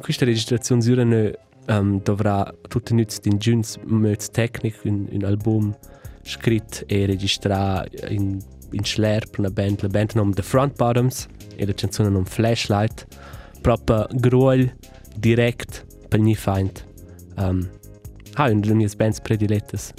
questa 0.00 0.24
registrazione 0.24 0.82
sura 0.82 1.04
ne 1.04 1.38
um, 1.68 2.00
dovrà 2.02 2.52
tutte 2.68 2.94
nützt 2.94 3.26
in 3.26 3.38
Junes 3.38 3.78
mit 3.84 4.32
Technik 4.32 4.84
in 4.84 5.08
un 5.10 5.24
album 5.24 5.76
scritto 6.22 6.84
e 6.86 7.06
registrato 7.06 8.06
in 8.08 8.38
in 8.72 8.84
Schler 8.84 9.28
per 9.28 9.40
una 9.40 9.50
band 9.50 9.82
la 9.82 9.88
band 9.88 10.12
nom 10.14 10.32
The 10.32 10.42
Front 10.42 10.76
Bottoms 10.76 11.26
e 11.56 11.66
la 11.66 11.72
canzone 11.72 12.08
nom 12.08 12.24
Flashlight. 12.24 13.06
Proprio 13.60 14.06
gruol 14.12 14.72
direct 15.16 15.84
per 16.08 16.20
gli 16.20 16.34
feind 16.34 16.84
um, 17.36 17.68
ha 18.34 18.48
una 18.48 18.60
delle 18.60 18.74
mie 18.74 18.88
bands 18.96 19.20
predilettes 19.20 19.92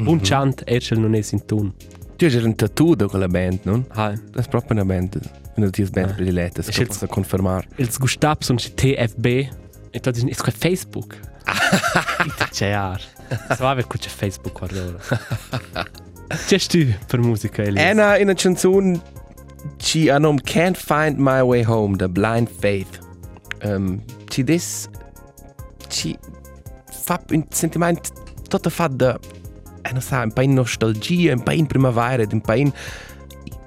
mm 0.00 0.06
-hmm. 0.06 0.10
un 0.10 0.20
chant 0.22 0.62
erschel 0.66 0.98
non 0.98 1.14
è 1.14 1.22
in 1.30 1.44
tun 1.44 1.72
Tu 2.16 2.26
hai 2.26 2.36
un 2.44 2.54
tattoo 2.54 2.94
da 2.94 3.06
quella 3.06 3.28
band, 3.28 3.60
non? 3.62 3.84
ha 3.88 4.10
Das 4.10 4.40
ist 4.44 4.48
proprio 4.50 4.72
una 4.74 4.84
band. 4.84 5.18
Una 5.56 5.70
queste 5.70 5.90
band 5.90 6.10
Ah. 6.10 6.14
predilette, 6.14 6.62
che 6.62 6.68
jetzt- 6.80 6.86
posso 6.88 7.06
confermare. 7.06 7.66
ils 7.76 7.98
gustab 7.98 8.42
son 8.42 8.56
TFB 8.56 9.26
e 9.90 10.00
tot 10.00 10.16
is 10.16 10.24
è 10.24 10.50
Facebook 10.50 11.18
c'è 12.50 12.70
ar 12.70 13.00
so 13.56 13.66
ave 13.66 13.84
c'è 13.86 14.08
Facebook 14.08 14.58
guarda 14.58 14.82
ora 14.84 14.98
c'è 16.46 16.58
tu 16.58 16.86
per 17.06 17.20
musica 17.20 17.62
Elias 17.62 17.90
Anna 17.90 18.16
in 18.16 18.24
una 18.24 18.34
canzone 18.34 19.00
ci 19.78 20.08
hanno 20.08 20.34
Can't 20.42 20.76
Find 20.76 21.16
My 21.18 21.40
Way 21.40 21.64
Home, 21.66 21.96
The 21.96 22.08
Blind 22.08 22.48
Faith. 22.48 22.98
Um, 23.62 24.00
ci 24.28 24.42
des 24.42 24.88
ci 25.88 26.16
fa 26.90 27.20
sentimento 27.50 28.08
tutto 28.48 28.70
fa 28.70 28.86
da 28.88 29.18
eh, 29.82 29.92
non 29.92 30.00
so, 30.00 30.16
un 30.16 30.32
po' 30.32 30.42
in 30.42 30.54
nostalgia, 30.54 31.32
un 31.32 31.42
po' 31.42 31.52
in 31.52 31.66
primavera, 31.66 32.24
un 32.30 32.40
po' 32.40 32.54
in 32.54 32.72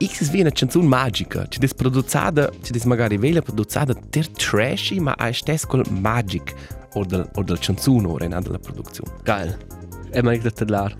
X 0.03 0.31
wie 0.31 0.41
una 0.41 0.51
canzone 0.51 0.87
magica, 0.87 1.45
ci 1.47 1.59
des 1.59 1.73
produzzata, 1.73 2.51
ci 2.61 2.71
des 2.71 2.83
magari 2.83 3.17
vela 3.17 3.41
produzzata 3.41 3.93
ter 4.09 4.27
trashy, 4.27 4.99
ma 4.99 5.13
a 5.17 5.31
stes 5.31 5.65
col 5.65 5.85
magic 5.89 6.53
o 6.93 7.05
del 7.05 7.29
o 7.35 7.43
del 7.43 7.59
canzone 7.59 8.07
ora 8.07 8.25
in 8.25 8.37
della 8.41 8.59
produzione. 8.59 9.11
geil 9.23 9.57
e 10.11 10.21
ma 10.21 10.33
ich 10.33 10.43
da 10.43 10.65
lar 10.67 10.93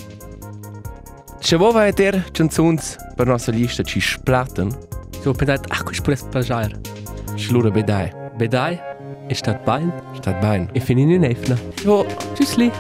Se 1.40 1.58
vuoi 1.58 1.74
vedere 1.74 2.26
canzoni 2.32 2.80
per 3.16 3.28
nostra 3.28 3.54
lista 3.54 3.84
ci 3.84 4.00
splatten, 4.00 4.72
so 5.22 5.34
pensat 5.34 5.66
ach 5.70 5.92
ich 5.92 6.02
pures 6.02 6.24
pajar 6.32 6.72
schlura 7.36 7.70
bedai. 7.70 8.12
bedai 8.38 8.80
e 9.28 9.34
stat 9.36 9.64
bain. 9.66 9.92
Stat 10.16 10.40
bene. 10.40 10.70
e 10.74 10.80
finin 10.80 11.12
in 11.12 11.24
efna. 11.24 11.58
Jo, 11.84 12.06
tschüssli 12.34 12.72